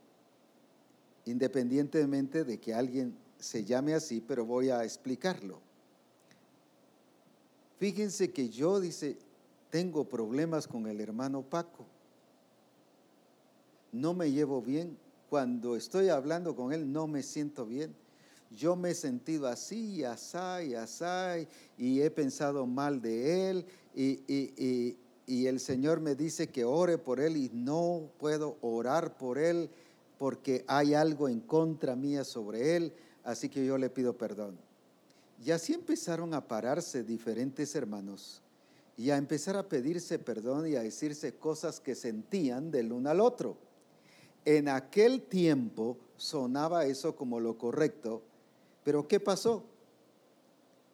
independientemente 1.25 2.45
de 2.45 2.59
que 2.59 2.75
alguien 2.75 3.17
se 3.39 3.65
llame 3.65 3.95
así, 3.95 4.21
pero 4.21 4.45
voy 4.45 4.71
a 4.71 4.85
explicarlo. 4.85 5.61
Fíjense 7.79 8.33
que 8.33 8.49
yo, 8.49 8.81
dice, 8.81 9.19
tengo 9.71 10.05
problemas 10.05 10.67
con 10.67 10.87
el 10.87 11.01
hermano 11.01 11.43
Paco. 11.43 11.85
No 13.93 14.15
me 14.15 14.31
llevo 14.31 14.63
bien. 14.63 14.97
Cuando 15.29 15.77
estoy 15.77 16.09
hablando 16.09 16.55
con 16.55 16.73
él 16.73 16.91
no 16.91 17.07
me 17.07 17.23
siento 17.23 17.67
bien. 17.67 17.95
Yo 18.51 18.77
me 18.77 18.91
he 18.91 18.95
sentido 18.95 19.49
así, 19.49 20.05
asá 20.05 20.63
y 20.63 20.75
asá, 20.75 21.37
y 21.77 22.01
he 22.01 22.11
pensado 22.11 22.67
mal 22.67 23.01
de 23.03 23.51
él, 23.51 23.67
y 23.95 25.47
el 25.47 25.61
Señor 25.61 26.01
me 26.01 26.15
dice 26.15 26.49
que 26.49 26.65
ore 26.65 26.99
por 26.99 27.21
él 27.21 27.37
y 27.37 27.51
no 27.53 28.09
puedo 28.19 28.57
orar 28.61 29.17
por 29.17 29.39
él 29.39 29.69
porque 30.19 30.65
hay 30.67 30.95
algo 30.95 31.29
en 31.29 31.41
contra 31.41 31.97
mía 31.97 32.25
sobre 32.25 32.77
él, 32.77 32.93
así 33.25 33.49
que 33.49 33.67
yo 33.67 33.77
le 33.77 33.91
pido 33.91 34.17
perdón. 34.17 34.57
Y 35.45 35.51
así 35.51 35.75
empezaron 35.75 36.33
a 36.33 36.47
pararse 36.47 37.03
diferentes 37.03 37.75
hermanos 37.75 38.41
y 38.97 39.11
a 39.11 39.19
empezar 39.19 39.57
a 39.57 39.69
pedirse 39.69 40.19
perdón 40.19 40.69
y 40.69 40.77
a 40.77 40.83
decirse 40.83 41.35
cosas 41.35 41.81
que 41.81 41.95
sentían 41.95 42.71
del 42.71 42.93
uno 42.93 43.11
al 43.11 43.21
otro. 43.21 43.59
En 44.47 44.69
aquel 44.69 45.21
tiempo 45.23 45.99
sonaba 46.17 46.87
eso 46.87 47.15
como 47.15 47.41
lo 47.41 47.59
correcto, 47.59 48.23
pero 48.87 49.09
¿qué 49.09 49.19
pasó? 49.19 49.65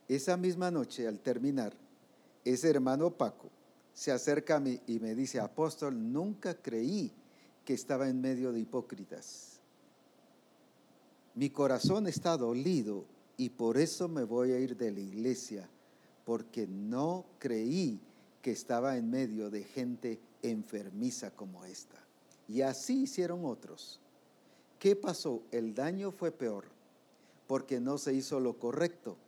Esa 0.09 0.38
misma 0.38 0.70
noche, 0.70 1.07
al 1.07 1.20
terminar, 1.20 1.74
ese 2.43 2.70
hermano 2.70 3.11
Paco 3.11 3.51
se 3.93 4.11
acerca 4.11 4.57
a 4.57 4.61
mí 4.61 4.80
y 4.86 4.99
me 4.99 5.14
dice, 5.14 5.38
apóstol, 5.38 6.11
nunca 6.11 6.55
creí 6.55 7.12
que 7.66 7.74
estaba 7.74 8.09
en 8.09 8.18
medio 8.22 8.51
de 8.51 8.61
hipócritas. 8.61 9.61
Mi 11.34 11.51
corazón 11.51 12.07
está 12.07 12.38
dolido 12.38 13.05
y 13.36 13.51
por 13.51 13.76
eso 13.76 14.09
me 14.09 14.24
voy 14.24 14.53
a 14.53 14.59
ir 14.59 14.74
de 14.74 14.90
la 14.90 15.01
iglesia, 15.01 15.68
porque 16.24 16.66
no 16.66 17.26
creí 17.38 18.01
que 18.40 18.53
estaba 18.53 18.97
en 18.97 19.11
medio 19.11 19.51
de 19.51 19.64
gente 19.64 20.18
enfermiza 20.40 21.30
como 21.30 21.66
esta. 21.66 22.03
Y 22.49 22.62
así 22.62 23.03
hicieron 23.03 23.45
otros. 23.45 24.01
¿Qué 24.78 24.97
pasó? 24.97 25.43
El 25.51 25.74
daño 25.74 26.11
fue 26.11 26.30
peor, 26.30 26.64
porque 27.53 27.80
no 27.80 27.98
se 27.98 28.14
hizo 28.14 28.40
lo 28.40 28.59
correcto. 28.59 29.18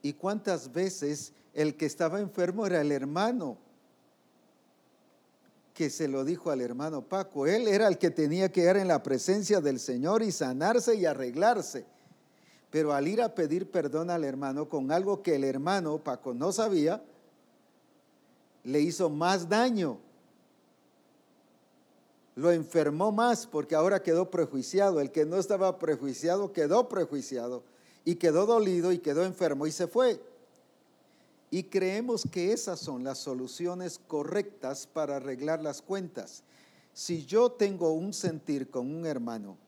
¿Y 0.00 0.14
cuántas 0.14 0.72
veces 0.72 1.34
el 1.52 1.76
que 1.76 1.84
estaba 1.84 2.18
enfermo 2.18 2.66
era 2.66 2.80
el 2.80 2.90
hermano? 2.90 3.58
que 5.74 5.90
se 5.90 6.08
lo 6.08 6.24
dijo 6.24 6.50
al 6.50 6.62
hermano 6.62 7.02
Paco. 7.02 7.46
Él 7.46 7.68
era 7.68 7.86
el 7.86 7.98
que 7.98 8.10
tenía 8.10 8.50
que 8.50 8.62
ir 8.62 8.76
en 8.78 8.88
la 8.88 9.02
presencia 9.02 9.60
del 9.60 9.78
Señor 9.78 10.22
y 10.22 10.32
sanarse 10.32 10.94
y 10.94 11.04
arreglarse. 11.04 11.84
Pero 12.70 12.94
al 12.94 13.06
ir 13.06 13.20
a 13.20 13.34
pedir 13.34 13.70
perdón 13.70 14.08
al 14.08 14.24
hermano 14.24 14.66
con 14.66 14.90
algo 14.90 15.22
que 15.22 15.34
el 15.34 15.44
hermano 15.44 15.98
Paco 15.98 16.32
no 16.32 16.52
sabía, 16.52 17.02
le 18.64 18.80
hizo 18.80 19.10
más 19.10 19.50
daño. 19.50 19.98
Lo 22.40 22.50
enfermó 22.52 23.12
más 23.12 23.46
porque 23.46 23.74
ahora 23.74 24.02
quedó 24.02 24.30
prejuiciado. 24.30 25.02
El 25.02 25.12
que 25.12 25.26
no 25.26 25.36
estaba 25.36 25.78
prejuiciado 25.78 26.54
quedó 26.54 26.88
prejuiciado 26.88 27.62
y 28.02 28.14
quedó 28.14 28.46
dolido 28.46 28.92
y 28.92 28.98
quedó 28.98 29.24
enfermo 29.24 29.66
y 29.66 29.72
se 29.72 29.86
fue. 29.86 30.18
Y 31.50 31.64
creemos 31.64 32.26
que 32.32 32.54
esas 32.54 32.80
son 32.80 33.04
las 33.04 33.18
soluciones 33.18 34.00
correctas 34.08 34.86
para 34.86 35.16
arreglar 35.16 35.62
las 35.62 35.82
cuentas. 35.82 36.42
Si 36.94 37.26
yo 37.26 37.52
tengo 37.52 37.92
un 37.92 38.14
sentir 38.14 38.70
con 38.70 38.90
un 38.90 39.04
hermano, 39.04 39.58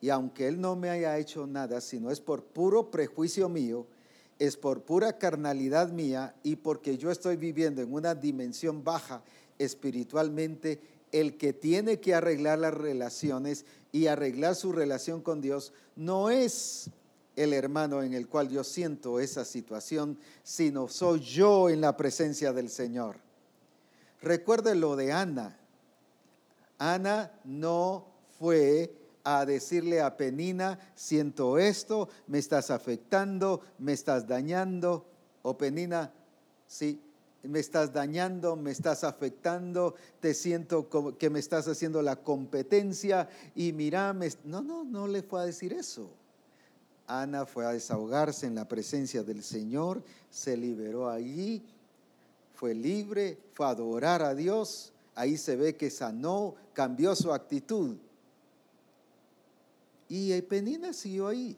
y 0.00 0.10
aunque 0.10 0.48
él 0.48 0.60
no 0.60 0.74
me 0.74 0.90
haya 0.90 1.16
hecho 1.18 1.46
nada, 1.46 1.80
sino 1.80 2.10
es 2.10 2.20
por 2.20 2.42
puro 2.42 2.90
prejuicio 2.90 3.48
mío, 3.48 3.86
es 4.40 4.56
por 4.56 4.82
pura 4.82 5.16
carnalidad 5.16 5.92
mía 5.92 6.34
y 6.42 6.56
porque 6.56 6.98
yo 6.98 7.12
estoy 7.12 7.36
viviendo 7.36 7.82
en 7.82 7.92
una 7.92 8.16
dimensión 8.16 8.82
baja 8.82 9.22
espiritualmente, 9.58 10.80
el 11.20 11.38
que 11.38 11.52
tiene 11.52 12.00
que 12.00 12.14
arreglar 12.14 12.58
las 12.58 12.74
relaciones 12.74 13.64
y 13.92 14.06
arreglar 14.06 14.54
su 14.54 14.72
relación 14.72 15.22
con 15.22 15.40
Dios 15.40 15.72
no 15.94 16.30
es 16.30 16.90
el 17.36 17.52
hermano 17.52 18.02
en 18.02 18.14
el 18.14 18.28
cual 18.28 18.48
yo 18.48 18.64
siento 18.64 19.20
esa 19.20 19.44
situación, 19.44 20.18
sino 20.42 20.88
soy 20.88 21.20
yo 21.20 21.68
en 21.68 21.80
la 21.80 21.96
presencia 21.96 22.52
del 22.52 22.70
Señor. 22.70 23.16
Recuerde 24.22 24.74
lo 24.74 24.96
de 24.96 25.12
Ana. 25.12 25.58
Ana 26.78 27.32
no 27.44 28.06
fue 28.38 28.92
a 29.24 29.44
decirle 29.44 30.00
a 30.00 30.16
Penina, 30.16 30.78
siento 30.94 31.58
esto, 31.58 32.08
me 32.26 32.38
estás 32.38 32.70
afectando, 32.70 33.60
me 33.78 33.92
estás 33.92 34.26
dañando. 34.26 35.06
O 35.42 35.56
Penina, 35.56 36.12
sí, 36.66 37.00
me 37.48 37.60
estás 37.60 37.92
dañando, 37.92 38.56
me 38.56 38.70
estás 38.70 39.04
afectando, 39.04 39.94
te 40.20 40.34
siento 40.34 40.88
que 41.18 41.30
me 41.30 41.38
estás 41.38 41.68
haciendo 41.68 42.02
la 42.02 42.16
competencia 42.16 43.28
y 43.54 43.72
mira, 43.72 44.14
no, 44.44 44.62
no, 44.62 44.84
no 44.84 45.06
le 45.06 45.22
fue 45.22 45.40
a 45.42 45.46
decir 45.46 45.72
eso. 45.72 46.10
Ana 47.06 47.46
fue 47.46 47.64
a 47.64 47.72
desahogarse 47.72 48.46
en 48.46 48.54
la 48.54 48.66
presencia 48.66 49.22
del 49.22 49.42
Señor, 49.42 50.02
se 50.28 50.56
liberó 50.56 51.08
allí, 51.08 51.62
fue 52.54 52.74
libre, 52.74 53.38
fue 53.52 53.66
a 53.66 53.70
adorar 53.70 54.22
a 54.22 54.34
Dios. 54.34 54.92
Ahí 55.14 55.36
se 55.36 55.56
ve 55.56 55.76
que 55.76 55.90
sanó, 55.90 56.54
cambió 56.72 57.14
su 57.14 57.32
actitud. 57.32 57.96
Y 60.08 60.40
Penina 60.42 60.92
siguió 60.92 61.28
ahí, 61.28 61.56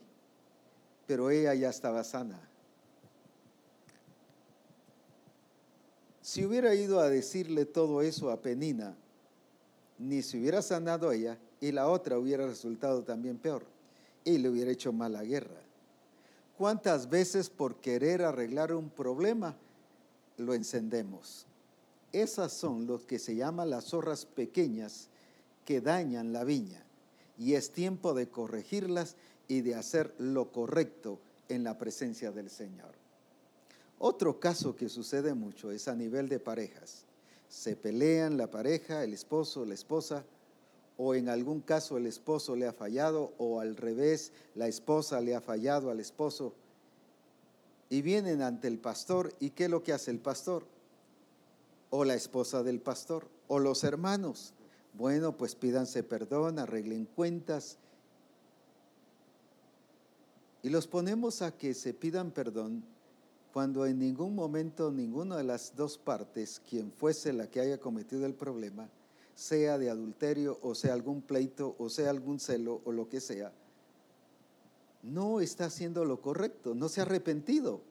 pero 1.07 1.29
ella 1.29 1.53
ya 1.53 1.69
estaba 1.69 2.03
sana. 2.03 2.48
Si 6.29 6.45
hubiera 6.45 6.75
ido 6.75 6.99
a 6.99 7.09
decirle 7.09 7.65
todo 7.65 8.03
eso 8.03 8.29
a 8.29 8.39
Penina, 8.39 8.95
ni 9.97 10.21
se 10.21 10.37
hubiera 10.37 10.61
sanado 10.61 11.11
ella 11.11 11.39
y 11.59 11.71
la 11.71 11.89
otra 11.89 12.19
hubiera 12.19 12.45
resultado 12.45 13.01
también 13.01 13.39
peor 13.39 13.63
y 14.23 14.37
le 14.37 14.47
hubiera 14.47 14.69
hecho 14.69 14.93
mala 14.93 15.23
guerra. 15.23 15.59
¿Cuántas 16.55 17.09
veces 17.09 17.49
por 17.49 17.77
querer 17.77 18.21
arreglar 18.21 18.75
un 18.75 18.91
problema 18.91 19.57
lo 20.37 20.53
encendemos? 20.53 21.47
Esas 22.13 22.53
son 22.53 22.85
los 22.85 23.05
que 23.05 23.17
se 23.17 23.35
llaman 23.35 23.71
las 23.71 23.85
zorras 23.85 24.27
pequeñas 24.27 25.07
que 25.65 25.81
dañan 25.81 26.31
la 26.31 26.43
viña 26.43 26.83
y 27.39 27.55
es 27.55 27.71
tiempo 27.71 28.13
de 28.13 28.29
corregirlas 28.29 29.15
y 29.47 29.61
de 29.61 29.73
hacer 29.73 30.13
lo 30.19 30.51
correcto 30.51 31.17
en 31.47 31.63
la 31.63 31.79
presencia 31.79 32.31
del 32.31 32.51
Señor. 32.51 32.98
Otro 33.99 34.39
caso 34.39 34.77
que 34.77 34.87
sucede 34.87 35.33
mucho 35.33 35.71
es 35.71 35.89
a 35.89 35.95
nivel 35.95 36.29
de 36.29 36.39
parejas. 36.39 37.03
Se 37.49 37.75
pelean 37.75 38.37
la 38.37 38.49
pareja, 38.49 39.03
el 39.03 39.13
esposo, 39.13 39.65
la 39.65 39.73
esposa, 39.73 40.23
o 40.97 41.15
en 41.15 41.27
algún 41.27 41.59
caso 41.59 41.97
el 41.97 42.07
esposo 42.07 42.55
le 42.55 42.65
ha 42.65 42.71
fallado 42.71 43.33
o 43.37 43.59
al 43.59 43.75
revés, 43.75 44.31
la 44.55 44.67
esposa 44.67 45.19
le 45.19 45.35
ha 45.35 45.41
fallado 45.41 45.91
al 45.91 45.99
esposo. 45.99 46.53
Y 47.89 48.01
vienen 48.01 48.41
ante 48.41 48.69
el 48.69 48.79
pastor 48.79 49.33
y 49.39 49.49
¿qué 49.49 49.65
es 49.65 49.69
lo 49.69 49.83
que 49.83 49.91
hace 49.91 50.11
el 50.11 50.19
pastor? 50.19 50.63
O 51.89 52.05
la 52.05 52.15
esposa 52.15 52.63
del 52.63 52.79
pastor 52.79 53.27
o 53.49 53.59
los 53.59 53.83
hermanos. 53.83 54.53
Bueno, 54.93 55.35
pues 55.35 55.55
pídanse 55.55 56.03
perdón, 56.03 56.59
arreglen 56.59 57.05
cuentas. 57.05 57.77
Y 60.63 60.69
los 60.69 60.87
ponemos 60.87 61.41
a 61.41 61.57
que 61.57 61.73
se 61.73 61.93
pidan 61.93 62.31
perdón 62.31 62.83
cuando 63.53 63.85
en 63.85 63.99
ningún 63.99 64.35
momento 64.35 64.91
ninguna 64.91 65.37
de 65.37 65.43
las 65.43 65.75
dos 65.75 65.97
partes, 65.97 66.61
quien 66.69 66.91
fuese 66.91 67.33
la 67.33 67.47
que 67.47 67.59
haya 67.59 67.79
cometido 67.79 68.25
el 68.25 68.33
problema, 68.33 68.89
sea 69.33 69.77
de 69.77 69.89
adulterio 69.89 70.59
o 70.61 70.75
sea 70.75 70.93
algún 70.93 71.21
pleito 71.21 71.75
o 71.79 71.89
sea 71.89 72.09
algún 72.09 72.39
celo 72.39 72.81
o 72.83 72.91
lo 72.91 73.07
que 73.07 73.21
sea, 73.21 73.51
no 75.01 75.39
está 75.39 75.65
haciendo 75.65 76.03
lo 76.05 76.21
correcto, 76.21 76.75
no 76.75 76.89
se 76.89 76.99
ha 76.99 77.03
arrepentido 77.03 77.81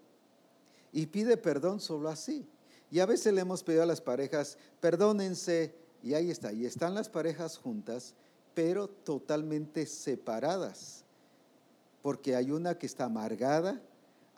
y 0.93 1.07
pide 1.07 1.37
perdón 1.37 1.81
solo 1.81 2.09
así. 2.09 2.47
Y 2.91 3.01
a 3.01 3.07
veces 3.07 3.33
le 3.35 3.41
hemos 3.43 3.63
pedido 3.63 3.83
a 3.83 3.87
las 3.87 4.01
parejas, 4.01 4.57
perdónense, 4.81 5.75
y 6.03 6.15
ahí 6.15 6.31
está, 6.31 6.53
y 6.53 6.65
están 6.65 6.95
las 6.95 7.09
parejas 7.09 7.59
juntas, 7.59 8.15
pero 8.55 8.89
totalmente 8.89 9.85
separadas, 9.87 11.05
porque 12.03 12.35
hay 12.35 12.51
una 12.51 12.79
que 12.79 12.87
está 12.87 13.05
amargada, 13.05 13.81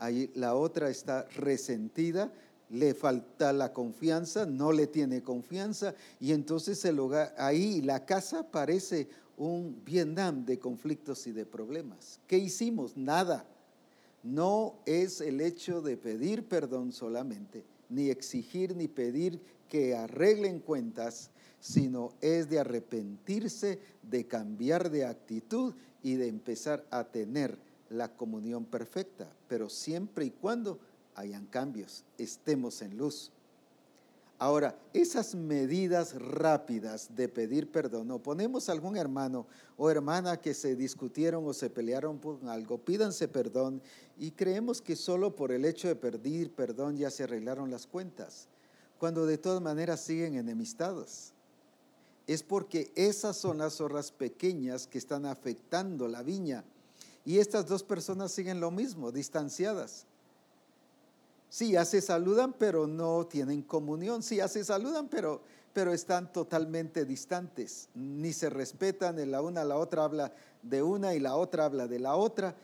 ahí 0.01 0.31
la 0.35 0.57
otra 0.57 0.91
está 0.91 1.25
resentida, 1.37 2.33
le 2.71 2.95
falta 2.95 3.53
la 3.53 3.73
confianza, 3.73 4.47
no 4.47 4.73
le 4.73 4.87
tiene 4.87 5.23
confianza 5.23 5.95
y 6.19 6.33
entonces 6.33 6.85
el 6.85 6.99
hogar, 6.99 7.35
ahí 7.39 7.83
la 7.83 8.05
casa 8.05 8.51
parece 8.51 9.09
un 9.37 9.83
Vietnam 9.85 10.45
de 10.45 10.59
conflictos 10.59 11.27
y 11.27 11.33
de 11.33 11.47
problemas. 11.47 12.21
¿Qué 12.27 12.39
hicimos? 12.39 12.97
Nada. 12.97 13.47
No 14.23 14.75
es 14.85 15.21
el 15.21 15.41
hecho 15.41 15.81
de 15.81 15.97
pedir 15.97 16.47
perdón 16.47 16.93
solamente, 16.93 17.65
ni 17.89 18.11
exigir, 18.11 18.77
ni 18.77 18.87
pedir 18.87 19.41
que 19.69 19.97
arreglen 19.97 20.61
cuentas, 20.61 21.31
sino 21.59 22.13
es 22.21 22.49
de 22.51 22.59
arrepentirse, 22.59 23.81
de 24.03 24.27
cambiar 24.27 24.91
de 24.91 25.07
actitud 25.07 25.75
y 26.03 26.15
de 26.15 26.29
empezar 26.29 26.85
a 26.91 27.05
tener 27.05 27.59
la 27.91 28.09
comunión 28.09 28.65
perfecta, 28.65 29.29
pero 29.49 29.69
siempre 29.69 30.25
y 30.25 30.31
cuando 30.31 30.79
hayan 31.15 31.47
cambios, 31.47 32.05
estemos 32.17 32.81
en 32.83 32.97
luz. 32.97 33.33
Ahora, 34.39 34.79
esas 34.95 35.35
medidas 35.35 36.15
rápidas 36.15 37.15
de 37.15 37.29
pedir 37.29 37.71
perdón, 37.71 38.11
o 38.11 38.23
ponemos 38.23 38.69
a 38.69 38.73
algún 38.73 38.97
hermano 38.97 39.47
o 39.77 39.91
hermana 39.91 40.39
que 40.39 40.55
se 40.55 40.77
discutieron 40.77 41.47
o 41.47 41.53
se 41.53 41.69
pelearon 41.69 42.19
por 42.19 42.39
algo, 42.49 42.79
pídanse 42.79 43.29
perdón 43.29 43.83
y 44.19 44.31
creemos 44.31 44.81
que 44.81 44.97
solo 44.97 45.37
por 45.37 45.53
el 45.53 45.67
hecho 45.67 45.89
de 45.89 45.97
pedir 45.97 46.55
perdón 46.55 46.97
ya 46.97 47.11
se 47.11 47.25
arreglaron 47.25 47.71
las 47.71 47.87
cuentas, 47.87 48.49
cuando 48.99 49.27
de 49.27 49.37
todas 49.37 49.61
maneras 49.61 50.01
siguen 50.01 50.37
enemistados. 50.37 51.35
Es 52.27 52.43
porque 52.43 52.93
esas 52.95 53.37
son 53.37 53.59
las 53.59 53.75
zorras 53.75 54.11
pequeñas 54.11 54.87
que 54.87 54.97
están 54.97 55.27
afectando 55.27 56.09
la 56.09 56.23
viña 56.23 56.65
y 57.25 57.39
estas 57.39 57.67
dos 57.67 57.83
personas 57.83 58.33
siguen 58.33 58.61
lo 58.61 58.71
mismo, 58.71 59.13
distanciadas. 59.13 60.07
Sí, 61.49 61.73
ya 61.73 61.85
se 61.85 62.01
saludan, 62.01 62.53
pero 62.53 62.87
no 62.87 63.27
tienen 63.27 63.63
comunión. 63.63 64.23
Sí, 64.23 64.37
ya 64.37 64.49
se 64.49 64.65
saludan, 64.65 65.09
pero, 65.09 65.43
pero 65.73 65.93
están 65.93 66.33
totalmente 66.33 67.05
distantes. 67.05 67.89
Ni 67.95 68.33
se 68.33 68.49
respetan, 68.49 69.31
la 69.31 69.43
una 69.43 69.65
la 69.65 69.77
otra 69.77 70.05
habla 70.05 70.33
de 70.63 70.83
una 70.83 71.15
y 71.15 71.21
la 71.21 71.37
otra 71.37 71.65
habla 71.65 71.89
de 71.89 71.99
la 71.99 72.15
otra. 72.15 72.55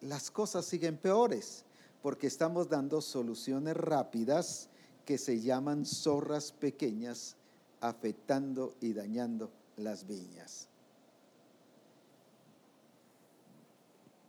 Las 0.00 0.30
cosas 0.30 0.66
siguen 0.66 0.96
peores 0.96 1.64
porque 2.02 2.26
estamos 2.26 2.68
dando 2.68 3.00
soluciones 3.00 3.76
rápidas 3.76 4.68
que 5.06 5.18
se 5.18 5.40
llaman 5.40 5.86
zorras 5.86 6.50
pequeñas, 6.52 7.36
afectando 7.80 8.74
y 8.80 8.92
dañando 8.92 9.50
las 9.76 10.06
viñas. 10.06 10.68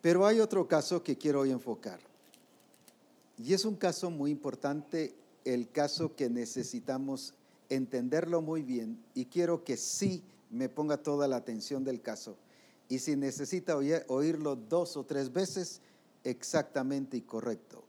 Pero 0.04 0.26
hay 0.26 0.41
otro 0.41 0.68
caso 0.68 1.01
que 1.01 1.18
quiero 1.18 1.39
hoy 1.39 1.51
enfocar. 1.51 1.97
Y 3.38 3.54
es 3.54 3.64
un 3.64 3.78
caso 3.78 4.12
muy 4.12 4.32
importante, 4.32 5.16
el 5.45 5.72
caso 5.72 6.14
que 6.14 6.30
necesitamos 6.30 7.34
entenderlo 7.70 8.41
muy 8.41 8.64
bien 8.64 9.01
y 9.16 9.26
quiero 9.26 9.64
que 9.64 9.78
sí 9.78 10.22
me 10.51 10.68
ponga 10.68 10.97
toda 10.97 11.26
la 11.30 11.38
atención 11.38 11.86
del 11.86 12.01
caso. 12.01 12.36
Y 12.89 12.99
si 12.99 13.16
necesita 13.16 13.78
oírlo 13.78 14.58
dos 14.58 14.97
o 14.97 15.06
tres 15.06 15.32
veces, 15.32 15.80
exactamente 16.26 17.16
y 17.16 17.22
correcto. 17.22 17.82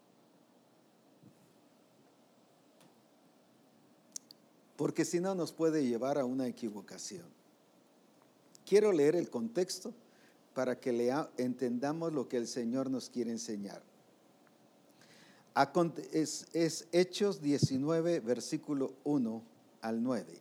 Porque 4.76 5.04
si 5.04 5.18
no 5.18 5.34
nos 5.34 5.52
puede 5.52 5.84
llevar 5.84 6.16
a 6.16 6.24
una 6.24 6.46
equivocación. 6.46 7.26
Quiero 8.64 8.92
leer 8.92 9.16
el 9.16 9.30
contexto 9.30 9.92
para 10.54 10.78
que 10.78 11.12
entendamos 11.36 12.12
lo 12.12 12.28
que 12.28 12.36
el 12.36 12.46
Señor 12.46 12.88
nos 12.90 13.10
quiere 13.10 13.30
enseñar. 13.30 13.82
Es, 16.12 16.46
es 16.52 16.86
Hechos 16.92 17.40
19, 17.42 18.20
versículo 18.20 18.94
1 19.04 19.42
al 19.82 20.02
9. 20.02 20.40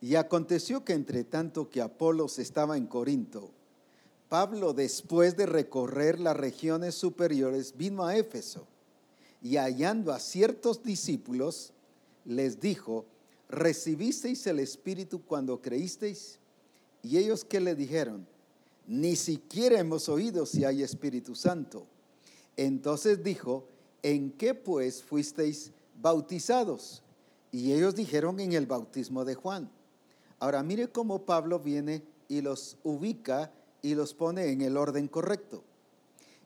Y 0.00 0.14
aconteció 0.14 0.84
que 0.84 0.92
entre 0.92 1.24
tanto 1.24 1.68
que 1.68 1.80
Apolos 1.80 2.38
estaba 2.38 2.76
en 2.76 2.86
Corinto, 2.86 3.50
Pablo, 4.28 4.74
después 4.74 5.36
de 5.36 5.46
recorrer 5.46 6.20
las 6.20 6.36
regiones 6.36 6.94
superiores, 6.94 7.76
vino 7.76 8.04
a 8.04 8.16
Éfeso 8.16 8.66
y 9.42 9.56
hallando 9.56 10.12
a 10.12 10.18
ciertos 10.18 10.82
discípulos, 10.82 11.72
les 12.24 12.60
dijo, 12.60 13.06
¿recibisteis 13.48 14.46
el 14.46 14.58
Espíritu 14.58 15.22
cuando 15.22 15.62
creísteis? 15.62 16.38
Y 17.02 17.18
ellos 17.18 17.44
que 17.44 17.60
le 17.60 17.74
dijeron, 17.74 18.26
ni 18.86 19.16
siquiera 19.16 19.78
hemos 19.78 20.08
oído 20.08 20.46
si 20.46 20.64
hay 20.64 20.82
Espíritu 20.82 21.34
Santo. 21.34 21.86
Entonces 22.56 23.22
dijo, 23.22 23.68
¿en 24.02 24.32
qué 24.32 24.54
pues 24.54 25.02
fuisteis 25.02 25.72
bautizados? 26.00 27.02
Y 27.52 27.72
ellos 27.72 27.94
dijeron 27.94 28.40
en 28.40 28.52
el 28.52 28.66
bautismo 28.66 29.24
de 29.24 29.34
Juan. 29.34 29.70
Ahora 30.40 30.62
mire 30.62 30.88
cómo 30.88 31.24
Pablo 31.24 31.58
viene 31.58 32.02
y 32.28 32.40
los 32.40 32.78
ubica 32.82 33.52
y 33.82 33.94
los 33.94 34.14
pone 34.14 34.50
en 34.50 34.60
el 34.62 34.76
orden 34.76 35.08
correcto. 35.08 35.64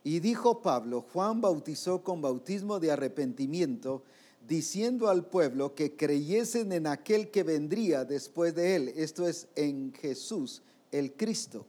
Y 0.05 0.21
dijo 0.21 0.63
Pablo, 0.63 1.05
Juan 1.13 1.41
bautizó 1.41 2.03
con 2.03 2.21
bautismo 2.21 2.81
de 2.81 2.91
arrepentimiento, 2.91 4.03
diciendo 4.47 5.09
al 5.09 5.27
pueblo 5.27 5.75
que 5.75 5.97
creyesen 5.97 6.73
en 6.73 6.87
aquel 6.87 7.31
que 7.31 7.43
vendría 7.43 8.05
después 8.05 8.55
de 8.55 8.77
él, 8.77 8.89
esto 8.97 9.27
es 9.27 9.49
en 9.55 9.93
Jesús, 9.95 10.63
el 10.91 11.13
Cristo. 11.15 11.67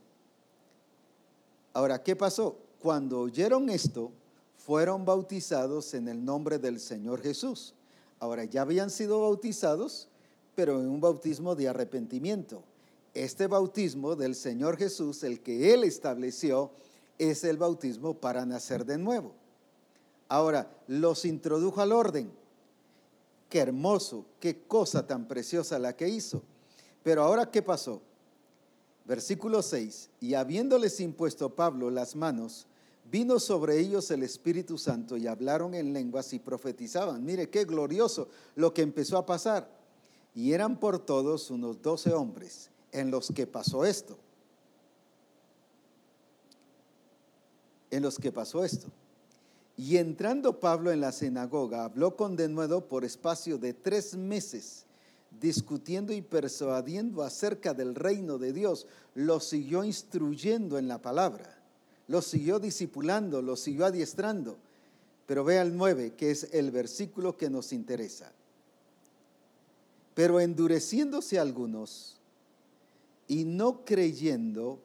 Ahora, 1.73 2.03
¿qué 2.03 2.15
pasó? 2.15 2.57
Cuando 2.79 3.21
oyeron 3.21 3.69
esto, 3.69 4.11
fueron 4.57 5.05
bautizados 5.05 5.93
en 5.93 6.07
el 6.07 6.23
nombre 6.23 6.59
del 6.59 6.79
Señor 6.79 7.21
Jesús. 7.21 7.73
Ahora 8.19 8.45
ya 8.45 8.61
habían 8.61 8.89
sido 8.89 9.21
bautizados, 9.21 10.07
pero 10.55 10.79
en 10.79 10.89
un 10.89 11.01
bautismo 11.01 11.55
de 11.55 11.67
arrepentimiento. 11.67 12.63
Este 13.13 13.47
bautismo 13.47 14.15
del 14.15 14.35
Señor 14.35 14.77
Jesús, 14.77 15.23
el 15.23 15.41
que 15.41 15.73
Él 15.73 15.83
estableció, 15.83 16.71
es 17.17 17.43
el 17.43 17.57
bautismo 17.57 18.15
para 18.15 18.45
nacer 18.45 18.85
de 18.85 18.97
nuevo. 18.97 19.33
Ahora, 20.29 20.71
los 20.87 21.25
introdujo 21.25 21.81
al 21.81 21.91
orden. 21.91 22.31
Qué 23.53 23.59
hermoso, 23.59 24.25
qué 24.39 24.63
cosa 24.63 25.05
tan 25.05 25.27
preciosa 25.27 25.77
la 25.77 25.95
que 25.95 26.09
hizo. 26.09 26.41
Pero 27.03 27.21
ahora, 27.21 27.51
¿qué 27.51 27.61
pasó? 27.61 28.01
Versículo 29.05 29.61
6, 29.61 30.09
y 30.21 30.33
habiéndoles 30.33 30.99
impuesto 30.99 31.53
Pablo 31.53 31.91
las 31.91 32.15
manos, 32.15 32.65
vino 33.11 33.39
sobre 33.39 33.79
ellos 33.79 34.09
el 34.09 34.23
Espíritu 34.23 34.79
Santo 34.79 35.17
y 35.17 35.27
hablaron 35.27 35.75
en 35.75 35.93
lenguas 35.93 36.33
y 36.33 36.39
profetizaban. 36.39 37.23
Mire 37.23 37.51
qué 37.51 37.63
glorioso 37.65 38.27
lo 38.55 38.73
que 38.73 38.81
empezó 38.81 39.19
a 39.19 39.25
pasar. 39.27 39.69
Y 40.33 40.53
eran 40.53 40.79
por 40.79 40.97
todos 40.97 41.51
unos 41.51 41.79
doce 41.79 42.11
hombres 42.11 42.71
en 42.91 43.11
los 43.11 43.31
que 43.31 43.45
pasó 43.45 43.85
esto. 43.85 44.17
En 47.91 48.01
los 48.01 48.17
que 48.17 48.31
pasó 48.31 48.63
esto. 48.63 48.87
Y 49.75 49.97
entrando 49.97 50.59
Pablo 50.59 50.91
en 50.91 51.01
la 51.01 51.11
sinagoga, 51.11 51.85
habló 51.85 52.15
con 52.15 52.35
denuedo 52.35 52.87
por 52.87 53.05
espacio 53.05 53.57
de 53.57 53.73
tres 53.73 54.15
meses, 54.15 54.85
discutiendo 55.41 56.13
y 56.13 56.21
persuadiendo 56.21 57.23
acerca 57.23 57.73
del 57.73 57.95
reino 57.95 58.37
de 58.37 58.53
Dios. 58.53 58.87
Lo 59.15 59.39
siguió 59.39 59.83
instruyendo 59.83 60.77
en 60.77 60.87
la 60.87 61.01
palabra 61.01 61.63
lo 62.07 62.21
siguió 62.21 62.59
discipulando, 62.59 63.41
lo 63.41 63.55
siguió 63.55 63.85
adiestrando. 63.85 64.57
Pero 65.25 65.43
vea 65.43 65.61
el 65.61 65.75
9, 65.75 66.13
que 66.17 66.31
es 66.31 66.49
el 66.53 66.71
versículo 66.71 67.37
que 67.37 67.49
nos 67.49 67.71
interesa. 67.71 68.31
Pero 70.13 70.39
endureciéndose 70.39 71.39
algunos 71.39 72.17
y 73.27 73.45
no 73.45 73.85
creyendo, 73.85 74.79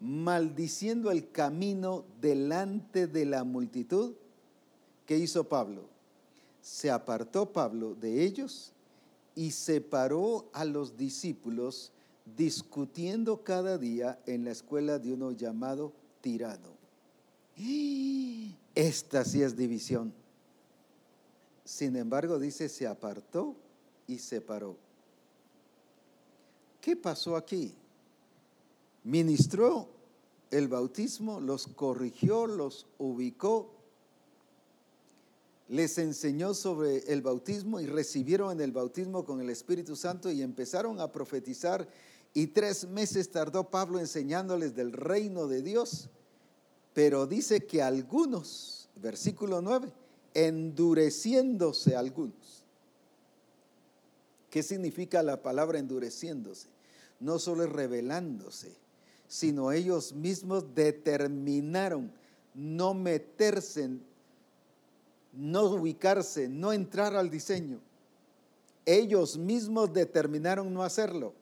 maldiciendo 0.00 1.10
el 1.10 1.30
camino 1.30 2.04
delante 2.20 3.06
de 3.06 3.26
la 3.26 3.44
multitud, 3.44 4.14
¿qué 5.10 5.18
hizo 5.18 5.42
Pablo? 5.42 5.82
Se 6.62 6.88
apartó 6.88 7.52
Pablo 7.52 7.96
de 7.96 8.22
ellos 8.22 8.70
y 9.34 9.50
separó 9.50 10.48
a 10.52 10.64
los 10.64 10.96
discípulos 10.96 11.90
discutiendo 12.36 13.42
cada 13.42 13.76
día 13.76 14.20
en 14.26 14.44
la 14.44 14.52
escuela 14.52 15.00
de 15.00 15.12
uno 15.12 15.32
llamado 15.32 15.92
tirado. 16.20 16.70
Esta 18.76 19.24
sí 19.24 19.42
es 19.42 19.56
división. 19.56 20.12
Sin 21.64 21.96
embargo, 21.96 22.38
dice, 22.38 22.68
se 22.68 22.86
apartó 22.86 23.56
y 24.06 24.16
separó. 24.18 24.76
¿Qué 26.80 26.94
pasó 26.94 27.34
aquí? 27.34 27.74
Ministró 29.02 29.88
el 30.52 30.68
bautismo, 30.68 31.40
los 31.40 31.66
corrigió, 31.66 32.46
los 32.46 32.86
ubicó, 32.98 33.79
les 35.70 35.98
enseñó 35.98 36.52
sobre 36.52 36.98
el 37.12 37.22
bautismo 37.22 37.80
y 37.80 37.86
recibieron 37.86 38.60
el 38.60 38.72
bautismo 38.72 39.24
con 39.24 39.40
el 39.40 39.50
Espíritu 39.50 39.94
Santo 39.94 40.28
y 40.28 40.42
empezaron 40.42 41.00
a 41.00 41.12
profetizar 41.12 41.86
y 42.34 42.48
tres 42.48 42.88
meses 42.88 43.30
tardó 43.30 43.70
Pablo 43.70 44.00
enseñándoles 44.00 44.74
del 44.74 44.92
reino 44.92 45.46
de 45.46 45.62
Dios. 45.62 46.08
Pero 46.92 47.28
dice 47.28 47.66
que 47.66 47.82
algunos, 47.82 48.88
versículo 48.96 49.62
9, 49.62 49.92
endureciéndose 50.34 51.94
algunos. 51.94 52.64
¿Qué 54.50 54.64
significa 54.64 55.22
la 55.22 55.40
palabra 55.40 55.78
endureciéndose? 55.78 56.66
No 57.20 57.38
solo 57.38 57.62
es 57.62 57.70
revelándose, 57.70 58.74
sino 59.28 59.70
ellos 59.70 60.14
mismos 60.14 60.74
determinaron 60.74 62.10
no 62.54 62.92
meterse 62.92 64.00
no 65.32 65.64
ubicarse, 65.64 66.48
no 66.48 66.72
entrar 66.72 67.14
al 67.14 67.30
diseño. 67.30 67.80
Ellos 68.86 69.36
mismos 69.36 69.92
determinaron 69.92 70.72
no 70.72 70.82
hacerlo, 70.82 71.34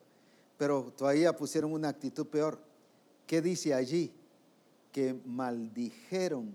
pero 0.57 0.93
todavía 0.97 1.37
pusieron 1.37 1.73
una 1.73 1.89
actitud 1.89 2.27
peor. 2.27 2.59
¿Qué 3.27 3.41
dice 3.41 3.75
allí? 3.75 4.13
Que 4.93 5.15
maldijeron 5.25 6.53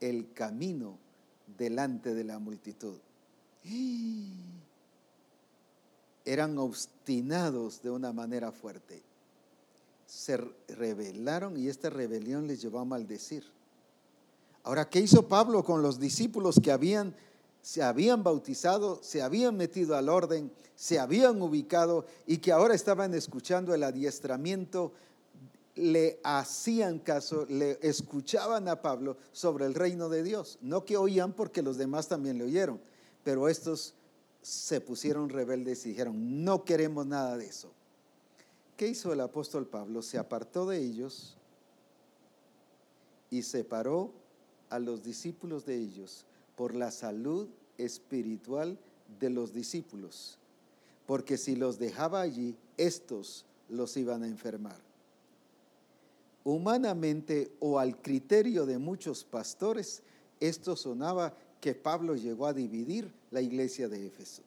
el 0.00 0.32
camino 0.32 0.98
delante 1.58 2.14
de 2.14 2.24
la 2.24 2.38
multitud. 2.38 2.98
Eran 6.24 6.58
obstinados 6.58 7.82
de 7.82 7.90
una 7.90 8.12
manera 8.12 8.52
fuerte. 8.52 9.02
Se 10.06 10.36
rebelaron 10.68 11.56
y 11.56 11.68
esta 11.68 11.90
rebelión 11.90 12.46
les 12.46 12.62
llevó 12.62 12.78
a 12.80 12.84
maldecir. 12.84 13.44
Ahora, 14.66 14.90
¿qué 14.90 14.98
hizo 14.98 15.28
Pablo 15.28 15.62
con 15.62 15.80
los 15.80 16.00
discípulos 16.00 16.58
que 16.60 16.72
habían 16.72 17.14
se 17.62 17.82
habían 17.82 18.22
bautizado, 18.22 19.00
se 19.02 19.22
habían 19.22 19.56
metido 19.56 19.96
al 19.96 20.08
orden, 20.08 20.52
se 20.76 21.00
habían 21.00 21.40
ubicado 21.40 22.04
y 22.26 22.38
que 22.38 22.52
ahora 22.52 22.74
estaban 22.76 23.12
escuchando 23.14 23.74
el 23.74 23.82
adiestramiento, 23.82 24.92
le 25.76 26.20
hacían 26.22 26.98
caso, 27.00 27.44
le 27.48 27.78
escuchaban 27.82 28.68
a 28.68 28.82
Pablo 28.82 29.16
sobre 29.32 29.66
el 29.66 29.74
reino 29.74 30.08
de 30.08 30.22
Dios. 30.22 30.58
No 30.62 30.84
que 30.84 30.96
oían 30.96 31.32
porque 31.32 31.62
los 31.62 31.76
demás 31.76 32.08
también 32.08 32.38
le 32.38 32.44
oyeron, 32.44 32.80
pero 33.22 33.48
estos 33.48 33.94
se 34.42 34.80
pusieron 34.80 35.28
rebeldes 35.28 35.86
y 35.86 35.90
dijeron, 35.90 36.44
no 36.44 36.64
queremos 36.64 37.04
nada 37.04 37.36
de 37.36 37.46
eso. 37.46 37.72
¿Qué 38.76 38.88
hizo 38.88 39.12
el 39.12 39.20
apóstol 39.20 39.66
Pablo? 39.66 40.02
Se 40.02 40.18
apartó 40.18 40.66
de 40.66 40.78
ellos 40.78 41.36
y 43.30 43.42
separó 43.42 44.25
a 44.70 44.78
los 44.78 45.02
discípulos 45.02 45.64
de 45.66 45.76
ellos 45.76 46.24
por 46.56 46.74
la 46.74 46.90
salud 46.90 47.48
espiritual 47.78 48.78
de 49.20 49.30
los 49.30 49.52
discípulos, 49.52 50.38
porque 51.06 51.36
si 51.36 51.56
los 51.56 51.78
dejaba 51.78 52.20
allí, 52.20 52.56
estos 52.76 53.44
los 53.68 53.96
iban 53.96 54.22
a 54.22 54.28
enfermar. 54.28 54.78
Humanamente 56.44 57.50
o 57.58 57.78
al 57.78 58.00
criterio 58.00 58.66
de 58.66 58.78
muchos 58.78 59.24
pastores, 59.24 60.02
esto 60.40 60.76
sonaba 60.76 61.34
que 61.60 61.74
Pablo 61.74 62.14
llegó 62.14 62.46
a 62.46 62.52
dividir 62.52 63.10
la 63.30 63.40
iglesia 63.40 63.88
de 63.88 64.06
Éfeso. 64.06 64.42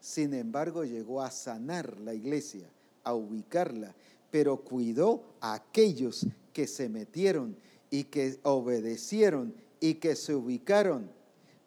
Sin 0.00 0.34
embargo, 0.34 0.84
llegó 0.84 1.22
a 1.22 1.30
sanar 1.30 1.98
la 2.00 2.12
iglesia, 2.12 2.68
a 3.04 3.14
ubicarla, 3.14 3.94
pero 4.30 4.58
cuidó 4.58 5.22
a 5.40 5.54
aquellos 5.54 6.26
que 6.52 6.66
se 6.66 6.88
metieron 6.88 7.56
y 7.92 8.04
que 8.04 8.40
obedecieron 8.42 9.54
y 9.78 9.94
que 9.94 10.16
se 10.16 10.34
ubicaron. 10.34 11.10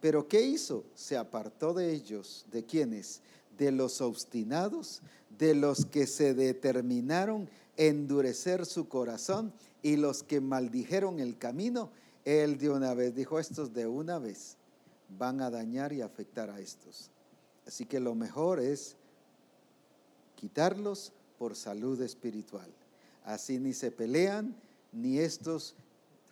Pero 0.02 0.28
¿qué 0.28 0.42
hizo? 0.42 0.84
Se 0.96 1.16
apartó 1.16 1.74
de 1.76 1.94
ellos. 1.94 2.48
¿De 2.52 2.66
quiénes? 2.66 3.22
De 3.60 3.72
los 3.72 4.02
obstinados, 4.02 5.04
de 5.38 5.54
los 5.54 5.86
que 5.86 6.08
se 6.08 6.34
determinaron 6.34 7.48
endurecer 7.78 8.66
su 8.66 8.90
corazón 8.90 9.54
y 9.84 9.98
los 9.98 10.24
que 10.24 10.42
maldijeron 10.42 11.20
el 11.20 11.38
camino. 11.38 11.92
Él 12.26 12.58
de 12.58 12.72
una 12.72 12.96
vez 12.96 13.14
dijo, 13.14 13.38
estos 13.38 13.72
de 13.72 13.86
una 13.86 14.18
vez 14.18 14.58
van 15.20 15.42
a 15.42 15.52
dañar 15.52 15.94
y 15.94 16.02
afectar 16.02 16.50
a 16.50 16.60
estos. 16.60 17.12
Así 17.68 17.86
que 17.86 18.00
lo 18.00 18.16
mejor 18.16 18.60
es 18.60 18.96
quitarlos 20.36 21.14
por 21.38 21.56
salud 21.56 22.02
espiritual. 22.02 22.72
Así 23.24 23.60
ni 23.60 23.74
se 23.74 23.92
pelean, 23.92 24.56
ni 24.92 25.20
estos 25.20 25.76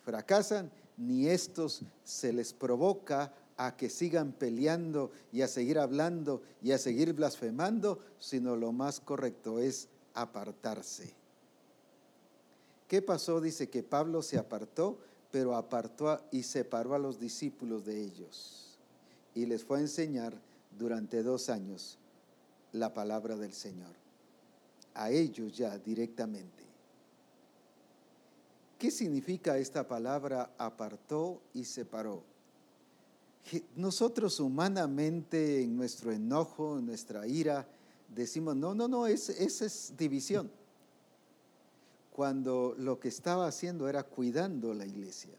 fracasan, 0.03 0.71
ni 0.97 1.27
estos 1.27 1.81
se 2.03 2.31
les 2.33 2.53
provoca 2.53 3.33
a 3.57 3.75
que 3.75 3.89
sigan 3.89 4.31
peleando 4.31 5.11
y 5.31 5.41
a 5.41 5.47
seguir 5.47 5.79
hablando 5.79 6.41
y 6.61 6.71
a 6.71 6.77
seguir 6.77 7.13
blasfemando, 7.13 7.99
sino 8.19 8.55
lo 8.55 8.71
más 8.71 8.99
correcto 8.99 9.59
es 9.59 9.87
apartarse. 10.13 11.13
¿Qué 12.87 13.01
pasó? 13.01 13.41
Dice 13.41 13.69
que 13.69 13.83
Pablo 13.83 14.21
se 14.21 14.37
apartó, 14.37 14.99
pero 15.31 15.55
apartó 15.55 16.21
y 16.31 16.43
separó 16.43 16.93
a 16.93 16.99
los 16.99 17.19
discípulos 17.19 17.85
de 17.85 18.01
ellos 18.01 18.77
y 19.35 19.45
les 19.45 19.63
fue 19.63 19.77
a 19.77 19.81
enseñar 19.81 20.33
durante 20.77 21.23
dos 21.23 21.49
años 21.49 21.97
la 22.71 22.93
palabra 22.93 23.35
del 23.35 23.53
Señor, 23.53 23.93
a 24.93 25.11
ellos 25.11 25.55
ya 25.55 25.77
directamente. 25.77 26.62
¿Qué 28.83 28.91
significa 28.91 29.57
esta 29.57 29.87
palabra 29.87 30.55
apartó 30.57 31.41
y 31.53 31.63
separó? 31.63 32.21
Nosotros 33.77 34.41
humanamente 34.41 35.61
en 35.61 35.77
nuestro 35.77 36.11
enojo, 36.11 36.77
en 36.77 36.87
nuestra 36.87 37.25
ira, 37.25 37.65
decimos, 38.13 38.57
no, 38.57 38.75
no, 38.75 38.89
no, 38.89 39.07
esa 39.07 39.31
es 39.37 39.93
división. 39.97 40.51
Cuando 42.11 42.75
lo 42.77 42.99
que 42.99 43.07
estaba 43.07 43.47
haciendo 43.47 43.87
era 43.87 44.03
cuidando 44.03 44.73
la 44.73 44.85
iglesia, 44.85 45.31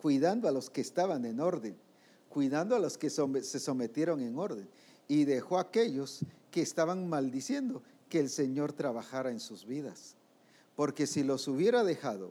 cuidando 0.00 0.48
a 0.48 0.50
los 0.50 0.70
que 0.70 0.80
estaban 0.80 1.26
en 1.26 1.40
orden, 1.40 1.76
cuidando 2.30 2.74
a 2.74 2.78
los 2.78 2.96
que 2.96 3.10
se 3.10 3.60
sometieron 3.60 4.22
en 4.22 4.38
orden 4.38 4.66
y 5.06 5.26
dejó 5.26 5.58
a 5.58 5.64
aquellos 5.68 6.20
que 6.50 6.62
estaban 6.62 7.10
maldiciendo 7.10 7.82
que 8.08 8.20
el 8.20 8.30
Señor 8.30 8.72
trabajara 8.72 9.30
en 9.30 9.38
sus 9.38 9.66
vidas. 9.66 10.14
Porque 10.78 11.08
si 11.08 11.24
los 11.24 11.48
hubiera 11.48 11.82
dejado 11.82 12.30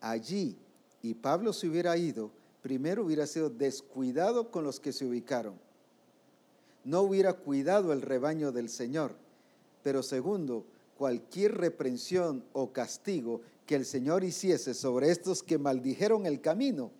allí 0.00 0.56
y 1.02 1.14
Pablo 1.14 1.52
se 1.52 1.66
hubiera 1.66 1.96
ido, 1.96 2.30
primero 2.62 3.04
hubiera 3.04 3.26
sido 3.26 3.50
descuidado 3.50 4.52
con 4.52 4.62
los 4.62 4.78
que 4.78 4.92
se 4.92 5.04
ubicaron. 5.04 5.58
No 6.84 7.00
hubiera 7.00 7.32
cuidado 7.32 7.92
el 7.92 8.02
rebaño 8.02 8.52
del 8.52 8.68
Señor. 8.68 9.16
Pero 9.82 10.04
segundo, 10.04 10.64
cualquier 10.96 11.56
reprensión 11.56 12.44
o 12.52 12.72
castigo 12.72 13.40
que 13.66 13.74
el 13.74 13.84
Señor 13.84 14.22
hiciese 14.22 14.72
sobre 14.72 15.10
estos 15.10 15.42
que 15.42 15.58
maldijeron 15.58 16.26
el 16.26 16.40
camino, 16.40 16.92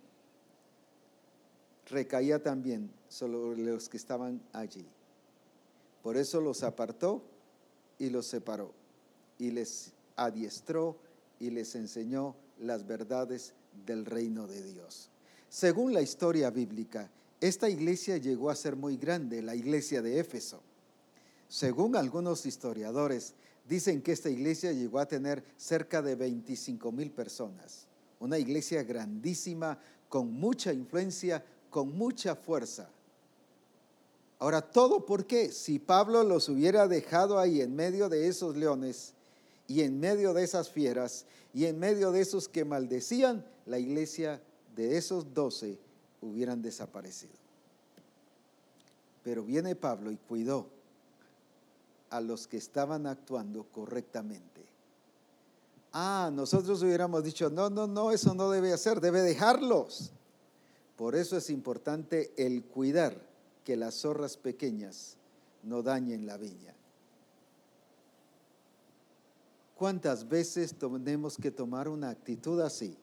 recaía 1.88 2.42
también 2.42 2.90
sobre 3.08 3.56
los 3.62 3.88
que 3.88 3.98
estaban 3.98 4.42
allí. 4.52 4.84
Por 6.02 6.16
eso 6.16 6.40
los 6.40 6.64
apartó 6.64 7.22
y 8.00 8.10
los 8.10 8.26
separó 8.26 8.72
y 9.38 9.52
les 9.52 9.92
adiestró 10.16 10.96
y 11.40 11.50
les 11.50 11.74
enseñó 11.74 12.36
las 12.60 12.86
verdades 12.86 13.54
del 13.86 14.04
reino 14.04 14.46
de 14.46 14.62
Dios. 14.62 15.10
Según 15.48 15.92
la 15.92 16.02
historia 16.02 16.50
bíblica, 16.50 17.10
esta 17.40 17.68
iglesia 17.68 18.16
llegó 18.16 18.50
a 18.50 18.56
ser 18.56 18.76
muy 18.76 18.96
grande, 18.96 19.42
la 19.42 19.54
iglesia 19.54 20.02
de 20.02 20.18
Éfeso. 20.18 20.60
Según 21.48 21.96
algunos 21.96 22.46
historiadores, 22.46 23.34
dicen 23.68 24.02
que 24.02 24.12
esta 24.12 24.30
iglesia 24.30 24.72
llegó 24.72 24.98
a 24.98 25.06
tener 25.06 25.44
cerca 25.56 26.02
de 26.02 26.14
25 26.14 26.92
mil 26.92 27.10
personas. 27.10 27.86
Una 28.20 28.38
iglesia 28.38 28.82
grandísima, 28.82 29.78
con 30.08 30.32
mucha 30.32 30.72
influencia, 30.72 31.44
con 31.70 31.96
mucha 31.96 32.36
fuerza. 32.36 32.88
Ahora, 34.38 34.60
¿todo 34.60 35.06
por 35.06 35.26
qué? 35.26 35.50
Si 35.50 35.78
Pablo 35.78 36.22
los 36.22 36.48
hubiera 36.48 36.86
dejado 36.86 37.38
ahí 37.38 37.60
en 37.60 37.74
medio 37.74 38.08
de 38.08 38.28
esos 38.28 38.56
leones, 38.56 39.13
y 39.66 39.82
en 39.82 39.98
medio 39.98 40.34
de 40.34 40.44
esas 40.44 40.68
fieras 40.70 41.26
y 41.52 41.66
en 41.66 41.78
medio 41.78 42.12
de 42.12 42.20
esos 42.20 42.48
que 42.48 42.64
maldecían, 42.64 43.44
la 43.66 43.78
iglesia 43.78 44.42
de 44.74 44.96
esos 44.96 45.32
doce 45.32 45.78
hubieran 46.20 46.62
desaparecido. 46.62 47.32
Pero 49.22 49.42
viene 49.42 49.74
Pablo 49.74 50.10
y 50.10 50.16
cuidó 50.16 50.68
a 52.10 52.20
los 52.20 52.46
que 52.46 52.56
estaban 52.56 53.06
actuando 53.06 53.64
correctamente. 53.72 54.62
Ah, 55.92 56.30
nosotros 56.32 56.82
hubiéramos 56.82 57.22
dicho, 57.24 57.48
no, 57.50 57.70
no, 57.70 57.86
no, 57.86 58.10
eso 58.10 58.34
no 58.34 58.50
debe 58.50 58.72
hacer, 58.72 59.00
debe 59.00 59.22
dejarlos. 59.22 60.10
Por 60.96 61.14
eso 61.14 61.36
es 61.36 61.50
importante 61.50 62.32
el 62.36 62.64
cuidar 62.64 63.16
que 63.64 63.76
las 63.76 63.94
zorras 63.94 64.36
pequeñas 64.36 65.16
no 65.62 65.82
dañen 65.82 66.26
la 66.26 66.36
viña. 66.36 66.73
¿Cuántas 69.74 70.28
veces 70.28 70.74
tenemos 70.74 71.36
que 71.36 71.50
tomar 71.50 71.88
una 71.88 72.10
actitud 72.10 72.60
así 72.60 72.96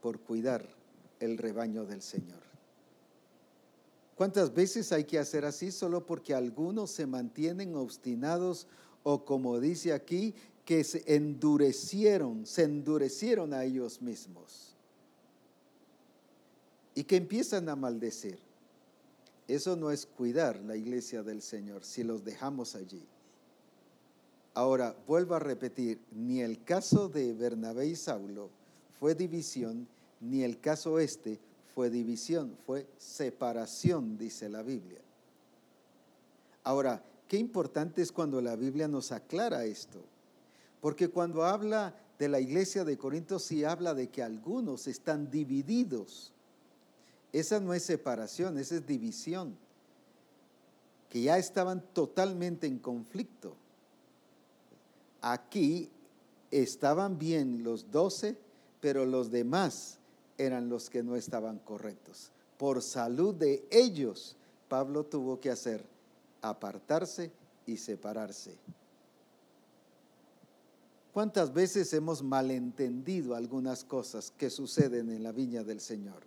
por 0.00 0.18
cuidar 0.20 0.66
el 1.20 1.36
rebaño 1.36 1.84
del 1.84 2.00
Señor? 2.00 2.40
¿Cuántas 4.16 4.54
veces 4.54 4.92
hay 4.92 5.04
que 5.04 5.18
hacer 5.18 5.44
así 5.44 5.70
solo 5.70 6.06
porque 6.06 6.34
algunos 6.34 6.90
se 6.90 7.06
mantienen 7.06 7.74
obstinados 7.74 8.66
o 9.02 9.24
como 9.24 9.60
dice 9.60 9.92
aquí, 9.92 10.34
que 10.64 10.82
se 10.84 11.02
endurecieron, 11.14 12.46
se 12.46 12.62
endurecieron 12.62 13.52
a 13.52 13.64
ellos 13.64 14.00
mismos 14.00 14.74
y 16.94 17.04
que 17.04 17.16
empiezan 17.16 17.68
a 17.68 17.76
maldecir? 17.76 18.38
Eso 19.46 19.76
no 19.76 19.90
es 19.90 20.06
cuidar 20.06 20.60
la 20.60 20.76
iglesia 20.76 21.22
del 21.22 21.42
Señor 21.42 21.84
si 21.84 22.02
los 22.02 22.24
dejamos 22.24 22.74
allí. 22.76 23.04
Ahora, 24.54 24.94
vuelvo 25.06 25.34
a 25.34 25.40
repetir, 25.40 26.00
ni 26.12 26.40
el 26.40 26.62
caso 26.62 27.08
de 27.08 27.32
Bernabé 27.32 27.88
y 27.88 27.96
Saulo 27.96 28.50
fue 29.00 29.16
división, 29.16 29.88
ni 30.20 30.44
el 30.44 30.60
caso 30.60 31.00
este 31.00 31.40
fue 31.74 31.90
división, 31.90 32.56
fue 32.64 32.86
separación, 32.96 34.16
dice 34.16 34.48
la 34.48 34.62
Biblia. 34.62 35.00
Ahora, 36.62 37.02
qué 37.26 37.36
importante 37.36 38.00
es 38.00 38.12
cuando 38.12 38.40
la 38.40 38.54
Biblia 38.54 38.86
nos 38.86 39.10
aclara 39.10 39.64
esto, 39.64 40.00
porque 40.80 41.08
cuando 41.08 41.44
habla 41.44 41.96
de 42.18 42.28
la 42.28 42.38
iglesia 42.38 42.84
de 42.84 42.96
Corinto 42.96 43.40
sí 43.40 43.64
habla 43.64 43.92
de 43.92 44.08
que 44.08 44.22
algunos 44.22 44.86
están 44.86 45.32
divididos. 45.32 46.32
Esa 47.32 47.58
no 47.58 47.74
es 47.74 47.82
separación, 47.82 48.56
esa 48.58 48.76
es 48.76 48.86
división, 48.86 49.56
que 51.10 51.22
ya 51.22 51.38
estaban 51.38 51.82
totalmente 51.92 52.68
en 52.68 52.78
conflicto. 52.78 53.56
Aquí 55.26 55.88
estaban 56.50 57.18
bien 57.18 57.64
los 57.64 57.90
doce, 57.90 58.36
pero 58.82 59.06
los 59.06 59.30
demás 59.30 59.96
eran 60.36 60.68
los 60.68 60.90
que 60.90 61.02
no 61.02 61.16
estaban 61.16 61.60
correctos. 61.60 62.30
Por 62.58 62.82
salud 62.82 63.34
de 63.34 63.66
ellos, 63.70 64.36
Pablo 64.68 65.02
tuvo 65.04 65.40
que 65.40 65.48
hacer 65.50 65.82
apartarse 66.42 67.30
y 67.64 67.78
separarse. 67.78 68.54
¿Cuántas 71.14 71.54
veces 71.54 71.94
hemos 71.94 72.22
malentendido 72.22 73.34
algunas 73.34 73.82
cosas 73.82 74.30
que 74.36 74.50
suceden 74.50 75.08
en 75.08 75.22
la 75.22 75.32
viña 75.32 75.64
del 75.64 75.80
Señor? 75.80 76.22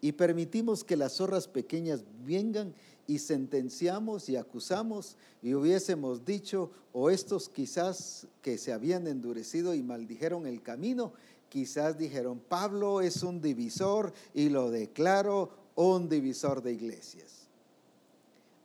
Y 0.00 0.12
permitimos 0.12 0.84
que 0.84 0.96
las 0.96 1.16
zorras 1.16 1.48
pequeñas 1.48 2.02
vengan 2.24 2.72
y 3.06 3.18
sentenciamos 3.18 4.28
y 4.28 4.36
acusamos 4.36 5.16
y 5.42 5.54
hubiésemos 5.54 6.24
dicho, 6.24 6.70
o 6.92 7.10
estos 7.10 7.48
quizás 7.48 8.26
que 8.42 8.58
se 8.58 8.72
habían 8.72 9.06
endurecido 9.06 9.74
y 9.74 9.82
maldijeron 9.82 10.46
el 10.46 10.62
camino, 10.62 11.12
quizás 11.48 11.98
dijeron, 11.98 12.40
Pablo 12.40 13.00
es 13.00 13.22
un 13.22 13.40
divisor 13.40 14.12
y 14.34 14.48
lo 14.48 14.70
declaro 14.70 15.50
un 15.74 16.08
divisor 16.08 16.62
de 16.62 16.72
iglesias, 16.72 17.48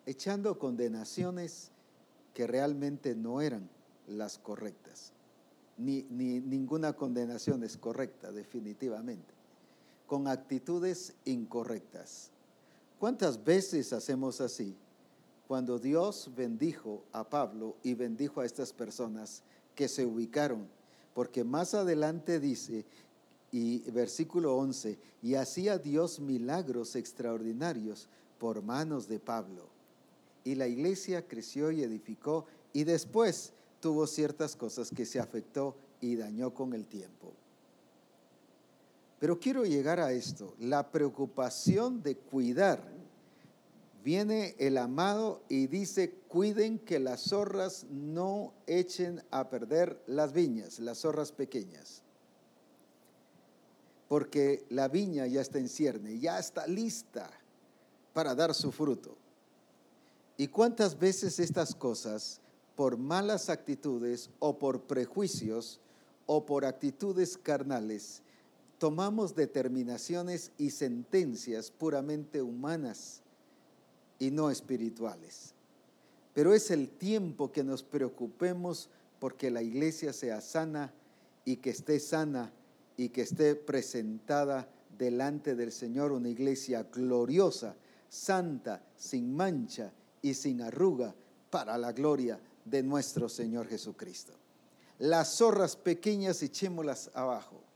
echando 0.06 0.58
condenaciones 0.58 1.72
que 2.34 2.48
realmente 2.48 3.16
no 3.16 3.42
eran 3.42 3.70
las 4.08 4.38
correctas. 4.38 5.12
Ni, 5.78 6.04
ni, 6.10 6.40
ninguna 6.40 6.94
condenación 6.94 7.64
es 7.64 7.78
correcta, 7.78 8.32
definitivamente, 8.32 9.34
con 10.08 10.28
actitudes 10.28 11.14
incorrectas. 11.26 12.32
¿Cuántas 13.02 13.44
veces 13.44 13.94
hacemos 13.94 14.42
así? 14.42 14.78
Cuando 15.48 15.80
Dios 15.80 16.30
bendijo 16.36 17.04
a 17.12 17.28
Pablo 17.28 17.76
y 17.82 17.96
bendijo 17.96 18.42
a 18.42 18.46
estas 18.46 18.72
personas 18.72 19.42
que 19.74 19.88
se 19.88 20.06
ubicaron 20.06 20.68
porque 21.16 21.44
más 21.44 21.74
adelante 21.74 22.40
dice, 22.40 22.86
y 23.52 23.80
versículo 23.90 24.56
11, 24.56 25.00
y 25.24 25.34
hacía 25.34 25.80
Dios 25.80 26.20
milagros 26.20 26.96
extraordinarios 26.96 28.08
por 28.38 28.62
manos 28.62 29.08
de 29.08 29.20
Pablo. 29.20 29.68
Y 30.44 30.54
la 30.54 30.68
iglesia 30.68 31.28
creció 31.28 31.72
y 31.72 31.82
edificó 31.82 32.46
y 32.72 32.84
después 32.84 33.52
tuvo 33.80 34.06
ciertas 34.06 34.56
cosas 34.56 34.92
que 34.92 35.08
se 35.08 35.20
afectó 35.20 35.76
y 36.02 36.18
dañó 36.18 36.54
con 36.54 36.76
el 36.76 36.86
tiempo. 36.86 37.34
Pero 39.22 39.40
quiero 39.40 39.66
llegar 39.66 40.00
a 40.00 40.14
esto, 40.14 40.56
la 40.58 40.90
preocupación 40.90 42.02
de 42.02 42.18
cuidar 42.18 42.82
viene 44.04 44.56
el 44.58 44.80
amado 44.80 45.44
y 45.48 45.68
dice, 45.68 46.10
cuiden 46.28 46.80
que 46.80 46.98
las 46.98 47.30
zorras 47.30 47.86
no 47.92 48.52
echen 48.66 49.22
a 49.30 49.48
perder 49.52 50.02
las 50.08 50.34
viñas, 50.34 50.80
las 50.80 51.02
zorras 51.02 51.32
pequeñas. 51.32 52.02
Porque 54.08 54.66
la 54.70 54.88
viña 54.88 55.28
ya 55.28 55.42
está 55.42 55.60
en 55.60 55.70
cierne, 55.70 56.18
ya 56.18 56.40
está 56.40 56.66
lista 56.66 57.30
para 58.14 58.34
dar 58.34 58.56
su 58.56 58.72
fruto. 58.72 59.16
¿Y 60.36 60.48
cuántas 60.48 60.98
veces 60.98 61.38
estas 61.38 61.76
cosas, 61.76 62.42
por 62.76 62.98
malas 62.98 63.50
actitudes 63.50 64.32
o 64.40 64.58
por 64.58 64.82
prejuicios 64.82 65.80
o 66.26 66.44
por 66.44 66.66
actitudes 66.66 67.38
carnales, 67.38 68.24
tomamos 68.82 69.36
determinaciones 69.36 70.52
y 70.58 70.72
sentencias 70.72 71.70
puramente 71.70 72.42
humanas? 72.42 73.22
y 74.22 74.30
no 74.30 74.52
espirituales. 74.52 75.56
Pero 76.36 76.54
es 76.54 76.70
el 76.70 76.90
tiempo 76.90 77.52
que 77.52 77.64
nos 77.64 77.82
preocupemos 77.82 78.88
porque 79.20 79.50
la 79.50 79.64
iglesia 79.64 80.14
sea 80.14 80.42
sana 80.42 80.94
y 81.44 81.56
que 81.56 81.72
esté 81.72 82.00
sana 82.00 82.54
y 82.98 83.10
que 83.10 83.24
esté 83.24 83.56
presentada 83.56 84.70
delante 84.96 85.56
del 85.56 85.72
Señor 85.72 86.12
una 86.12 86.30
iglesia 86.30 86.84
gloriosa, 86.84 87.76
santa, 88.10 88.84
sin 88.96 89.36
mancha 89.36 89.92
y 90.22 90.36
sin 90.36 90.62
arruga 90.62 91.16
para 91.50 91.76
la 91.80 91.92
gloria 91.92 92.40
de 92.64 92.84
nuestro 92.84 93.28
Señor 93.28 93.68
Jesucristo. 93.68 94.34
Las 95.00 95.38
zorras 95.38 95.76
pequeñas 95.76 96.44
echémoslas 96.44 97.10
abajo 97.16 97.71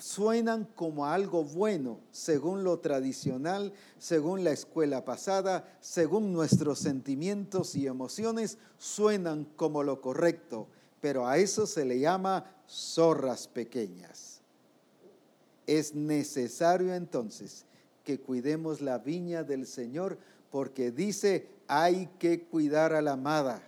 suenan 0.00 0.64
como 0.74 1.06
algo 1.06 1.44
bueno, 1.44 2.00
según 2.10 2.64
lo 2.64 2.78
tradicional, 2.78 3.72
según 3.98 4.44
la 4.44 4.50
escuela 4.50 5.04
pasada, 5.04 5.64
según 5.80 6.32
nuestros 6.32 6.78
sentimientos 6.78 7.76
y 7.76 7.86
emociones, 7.86 8.58
suenan 8.78 9.44
como 9.56 9.82
lo 9.82 10.00
correcto, 10.00 10.66
pero 11.00 11.28
a 11.28 11.36
eso 11.36 11.66
se 11.66 11.84
le 11.84 12.00
llama 12.00 12.44
zorras 12.66 13.46
pequeñas. 13.46 14.40
Es 15.66 15.94
necesario 15.94 16.94
entonces 16.94 17.66
que 18.02 18.18
cuidemos 18.18 18.80
la 18.80 18.98
viña 18.98 19.44
del 19.44 19.66
Señor 19.66 20.18
porque 20.50 20.90
dice, 20.90 21.46
hay 21.68 22.08
que 22.18 22.42
cuidar 22.42 22.94
a 22.94 23.02
la 23.02 23.12
amada. 23.12 23.62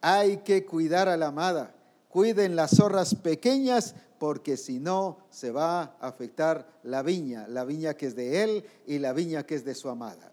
Hay 0.00 0.38
que 0.38 0.64
cuidar 0.64 1.08
a 1.08 1.16
la 1.16 1.26
amada. 1.26 1.74
Cuiden 2.08 2.56
las 2.56 2.76
zorras 2.76 3.14
pequeñas 3.14 3.94
porque 4.18 4.56
si 4.56 4.78
no 4.78 5.18
se 5.30 5.50
va 5.50 5.80
a 5.80 6.08
afectar 6.08 6.68
la 6.82 7.02
viña, 7.02 7.46
la 7.48 7.64
viña 7.64 7.94
que 7.94 8.06
es 8.06 8.16
de 8.16 8.42
Él 8.42 8.64
y 8.86 8.98
la 8.98 9.12
viña 9.12 9.44
que 9.44 9.54
es 9.54 9.64
de 9.64 9.74
su 9.74 9.88
amada. 9.88 10.32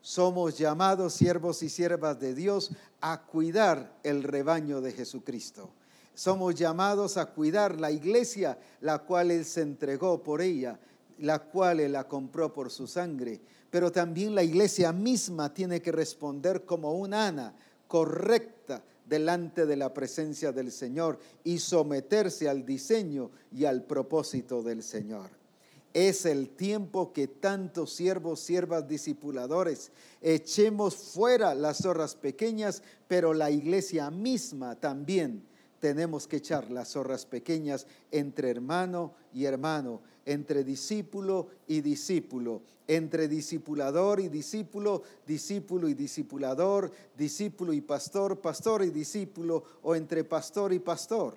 Somos 0.00 0.58
llamados 0.58 1.14
siervos 1.14 1.62
y 1.62 1.68
siervas 1.68 2.18
de 2.18 2.34
Dios 2.34 2.72
a 3.00 3.22
cuidar 3.22 3.98
el 4.02 4.24
rebaño 4.24 4.80
de 4.80 4.92
Jesucristo. 4.92 5.70
Somos 6.14 6.56
llamados 6.56 7.16
a 7.16 7.26
cuidar 7.26 7.80
la 7.80 7.90
iglesia, 7.90 8.58
la 8.80 8.98
cual 8.98 9.30
Él 9.30 9.44
se 9.44 9.62
entregó 9.62 10.22
por 10.22 10.42
ella, 10.42 10.78
la 11.18 11.38
cual 11.38 11.80
Él 11.80 11.92
la 11.92 12.08
compró 12.08 12.52
por 12.52 12.70
su 12.70 12.86
sangre. 12.86 13.40
Pero 13.70 13.92
también 13.92 14.34
la 14.34 14.42
iglesia 14.42 14.92
misma 14.92 15.54
tiene 15.54 15.80
que 15.80 15.92
responder 15.92 16.64
como 16.64 16.92
una 16.94 17.28
Ana, 17.28 17.54
correcta, 17.86 18.82
delante 19.06 19.66
de 19.66 19.76
la 19.76 19.92
presencia 19.92 20.52
del 20.52 20.70
Señor 20.70 21.18
y 21.44 21.58
someterse 21.58 22.48
al 22.48 22.64
diseño 22.64 23.30
y 23.50 23.64
al 23.64 23.84
propósito 23.84 24.62
del 24.62 24.82
Señor. 24.82 25.30
Es 25.94 26.24
el 26.24 26.48
tiempo 26.48 27.12
que 27.12 27.28
tantos 27.28 27.92
siervos, 27.92 28.40
siervas, 28.40 28.88
discipuladores, 28.88 29.92
echemos 30.22 30.96
fuera 30.96 31.54
las 31.54 31.78
zorras 31.78 32.14
pequeñas, 32.14 32.82
pero 33.08 33.34
la 33.34 33.50
iglesia 33.50 34.10
misma 34.10 34.76
también 34.76 35.44
tenemos 35.80 36.28
que 36.28 36.36
echar 36.36 36.70
las 36.70 36.92
zorras 36.92 37.26
pequeñas 37.26 37.86
entre 38.10 38.50
hermano 38.50 39.14
y 39.34 39.44
hermano, 39.44 40.00
entre 40.24 40.64
discípulo 40.64 41.48
y 41.66 41.80
discípulo, 41.80 42.62
entre 42.86 43.28
discipulador 43.28 44.20
y 44.20 44.28
discípulo, 44.28 45.02
discípulo 45.26 45.88
y 45.88 45.94
discipulador, 45.94 46.90
discípulo 47.16 47.72
y 47.72 47.80
pastor, 47.80 48.40
pastor 48.40 48.84
y 48.84 48.90
discípulo, 48.90 49.64
o 49.82 49.94
entre 49.94 50.24
pastor 50.24 50.72
y 50.72 50.78
pastor. 50.78 51.36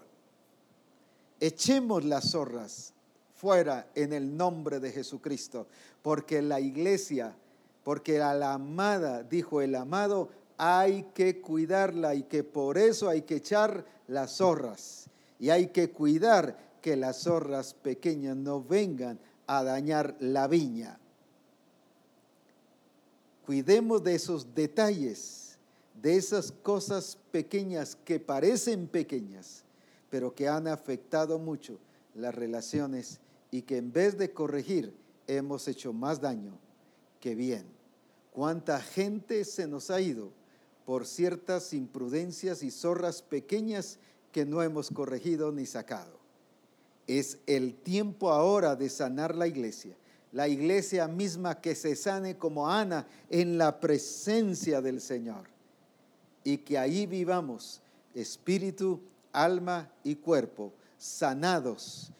Echemos 1.40 2.03
las 2.06 2.32
zorras 2.32 2.94
fuera 3.36 3.88
en 3.95 4.14
el 4.14 4.36
nombre 4.36 4.80
de 4.80 4.91
Jesucristo, 4.91 5.68
porque 6.02 6.41
la 6.41 6.60
iglesia, 6.60 7.36
porque 7.84 8.22
a 8.22 8.34
la 8.34 8.53
amada, 8.53 9.24
dijo 9.24 9.62
el 9.62 9.76
amado, 9.76 10.30
hay 10.57 11.03
que 11.14 11.41
cuidarla 11.41 12.16
y 12.16 12.24
que 12.24 12.44
por 12.44 12.78
eso 12.78 13.10
hay 13.10 13.24
que 13.24 13.36
echar 13.38 13.86
las 14.07 14.38
zorras 14.38 15.07
y 15.40 15.49
hay 15.49 15.68
que 15.68 15.90
cuidar 15.91 16.57
que 16.86 16.95
las 16.95 17.24
zorras 17.24 17.74
pequeñas 17.74 18.38
no 18.38 18.64
vengan 18.64 19.20
a 19.48 19.64
dañar 19.64 20.16
la 20.20 20.48
viña. 20.48 20.99
Cuidemos 23.44 24.03
de 24.03 24.14
esos 24.14 24.53
detalles, 24.53 25.57
de 25.99 26.16
esas 26.16 26.52
cosas 26.52 27.18
pequeñas 27.32 27.95
que 27.95 28.20
parecen 28.20 28.88
pequeñas, 28.88 29.64
pero 30.12 30.36
que 30.36 30.48
han 30.48 30.68
afectado 30.68 31.40
mucho 31.40 31.80
las 32.14 32.36
relaciones 32.36 33.20
y 33.49 33.64
que 33.64 33.78
en 33.78 33.91
vez 33.91 34.16
de 34.16 34.32
corregir 34.32 34.94
hemos 35.26 35.68
hecho 35.68 35.91
más 35.91 36.22
daño 36.22 36.56
que 37.20 37.34
bien. 37.34 37.66
¿Cuánta 38.32 38.80
gente 38.80 39.44
se 39.44 39.66
nos 39.66 39.90
ha 39.90 39.99
ido? 39.99 40.30
por 40.86 41.07
ciertas 41.07 41.74
imprudencias 41.74 42.62
y 42.62 42.70
zorras 42.70 43.24
pequeñas 43.24 43.98
que 44.32 44.45
no 44.45 44.62
hemos 44.62 44.91
corregido 44.91 45.52
ni 45.52 45.66
sacado. 45.66 46.24
Es 47.07 47.38
el 47.45 47.76
tiempo 47.76 48.32
ahora 48.32 48.76
de 48.76 48.90
sanar 48.90 49.36
la 49.36 49.48
iglesia. 49.48 49.95
La 50.32 50.48
iglesia 50.48 51.07
misma 51.07 51.61
que 51.61 51.76
se 51.76 51.95
sane 51.95 52.38
como 52.38 52.69
Ana 52.69 53.07
en 53.30 53.57
la 53.57 53.80
presencia 53.80 54.82
del 54.82 54.99
Señor. 54.99 55.48
Y 56.44 56.57
que 56.57 56.77
ahí 56.77 57.06
vivamos 57.06 57.82
espíritu, 58.14 59.02
alma 59.32 59.91
y 60.03 60.15
cuerpo 60.15 60.73
sanados, 60.98 62.11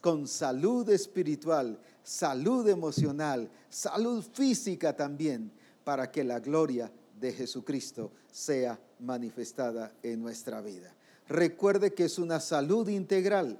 con 0.00 0.26
salud 0.26 0.88
espiritual, 0.90 1.78
salud 2.02 2.68
emocional, 2.68 3.48
salud 3.68 4.24
física 4.32 4.96
también, 4.96 5.50
para 5.84 6.10
que 6.10 6.24
la 6.24 6.40
gloria 6.40 6.90
de 7.20 7.32
Jesucristo 7.32 8.10
sea 8.30 8.78
manifestada 9.00 9.92
en 10.02 10.20
nuestra 10.22 10.60
vida. 10.60 10.94
Recuerde 11.28 11.92
que 11.92 12.04
es 12.04 12.18
una 12.18 12.40
salud 12.40 12.88
integral, 12.88 13.58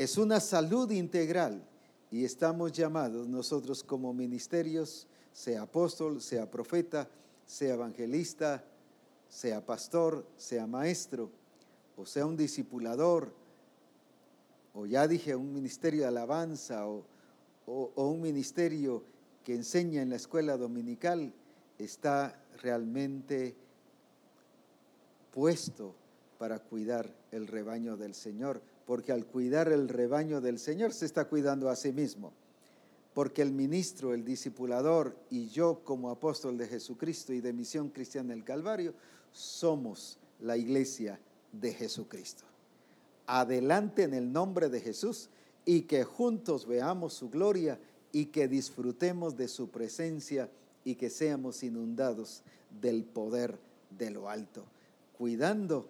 es 0.00 0.16
una 0.16 0.40
salud 0.40 0.90
integral 0.92 1.62
y 2.10 2.24
estamos 2.24 2.72
llamados 2.72 3.28
nosotros 3.28 3.84
como 3.84 4.14
ministerios, 4.14 5.06
sea 5.30 5.60
apóstol, 5.60 6.22
sea 6.22 6.50
profeta, 6.50 7.06
sea 7.44 7.74
evangelista, 7.74 8.64
sea 9.28 9.60
pastor, 9.60 10.24
sea 10.38 10.66
maestro, 10.66 11.28
o 11.98 12.06
sea 12.06 12.24
un 12.24 12.34
discipulador, 12.34 13.30
o 14.72 14.86
ya 14.86 15.06
dije 15.06 15.36
un 15.36 15.52
ministerio 15.52 16.00
de 16.00 16.08
alabanza, 16.08 16.86
o, 16.86 17.04
un 17.66 18.22
ministerio 18.22 19.04
que 19.44 19.54
enseña 19.54 20.00
en 20.00 20.08
la 20.08 20.16
escuela 20.16 20.56
dominical, 20.56 21.30
está 21.78 22.42
realmente 22.62 23.54
puesto 25.30 25.94
para 26.38 26.58
cuidar 26.58 27.14
el 27.32 27.46
rebaño 27.46 27.98
del 27.98 28.14
Señor, 28.14 28.62
porque 28.90 29.12
al 29.12 29.24
cuidar 29.24 29.70
el 29.70 29.88
rebaño 29.88 30.40
del 30.40 30.58
Señor 30.58 30.92
se 30.92 31.06
está 31.06 31.26
cuidando 31.26 31.70
a 31.70 31.76
sí 31.76 31.92
mismo, 31.92 32.32
porque 33.14 33.40
el 33.40 33.52
ministro, 33.52 34.14
el 34.14 34.24
discipulador 34.24 35.16
y 35.30 35.46
yo 35.46 35.84
como 35.84 36.10
apóstol 36.10 36.58
de 36.58 36.66
Jesucristo 36.66 37.32
y 37.32 37.40
de 37.40 37.52
Misión 37.52 37.90
Cristiana 37.90 38.34
del 38.34 38.42
Calvario, 38.42 38.92
somos 39.30 40.18
la 40.40 40.56
iglesia 40.56 41.20
de 41.52 41.72
Jesucristo. 41.72 42.42
Adelante 43.28 44.02
en 44.02 44.12
el 44.12 44.32
nombre 44.32 44.68
de 44.68 44.80
Jesús 44.80 45.28
y 45.64 45.82
que 45.82 46.02
juntos 46.02 46.66
veamos 46.66 47.12
su 47.12 47.30
gloria 47.30 47.78
y 48.10 48.26
que 48.26 48.48
disfrutemos 48.48 49.36
de 49.36 49.46
su 49.46 49.68
presencia 49.70 50.50
y 50.82 50.96
que 50.96 51.10
seamos 51.10 51.62
inundados 51.62 52.42
del 52.80 53.04
poder 53.04 53.56
de 53.96 54.10
lo 54.10 54.28
alto, 54.28 54.64
cuidando 55.16 55.86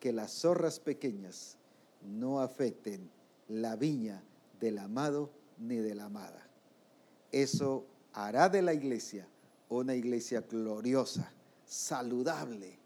que 0.00 0.12
las 0.12 0.32
zorras 0.32 0.80
pequeñas 0.80 1.56
no 2.02 2.40
afecten 2.40 3.10
la 3.48 3.76
viña 3.76 4.22
del 4.60 4.78
amado 4.78 5.30
ni 5.58 5.76
de 5.76 5.94
la 5.94 6.04
amada. 6.04 6.46
Eso 7.32 7.86
hará 8.12 8.48
de 8.48 8.62
la 8.62 8.74
iglesia 8.74 9.26
una 9.68 9.94
iglesia 9.94 10.40
gloriosa, 10.40 11.30
saludable, 11.64 12.76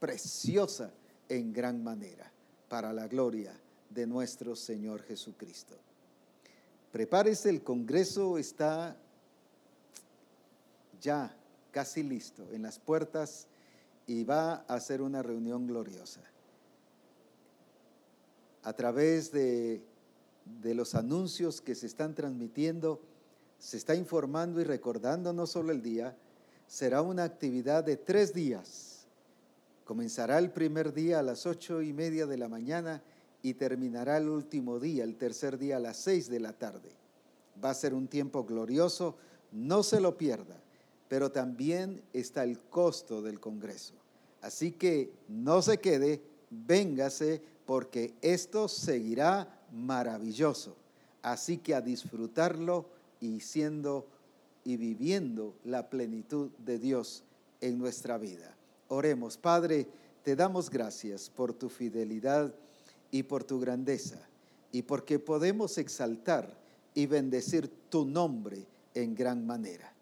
preciosa 0.00 0.92
en 1.28 1.52
gran 1.52 1.82
manera, 1.82 2.30
para 2.68 2.92
la 2.92 3.06
gloria 3.06 3.54
de 3.88 4.06
nuestro 4.06 4.56
Señor 4.56 5.02
Jesucristo. 5.02 5.76
Prepárese, 6.90 7.48
el 7.48 7.62
Congreso 7.62 8.38
está 8.38 8.96
ya 11.00 11.34
casi 11.70 12.02
listo 12.02 12.46
en 12.50 12.62
las 12.62 12.78
puertas 12.78 13.46
y 14.06 14.24
va 14.24 14.64
a 14.68 14.80
ser 14.80 15.00
una 15.00 15.22
reunión 15.22 15.66
gloriosa. 15.66 16.20
A 18.62 18.72
través 18.74 19.32
de, 19.32 19.82
de 20.62 20.74
los 20.74 20.94
anuncios 20.94 21.60
que 21.60 21.74
se 21.74 21.86
están 21.86 22.14
transmitiendo, 22.14 23.00
se 23.58 23.76
está 23.76 23.94
informando 23.94 24.60
y 24.60 24.64
recordando 24.64 25.32
no 25.32 25.46
solo 25.46 25.72
el 25.72 25.82
día, 25.82 26.16
será 26.66 27.02
una 27.02 27.24
actividad 27.24 27.84
de 27.84 27.96
tres 27.96 28.32
días. 28.32 29.06
Comenzará 29.84 30.38
el 30.38 30.50
primer 30.50 30.92
día 30.92 31.18
a 31.18 31.22
las 31.22 31.46
ocho 31.46 31.82
y 31.82 31.92
media 31.92 32.26
de 32.26 32.38
la 32.38 32.48
mañana 32.48 33.02
y 33.42 33.54
terminará 33.54 34.16
el 34.16 34.28
último 34.28 34.78
día, 34.78 35.04
el 35.04 35.16
tercer 35.16 35.58
día 35.58 35.76
a 35.76 35.80
las 35.80 35.96
seis 35.96 36.28
de 36.28 36.40
la 36.40 36.52
tarde. 36.52 36.90
Va 37.62 37.70
a 37.70 37.74
ser 37.74 37.92
un 37.94 38.08
tiempo 38.08 38.44
glorioso, 38.44 39.16
no 39.50 39.82
se 39.82 40.00
lo 40.00 40.16
pierda 40.16 40.62
pero 41.12 41.30
también 41.30 42.00
está 42.14 42.42
el 42.42 42.58
costo 42.58 43.20
del 43.20 43.38
Congreso. 43.38 43.92
Así 44.40 44.72
que 44.72 45.12
no 45.28 45.60
se 45.60 45.76
quede, 45.76 46.22
véngase, 46.48 47.42
porque 47.66 48.14
esto 48.20 48.68
seguirá 48.68 49.60
maravilloso. 49.72 50.76
Así 51.22 51.58
que 51.58 51.74
a 51.74 51.80
disfrutarlo 51.80 52.86
y 53.20 53.40
siendo 53.40 54.06
y 54.64 54.76
viviendo 54.76 55.54
la 55.64 55.88
plenitud 55.90 56.50
de 56.58 56.78
Dios 56.78 57.24
en 57.60 57.78
nuestra 57.78 58.18
vida. 58.18 58.56
Oremos, 58.88 59.36
Padre, 59.36 59.88
te 60.22 60.36
damos 60.36 60.70
gracias 60.70 61.30
por 61.30 61.52
tu 61.52 61.68
fidelidad 61.68 62.54
y 63.10 63.24
por 63.24 63.44
tu 63.44 63.58
grandeza, 63.60 64.18
y 64.70 64.82
porque 64.82 65.18
podemos 65.18 65.78
exaltar 65.78 66.56
y 66.94 67.06
bendecir 67.06 67.68
tu 67.88 68.04
nombre 68.04 68.66
en 68.94 69.14
gran 69.14 69.46
manera. 69.46 69.92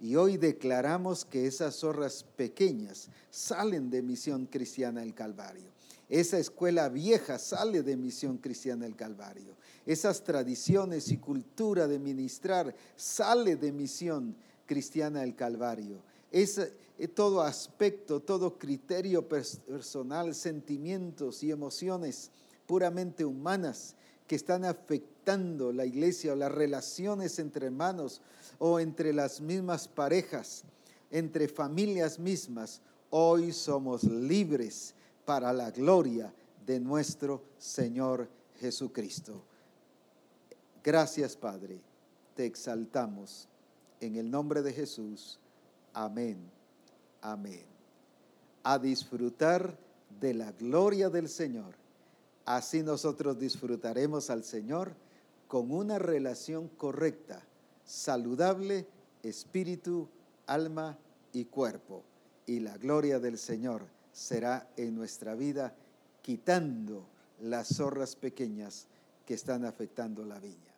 Y 0.00 0.16
hoy 0.16 0.36
declaramos 0.36 1.24
que 1.24 1.46
esas 1.46 1.76
zorras 1.76 2.24
pequeñas 2.36 3.08
salen 3.30 3.90
de 3.90 4.02
Misión 4.02 4.46
Cristiana 4.46 5.00
del 5.00 5.14
Calvario. 5.14 5.70
Esa 6.10 6.38
escuela 6.38 6.88
vieja 6.88 7.38
sale 7.38 7.84
de 7.84 7.96
Misión 7.96 8.38
Cristiana 8.38 8.84
del 8.84 8.96
Calvario. 8.96 9.54
Esas 9.86 10.24
tradiciones 10.24 11.12
y 11.12 11.18
cultura 11.18 11.86
de 11.86 12.00
ministrar 12.00 12.74
sale 12.96 13.54
de 13.54 13.70
Misión 13.70 14.34
Cristiana 14.66 15.20
del 15.20 15.36
Calvario. 15.36 16.02
Es 16.32 16.58
eh, 16.58 17.08
todo 17.14 17.42
aspecto, 17.42 18.18
todo 18.18 18.58
criterio 18.58 19.28
personal, 19.28 20.34
sentimientos 20.34 21.44
y 21.44 21.52
emociones 21.52 22.32
puramente 22.66 23.24
humanas 23.24 23.94
que 24.26 24.34
están 24.34 24.64
afectando 24.64 25.72
la 25.72 25.86
iglesia 25.86 26.32
o 26.32 26.36
las 26.36 26.50
relaciones 26.50 27.38
entre 27.38 27.66
hermanos 27.66 28.20
o 28.58 28.80
entre 28.80 29.12
las 29.12 29.40
mismas 29.40 29.86
parejas, 29.86 30.64
entre 31.12 31.46
familias 31.46 32.18
mismas, 32.18 32.80
hoy 33.10 33.52
somos 33.52 34.02
libres 34.02 34.94
para 35.30 35.52
la 35.52 35.70
gloria 35.70 36.34
de 36.66 36.80
nuestro 36.80 37.44
Señor 37.56 38.28
Jesucristo. 38.58 39.44
Gracias 40.82 41.36
Padre, 41.36 41.80
te 42.34 42.46
exaltamos 42.46 43.46
en 44.00 44.16
el 44.16 44.28
nombre 44.28 44.60
de 44.60 44.72
Jesús. 44.72 45.38
Amén, 45.94 46.50
amén. 47.22 47.62
A 48.64 48.76
disfrutar 48.76 49.78
de 50.20 50.34
la 50.34 50.50
gloria 50.50 51.08
del 51.08 51.28
Señor. 51.28 51.76
Así 52.44 52.82
nosotros 52.82 53.38
disfrutaremos 53.38 54.30
al 54.30 54.42
Señor 54.42 54.94
con 55.46 55.70
una 55.70 56.00
relación 56.00 56.66
correcta 56.66 57.40
saludable, 57.84 58.84
espíritu, 59.22 60.08
alma 60.48 60.98
y 61.32 61.44
cuerpo. 61.44 62.02
Y 62.46 62.58
la 62.58 62.76
gloria 62.78 63.20
del 63.20 63.38
Señor 63.38 63.99
será 64.12 64.68
en 64.76 64.94
nuestra 64.94 65.34
vida 65.34 65.74
quitando 66.22 67.06
las 67.40 67.68
zorras 67.68 68.16
pequeñas 68.16 68.86
que 69.26 69.34
están 69.34 69.64
afectando 69.64 70.24
la 70.24 70.38
viña. 70.38 70.69